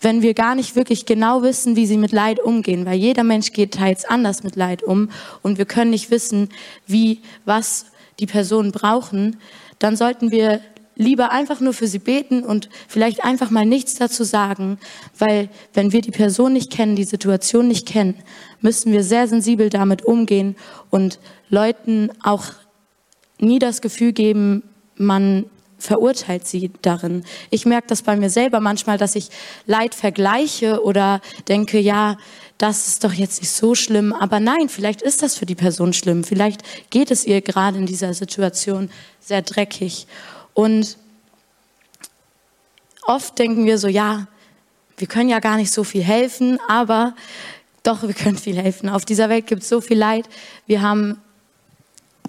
wenn 0.00 0.22
wir 0.22 0.34
gar 0.34 0.54
nicht 0.54 0.76
wirklich 0.76 1.06
genau 1.06 1.42
wissen, 1.42 1.76
wie 1.76 1.86
sie 1.86 1.96
mit 1.96 2.12
Leid 2.12 2.40
umgehen, 2.40 2.86
weil 2.86 2.98
jeder 2.98 3.24
Mensch 3.24 3.52
geht 3.52 3.74
teils 3.74 4.04
anders 4.04 4.42
mit 4.42 4.56
Leid 4.56 4.82
um 4.82 5.10
und 5.42 5.58
wir 5.58 5.64
können 5.64 5.90
nicht 5.90 6.10
wissen, 6.10 6.48
wie, 6.86 7.20
was 7.44 7.86
die 8.20 8.26
Personen 8.26 8.72
brauchen, 8.72 9.36
dann 9.78 9.96
sollten 9.96 10.30
wir 10.30 10.60
lieber 10.98 11.30
einfach 11.30 11.60
nur 11.60 11.72
für 11.72 11.86
sie 11.86 12.00
beten 12.00 12.42
und 12.42 12.68
vielleicht 12.88 13.24
einfach 13.24 13.50
mal 13.50 13.64
nichts 13.64 13.94
dazu 13.94 14.24
sagen, 14.24 14.78
weil 15.16 15.48
wenn 15.72 15.92
wir 15.92 16.00
die 16.00 16.10
Person 16.10 16.52
nicht 16.52 16.72
kennen, 16.72 16.96
die 16.96 17.04
Situation 17.04 17.68
nicht 17.68 17.86
kennen, 17.86 18.16
müssen 18.60 18.92
wir 18.92 19.04
sehr 19.04 19.28
sensibel 19.28 19.70
damit 19.70 20.04
umgehen 20.04 20.56
und 20.90 21.20
Leuten 21.48 22.10
auch 22.22 22.46
nie 23.38 23.60
das 23.60 23.80
Gefühl 23.80 24.12
geben, 24.12 24.64
man 24.96 25.44
verurteilt 25.78 26.46
sie 26.46 26.70
darin. 26.82 27.24
Ich 27.50 27.64
merke 27.64 27.88
das 27.88 28.02
bei 28.02 28.16
mir 28.16 28.30
selber 28.30 28.60
manchmal, 28.60 28.98
dass 28.98 29.14
ich 29.14 29.30
Leid 29.66 29.94
vergleiche 29.94 30.82
oder 30.82 31.20
denke, 31.48 31.78
ja, 31.78 32.16
das 32.58 32.88
ist 32.88 33.04
doch 33.04 33.12
jetzt 33.12 33.40
nicht 33.40 33.52
so 33.52 33.74
schlimm. 33.74 34.12
Aber 34.12 34.40
nein, 34.40 34.68
vielleicht 34.68 35.00
ist 35.00 35.22
das 35.22 35.36
für 35.36 35.46
die 35.46 35.54
Person 35.54 35.92
schlimm. 35.92 36.24
Vielleicht 36.24 36.62
geht 36.90 37.10
es 37.10 37.24
ihr 37.24 37.40
gerade 37.40 37.78
in 37.78 37.86
dieser 37.86 38.12
Situation 38.14 38.90
sehr 39.20 39.42
dreckig. 39.42 40.08
Und 40.54 40.98
oft 43.06 43.38
denken 43.38 43.64
wir 43.64 43.78
so, 43.78 43.86
ja, 43.86 44.26
wir 44.96 45.06
können 45.06 45.28
ja 45.28 45.38
gar 45.38 45.56
nicht 45.56 45.72
so 45.72 45.84
viel 45.84 46.02
helfen, 46.02 46.58
aber 46.66 47.14
doch, 47.84 48.02
wir 48.02 48.14
können 48.14 48.36
viel 48.36 48.56
helfen. 48.56 48.88
Auf 48.88 49.04
dieser 49.04 49.28
Welt 49.28 49.46
gibt 49.46 49.62
es 49.62 49.68
so 49.68 49.80
viel 49.80 49.96
Leid. 49.96 50.28
Wir 50.66 50.82
haben 50.82 51.22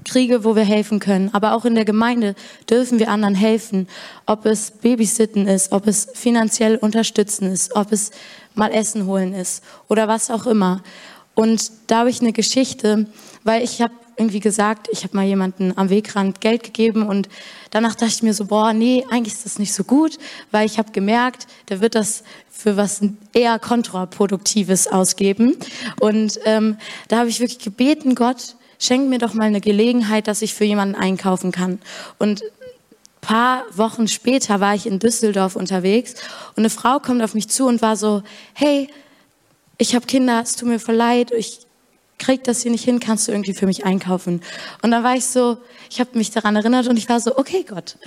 Kriege, 0.09 0.43
wo 0.43 0.55
wir 0.55 0.63
helfen 0.63 0.99
können. 0.99 1.29
Aber 1.33 1.53
auch 1.53 1.65
in 1.65 1.75
der 1.75 1.85
Gemeinde 1.85 2.35
dürfen 2.69 2.99
wir 2.99 3.09
anderen 3.09 3.35
helfen. 3.35 3.87
Ob 4.25 4.45
es 4.45 4.71
Babysitten 4.71 5.47
ist, 5.47 5.71
ob 5.71 5.87
es 5.87 6.07
finanziell 6.13 6.77
unterstützen 6.77 7.51
ist, 7.51 7.75
ob 7.75 7.91
es 7.91 8.11
mal 8.55 8.71
Essen 8.71 9.05
holen 9.05 9.33
ist 9.33 9.63
oder 9.87 10.07
was 10.07 10.31
auch 10.31 10.45
immer. 10.45 10.81
Und 11.35 11.71
da 11.87 11.99
habe 11.99 12.09
ich 12.09 12.21
eine 12.21 12.33
Geschichte, 12.33 13.05
weil 13.43 13.63
ich 13.63 13.81
habe 13.81 13.93
irgendwie 14.17 14.41
gesagt, 14.41 14.89
ich 14.91 15.03
habe 15.03 15.15
mal 15.15 15.25
jemanden 15.25 15.71
am 15.77 15.89
Wegrand 15.89 16.41
Geld 16.41 16.63
gegeben 16.63 17.07
und 17.07 17.29
danach 17.71 17.95
dachte 17.95 18.11
ich 18.13 18.23
mir 18.23 18.33
so, 18.33 18.45
boah, 18.45 18.73
nee, 18.73 19.05
eigentlich 19.09 19.35
ist 19.35 19.45
das 19.45 19.59
nicht 19.59 19.73
so 19.73 19.85
gut, 19.85 20.17
weil 20.51 20.65
ich 20.65 20.77
habe 20.77 20.91
gemerkt, 20.91 21.47
der 21.69 21.79
wird 21.79 21.95
das 21.95 22.23
für 22.49 22.75
was 22.75 22.99
eher 23.31 23.57
kontraproduktives 23.59 24.87
ausgeben. 24.87 25.55
Und 26.01 26.37
ähm, 26.43 26.77
da 27.07 27.19
habe 27.19 27.29
ich 27.29 27.39
wirklich 27.39 27.59
gebeten, 27.59 28.15
Gott, 28.15 28.57
schenk 28.79 29.09
mir 29.09 29.19
doch 29.19 29.33
mal 29.33 29.43
eine 29.43 29.61
Gelegenheit, 29.61 30.27
dass 30.27 30.41
ich 30.41 30.55
für 30.55 30.65
jemanden 30.65 30.95
einkaufen 30.95 31.51
kann. 31.51 31.79
Und 32.17 32.41
paar 33.21 33.65
Wochen 33.75 34.07
später 34.07 34.59
war 34.59 34.73
ich 34.73 34.87
in 34.87 34.99
Düsseldorf 34.99 35.55
unterwegs 35.55 36.15
und 36.55 36.59
eine 36.59 36.69
Frau 36.69 36.99
kommt 36.99 37.21
auf 37.21 37.33
mich 37.33 37.49
zu 37.49 37.67
und 37.67 37.81
war 37.81 37.95
so, 37.95 38.23
hey, 38.53 38.89
ich 39.77 39.95
habe 39.95 40.05
Kinder, 40.05 40.41
es 40.41 40.55
tut 40.55 40.69
mir 40.69 40.79
voll 40.79 40.95
leid, 40.95 41.31
ich 41.31 41.59
krieg 42.17 42.43
das 42.43 42.61
hier 42.61 42.71
nicht 42.71 42.83
hin, 42.83 42.99
kannst 42.99 43.27
du 43.27 43.31
irgendwie 43.31 43.53
für 43.53 43.65
mich 43.65 43.85
einkaufen? 43.85 44.41
Und 44.81 44.91
dann 44.91 45.03
war 45.03 45.15
ich 45.15 45.25
so, 45.25 45.57
ich 45.89 45.99
habe 45.99 46.17
mich 46.17 46.31
daran 46.31 46.55
erinnert 46.55 46.87
und 46.87 46.97
ich 46.97 47.07
war 47.09 47.19
so, 47.19 47.37
okay 47.37 47.65
Gott, 47.67 47.97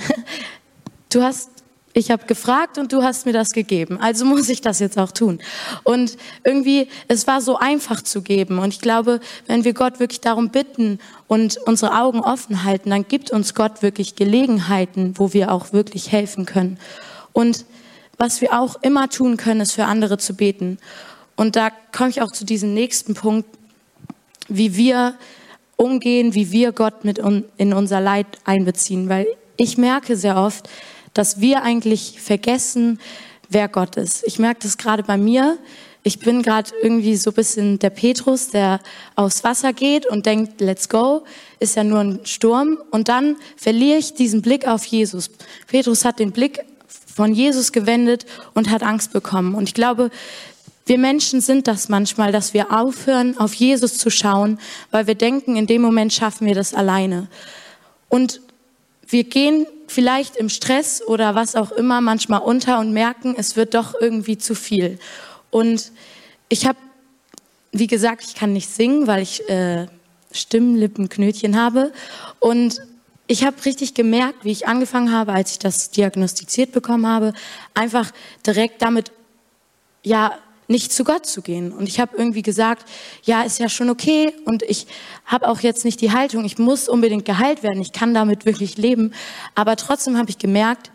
du 1.13 1.23
hast 1.23 1.62
ich 1.95 2.11
habe 2.11 2.27
gefragt 2.27 2.79
und 2.79 2.93
du 2.93 3.03
hast 3.03 3.27
mir 3.27 3.33
das 3.33 3.51
gegeben. 3.51 3.99
Also 4.01 4.25
muss 4.33 4.49
ich 4.49 4.61
das 4.61 4.79
jetzt 4.79 4.99
auch 4.99 5.13
tun. 5.13 5.41
Und 5.85 6.17
irgendwie, 6.45 6.89
es 7.09 7.27
war 7.27 7.41
so 7.41 7.57
einfach 7.57 8.03
zu 8.03 8.23
geben. 8.23 8.59
Und 8.59 8.73
ich 8.73 8.81
glaube, 8.81 9.21
wenn 9.47 9.65
wir 9.65 9.75
Gott 9.75 10.01
wirklich 10.01 10.21
darum 10.21 10.51
bitten 10.51 10.99
und 11.29 11.59
unsere 11.67 12.01
Augen 12.01 12.21
offen 12.21 12.65
halten, 12.65 12.91
dann 12.91 13.07
gibt 13.07 13.31
uns 13.31 13.55
Gott 13.55 13.83
wirklich 13.83 14.17
Gelegenheiten, 14.17 15.15
wo 15.17 15.33
wir 15.33 15.53
auch 15.53 15.73
wirklich 15.73 16.13
helfen 16.13 16.47
können. 16.47 16.79
Und 17.33 17.65
was 18.19 18.41
wir 18.41 18.59
auch 18.59 18.77
immer 18.83 19.09
tun 19.09 19.37
können, 19.37 19.61
ist 19.61 19.73
für 19.73 19.85
andere 19.85 20.19
zu 20.19 20.35
beten. 20.35 20.79
Und 21.37 21.57
da 21.57 21.71
komme 21.93 22.11
ich 22.11 22.23
auch 22.23 22.31
zu 22.31 22.45
diesem 22.45 22.75
nächsten 22.75 23.15
Punkt, 23.15 23.49
wie 24.49 24.77
wir 24.77 25.15
umgehen, 25.77 26.35
wie 26.35 26.53
wir 26.53 26.73
Gott 26.73 27.05
mit 27.05 27.19
in 27.19 27.73
unser 27.73 28.01
Leid 28.01 28.27
einbeziehen. 28.45 29.09
Weil 29.09 29.27
ich 29.57 29.79
merke 29.79 30.17
sehr 30.17 30.37
oft, 30.37 30.69
dass 31.15 31.41
wir 31.41 31.63
eigentlich 31.63 32.21
vergessen, 32.21 32.99
wer 33.49 33.69
Gott 33.69 33.97
ist. 33.97 34.25
Ich 34.27 34.39
merke 34.39 34.61
das 34.63 34.79
gerade 34.79 35.03
bei 35.03 35.17
mir. 35.17 35.59
Ich 36.05 36.19
bin 36.19 36.43
gerade 36.43 36.71
irgendwie 36.83 37.17
so 37.17 37.31
ein 37.31 37.35
bisschen 37.35 37.79
der 37.79 37.91
Petrus, 37.91 38.51
der 38.51 38.81
aufs 39.15 39.45
Wasser 39.45 39.73
geht 39.73 40.07
und 40.07 40.27
denkt, 40.27 40.61
let's 40.61 40.89
go, 40.89 41.23
ist 41.61 41.77
ja 41.77 41.85
nur 41.85 42.01
ein 42.01 42.21
Sturm. 42.25 42.79
Und 42.91 43.09
dann 43.09 43.37
verliere 43.57 43.99
ich 43.99 44.15
diesen 44.15 44.43
Blick 44.43 44.67
auf 44.67 44.85
Jesus. 44.85 45.31
Petrus 45.69 46.05
hat 46.05 46.19
den 46.19 46.33
Blick 46.33 46.65
von 47.15 47.35
Jesus 47.35 47.73
gewendet 47.73 48.27
und 48.55 48.71
hat 48.71 48.83
Angst 48.83 49.13
bekommen. 49.13 49.55
Und 49.55 49.69
ich 49.69 49.75
glaube, 49.75 50.11
wir 50.87 50.99
Menschen 50.99 51.41
sind 51.41 51.69
das 51.69 51.89
manchmal, 51.89 52.33
dass 52.33 52.55
wir 52.55 52.73
aufhören, 52.73 53.39
auf 53.39 53.55
Jesus 53.55 53.99
zu 53.99 54.11
schauen, 54.11 54.59
weil 54.91 55.07
wir 55.07 55.15
denken, 55.15 55.55
in 55.57 55.67
dem 55.67 55.83
Moment 55.83 56.13
schaffen 56.13 56.47
wir 56.47 56.57
das 56.57 56.75
alleine. 56.75 57.29
Und 58.09 58.41
wir 59.07 59.25
gehen 59.25 59.67
vielleicht 59.93 60.37
im 60.37 60.49
Stress 60.49 61.03
oder 61.07 61.35
was 61.35 61.55
auch 61.55 61.71
immer 61.71 62.01
manchmal 62.01 62.41
unter 62.41 62.79
und 62.79 62.93
merken, 62.93 63.35
es 63.37 63.57
wird 63.57 63.75
doch 63.75 63.95
irgendwie 64.01 64.39
zu 64.39 64.55
viel. 64.55 64.99
Und 65.51 65.93
ich 66.49 66.67
habe, 66.67 66.79
wie 67.73 67.87
gesagt, 67.87 68.25
ich 68.25 68.35
kann 68.35 68.53
nicht 68.53 68.69
singen, 68.69 69.07
weil 69.07 69.23
ich 69.23 69.49
äh, 69.49 69.87
Stimmlippenknötchen 70.33 71.61
habe. 71.61 71.93
Und 72.41 72.81
ich 73.27 73.45
habe 73.45 73.65
richtig 73.65 73.95
gemerkt, 73.95 74.45
wie 74.45 74.51
ich 74.51 74.67
angefangen 74.67 75.13
habe, 75.13 75.33
als 75.33 75.53
ich 75.53 75.59
das 75.59 75.91
diagnostiziert 75.91 76.73
bekommen 76.73 77.07
habe, 77.07 77.33
einfach 77.75 78.11
direkt 78.47 78.83
damit, 78.83 79.13
ja, 80.03 80.39
nicht 80.73 80.93
zu 80.93 81.05
Gott 81.05 81.27
zu 81.27 81.43
gehen. 81.43 81.71
Und 81.71 81.89
ich 81.89 82.01
habe 82.01 82.17
irgendwie 82.17 82.43
gesagt, 82.43 82.89
ja, 83.23 83.43
ist 83.43 83.61
ja 83.61 83.69
schon 83.69 83.91
okay. 83.91 84.35
Und 84.45 84.65
ich 84.65 84.89
habe 85.25 85.49
auch 85.49 85.61
jetzt 85.61 85.85
nicht 85.85 86.01
die 86.01 86.11
Haltung, 86.11 86.45
ich 86.45 86.59
muss 86.59 86.89
unbedingt 86.89 87.25
geheilt 87.25 87.63
werden, 87.63 87.81
ich 87.81 87.93
kann 87.93 88.15
damit 88.15 88.45
wirklich 88.45 88.77
leben. 88.77 89.13
Aber 89.55 89.77
trotzdem 89.77 90.19
habe 90.19 90.31
ich 90.31 90.39
gemerkt, 90.39 90.91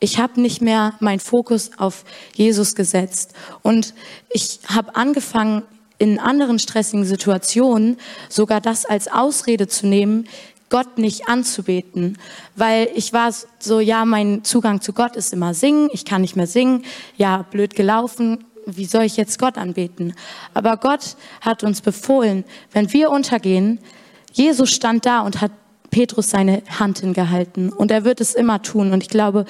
ich 0.00 0.18
habe 0.18 0.40
nicht 0.40 0.60
mehr 0.60 0.94
meinen 1.00 1.20
Fokus 1.20 1.70
auf 1.78 2.04
Jesus 2.34 2.74
gesetzt. 2.74 3.34
Und 3.62 3.94
ich 4.30 4.58
habe 4.66 4.94
angefangen, 4.96 5.62
in 5.98 6.18
anderen 6.18 6.58
stressigen 6.58 7.04
Situationen 7.04 7.96
sogar 8.28 8.60
das 8.60 8.84
als 8.84 9.06
Ausrede 9.06 9.68
zu 9.68 9.86
nehmen, 9.86 10.26
Gott 10.68 10.98
nicht 10.98 11.28
anzubeten, 11.28 12.18
weil 12.56 12.88
ich 12.94 13.12
war 13.12 13.32
so, 13.58 13.78
ja, 13.78 14.04
mein 14.04 14.42
Zugang 14.42 14.80
zu 14.80 14.94
Gott 14.94 15.16
ist 15.16 15.32
immer 15.32 15.52
singen, 15.52 15.90
ich 15.92 16.06
kann 16.06 16.22
nicht 16.22 16.34
mehr 16.34 16.46
singen, 16.46 16.84
ja, 17.16 17.42
blöd 17.50 17.76
gelaufen, 17.76 18.44
wie 18.66 18.84
soll 18.84 19.04
ich 19.04 19.16
jetzt 19.16 19.38
Gott 19.38 19.58
anbeten? 19.58 20.14
Aber 20.54 20.76
Gott 20.76 21.16
hat 21.40 21.64
uns 21.64 21.80
befohlen, 21.80 22.44
wenn 22.72 22.92
wir 22.92 23.10
untergehen, 23.10 23.78
Jesus 24.32 24.70
stand 24.70 25.06
da 25.06 25.20
und 25.20 25.40
hat 25.40 25.52
Petrus 25.90 26.30
seine 26.30 26.62
Hand 26.78 27.00
hingehalten 27.00 27.70
und 27.70 27.90
er 27.90 28.04
wird 28.04 28.20
es 28.20 28.34
immer 28.34 28.62
tun. 28.62 28.92
Und 28.92 29.02
ich 29.02 29.10
glaube, 29.10 29.44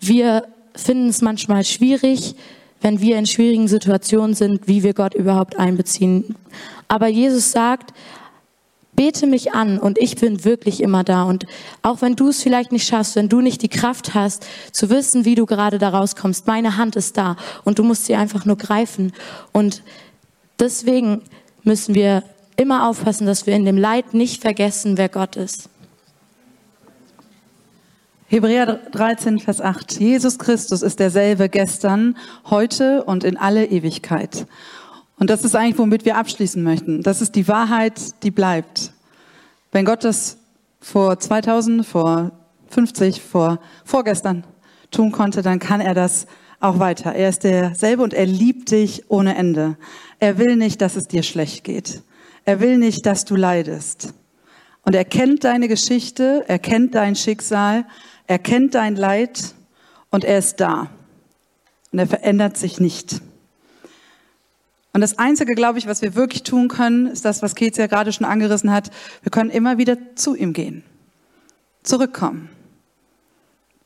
wir 0.00 0.44
finden 0.74 1.08
es 1.08 1.22
manchmal 1.22 1.64
schwierig, 1.64 2.34
wenn 2.80 3.00
wir 3.00 3.18
in 3.18 3.26
schwierigen 3.26 3.68
Situationen 3.68 4.34
sind, 4.34 4.68
wie 4.68 4.82
wir 4.82 4.94
Gott 4.94 5.14
überhaupt 5.14 5.58
einbeziehen. 5.58 6.36
Aber 6.86 7.08
Jesus 7.08 7.52
sagt, 7.52 7.92
bete 8.98 9.28
mich 9.28 9.52
an 9.52 9.78
und 9.78 9.96
ich 9.96 10.16
bin 10.16 10.44
wirklich 10.44 10.82
immer 10.82 11.04
da. 11.04 11.22
Und 11.22 11.46
auch 11.82 12.02
wenn 12.02 12.16
du 12.16 12.30
es 12.30 12.42
vielleicht 12.42 12.72
nicht 12.72 12.84
schaffst, 12.84 13.14
wenn 13.14 13.28
du 13.28 13.40
nicht 13.40 13.62
die 13.62 13.68
Kraft 13.68 14.14
hast, 14.14 14.44
zu 14.72 14.90
wissen, 14.90 15.24
wie 15.24 15.36
du 15.36 15.46
gerade 15.46 15.78
da 15.78 15.90
rauskommst, 15.90 16.48
meine 16.48 16.76
Hand 16.76 16.96
ist 16.96 17.16
da 17.16 17.36
und 17.62 17.78
du 17.78 17.84
musst 17.84 18.06
sie 18.06 18.16
einfach 18.16 18.44
nur 18.44 18.56
greifen. 18.56 19.12
Und 19.52 19.84
deswegen 20.58 21.22
müssen 21.62 21.94
wir 21.94 22.24
immer 22.56 22.88
aufpassen, 22.88 23.24
dass 23.24 23.46
wir 23.46 23.54
in 23.54 23.64
dem 23.64 23.78
Leid 23.78 24.14
nicht 24.14 24.42
vergessen, 24.42 24.98
wer 24.98 25.08
Gott 25.08 25.36
ist. 25.36 25.68
Hebräer 28.26 28.80
13, 28.90 29.38
Vers 29.38 29.60
8. 29.60 30.00
Jesus 30.00 30.40
Christus 30.40 30.82
ist 30.82 30.98
derselbe 30.98 31.48
gestern, 31.48 32.16
heute 32.50 33.04
und 33.04 33.22
in 33.22 33.36
alle 33.36 33.64
Ewigkeit. 33.66 34.48
Und 35.18 35.30
das 35.30 35.44
ist 35.44 35.56
eigentlich, 35.56 35.78
womit 35.78 36.04
wir 36.04 36.16
abschließen 36.16 36.62
möchten. 36.62 37.02
Das 37.02 37.20
ist 37.20 37.34
die 37.34 37.48
Wahrheit, 37.48 38.22
die 38.22 38.30
bleibt. 38.30 38.92
Wenn 39.72 39.84
Gott 39.84 40.04
das 40.04 40.38
vor 40.80 41.18
2000, 41.18 41.84
vor 41.84 42.32
50, 42.68 43.20
vor 43.20 43.60
vorgestern 43.84 44.44
tun 44.90 45.12
konnte, 45.12 45.42
dann 45.42 45.58
kann 45.58 45.80
er 45.80 45.94
das 45.94 46.26
auch 46.60 46.78
weiter. 46.78 47.14
Er 47.14 47.28
ist 47.28 47.44
derselbe 47.44 48.02
und 48.02 48.14
er 48.14 48.26
liebt 48.26 48.70
dich 48.70 49.04
ohne 49.08 49.36
Ende. 49.36 49.76
Er 50.18 50.38
will 50.38 50.56
nicht, 50.56 50.80
dass 50.80 50.96
es 50.96 51.08
dir 51.08 51.22
schlecht 51.22 51.64
geht. 51.64 52.02
Er 52.44 52.60
will 52.60 52.78
nicht, 52.78 53.06
dass 53.06 53.24
du 53.24 53.36
leidest. 53.36 54.14
Und 54.82 54.94
er 54.94 55.04
kennt 55.04 55.44
deine 55.44 55.68
Geschichte, 55.68 56.44
er 56.48 56.58
kennt 56.58 56.94
dein 56.94 57.14
Schicksal, 57.14 57.84
er 58.26 58.38
kennt 58.38 58.74
dein 58.74 58.96
Leid 58.96 59.54
und 60.10 60.24
er 60.24 60.38
ist 60.38 60.60
da. 60.60 60.90
Und 61.92 61.98
er 61.98 62.06
verändert 62.06 62.56
sich 62.56 62.80
nicht. 62.80 63.20
Und 64.98 65.02
das 65.02 65.16
Einzige, 65.16 65.54
glaube 65.54 65.78
ich, 65.78 65.86
was 65.86 66.02
wir 66.02 66.16
wirklich 66.16 66.42
tun 66.42 66.66
können, 66.66 67.06
ist 67.06 67.24
das, 67.24 67.40
was 67.40 67.54
Keith 67.54 67.76
ja 67.76 67.86
gerade 67.86 68.12
schon 68.12 68.26
angerissen 68.26 68.72
hat. 68.72 68.90
Wir 69.22 69.30
können 69.30 69.48
immer 69.48 69.78
wieder 69.78 69.96
zu 70.16 70.34
ihm 70.34 70.52
gehen, 70.52 70.82
zurückkommen, 71.84 72.50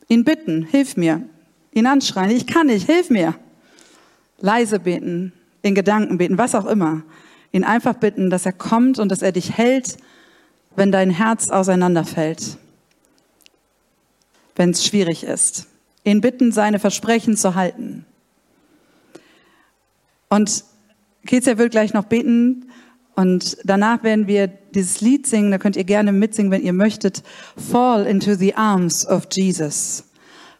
ihn 0.09 0.25
bitten, 0.25 0.63
hilf 0.63 0.97
mir, 0.97 1.23
ihn 1.75 1.85
anschreien, 1.87 2.31
ich 2.31 2.47
kann 2.47 2.69
nicht, 2.69 2.87
hilf 2.87 3.11
mir. 3.11 3.35
Leise 4.39 4.81
beten, 4.81 5.35
in 5.61 5.75
Gedanken 5.75 6.17
beten, 6.17 6.39
was 6.39 6.55
auch 6.55 6.65
immer. 6.65 7.03
Ihn 7.53 7.65
einfach 7.65 7.93
bitten, 7.93 8.31
dass 8.31 8.47
er 8.47 8.55
kommt 8.55 8.99
und 8.99 9.11
dass 9.11 9.21
er 9.21 9.33
dich 9.33 9.59
hält, 9.59 9.99
wenn 10.77 10.93
dein 10.93 11.11
Herz 11.11 11.51
auseinanderfällt, 11.51 12.57
wenn 14.57 14.71
es 14.71 14.83
schwierig 14.87 15.25
ist. 15.25 15.67
Ihn 16.05 16.23
bitten, 16.23 16.53
seine 16.53 16.79
Versprechen 16.79 17.37
zu 17.37 17.55
halten. 17.55 18.07
Und 20.31 20.72
Kezia 21.27 21.59
will 21.59 21.69
gleich 21.69 21.93
noch 21.93 22.05
beten 22.05 22.67
und 23.15 23.59
danach 23.65 24.03
werden 24.03 24.27
wir 24.27 24.47
dieses 24.47 25.01
Lied 25.01 25.27
singen. 25.27 25.51
Da 25.51 25.59
könnt 25.59 25.77
ihr 25.77 25.85
gerne 25.85 26.13
mitsingen, 26.13 26.51
wenn 26.51 26.63
ihr 26.63 26.73
möchtet. 26.73 27.23
Fall 27.57 28.07
into 28.07 28.35
the 28.35 28.55
arms 28.55 29.07
of 29.07 29.29
Jesus. 29.31 30.05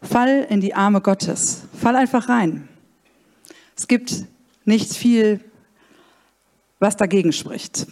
Fall 0.01 0.45
in 0.49 0.61
die 0.61 0.73
Arme 0.73 1.01
Gottes. 1.01 1.63
Fall 1.79 1.95
einfach 1.95 2.29
rein. 2.29 2.67
Es 3.75 3.87
gibt 3.87 4.25
nicht 4.65 4.93
viel, 4.93 5.39
was 6.79 6.97
dagegen 6.97 7.31
spricht. 7.31 7.87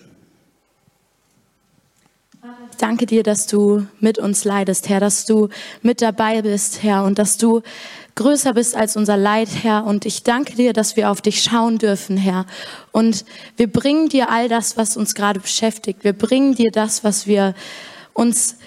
Ich 2.72 2.78
danke 2.78 3.06
dir, 3.06 3.24
dass 3.24 3.48
du 3.48 3.86
mit 4.00 4.18
uns 4.18 4.44
leidest, 4.44 4.90
Herr, 4.90 5.00
dass 5.00 5.26
du 5.26 5.50
mit 5.82 6.02
dabei 6.02 6.42
bist, 6.42 6.84
Herr, 6.84 7.04
und 7.04 7.20
dass 7.20 7.38
du 7.38 7.62
größer 8.16 8.54
bist 8.54 8.76
als 8.76 8.96
unser 8.96 9.18
Leid, 9.18 9.50
Herr. 9.64 9.86
Und 9.86 10.06
ich 10.06 10.24
danke 10.24 10.56
dir, 10.56 10.74
dass 10.74 10.96
wir 10.96 11.10
auf 11.10 11.22
dich 11.22 11.42
schauen 11.44 11.78
dürfen, 11.78 12.18
Herr. 12.18 12.46
Und 12.92 13.26
wir 13.58 13.72
bringen 13.72 14.10
dir 14.10 14.30
all 14.30 14.50
das, 14.50 14.78
was 14.78 14.98
uns 14.98 15.16
gerade 15.16 15.40
beschäftigt. 15.40 16.04
Wir 16.04 16.14
bringen 16.14 16.56
dir 16.56 16.72
das, 16.72 17.04
was 17.04 17.28
wir 17.28 17.54
uns 18.14 18.58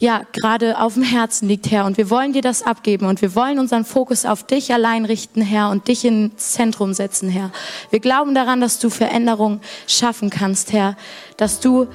ja 0.00 0.22
gerade 0.32 0.78
auf 0.80 0.94
dem 0.94 1.02
Herzen 1.02 1.48
liegt, 1.48 1.70
Herr. 1.70 1.84
Und 1.84 1.96
wir 1.96 2.08
wollen 2.10 2.32
dir 2.32 2.42
das 2.42 2.62
abgeben 2.62 3.06
und 3.06 3.20
wir 3.20 3.34
wollen 3.34 3.58
unseren 3.58 3.84
Fokus 3.84 4.24
auf 4.24 4.44
dich 4.44 4.72
allein 4.72 5.04
richten, 5.04 5.42
Herr, 5.42 5.70
und 5.70 5.88
dich 5.88 6.04
ins 6.04 6.52
Zentrum 6.52 6.94
setzen, 6.94 7.28
Herr. 7.28 7.50
Wir 7.90 8.00
glauben 8.00 8.34
daran, 8.34 8.60
dass 8.60 8.78
du 8.78 8.90
Veränderung 8.90 9.60
schaffen 9.86 10.30
kannst, 10.30 10.72
Herr, 10.72 10.96
dass 11.36 11.60
du 11.60 11.88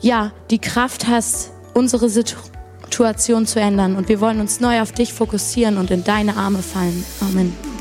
ja, 0.00 0.32
die 0.50 0.58
Kraft 0.58 1.08
hast, 1.08 1.50
unsere 1.74 2.08
Situation 2.88 3.46
zu 3.46 3.60
ändern. 3.60 3.96
Und 3.96 4.08
wir 4.08 4.20
wollen 4.20 4.40
uns 4.40 4.60
neu 4.60 4.80
auf 4.80 4.92
dich 4.92 5.12
fokussieren 5.12 5.76
und 5.76 5.90
in 5.90 6.04
deine 6.04 6.36
Arme 6.36 6.62
fallen. 6.62 7.04
Amen. 7.20 7.77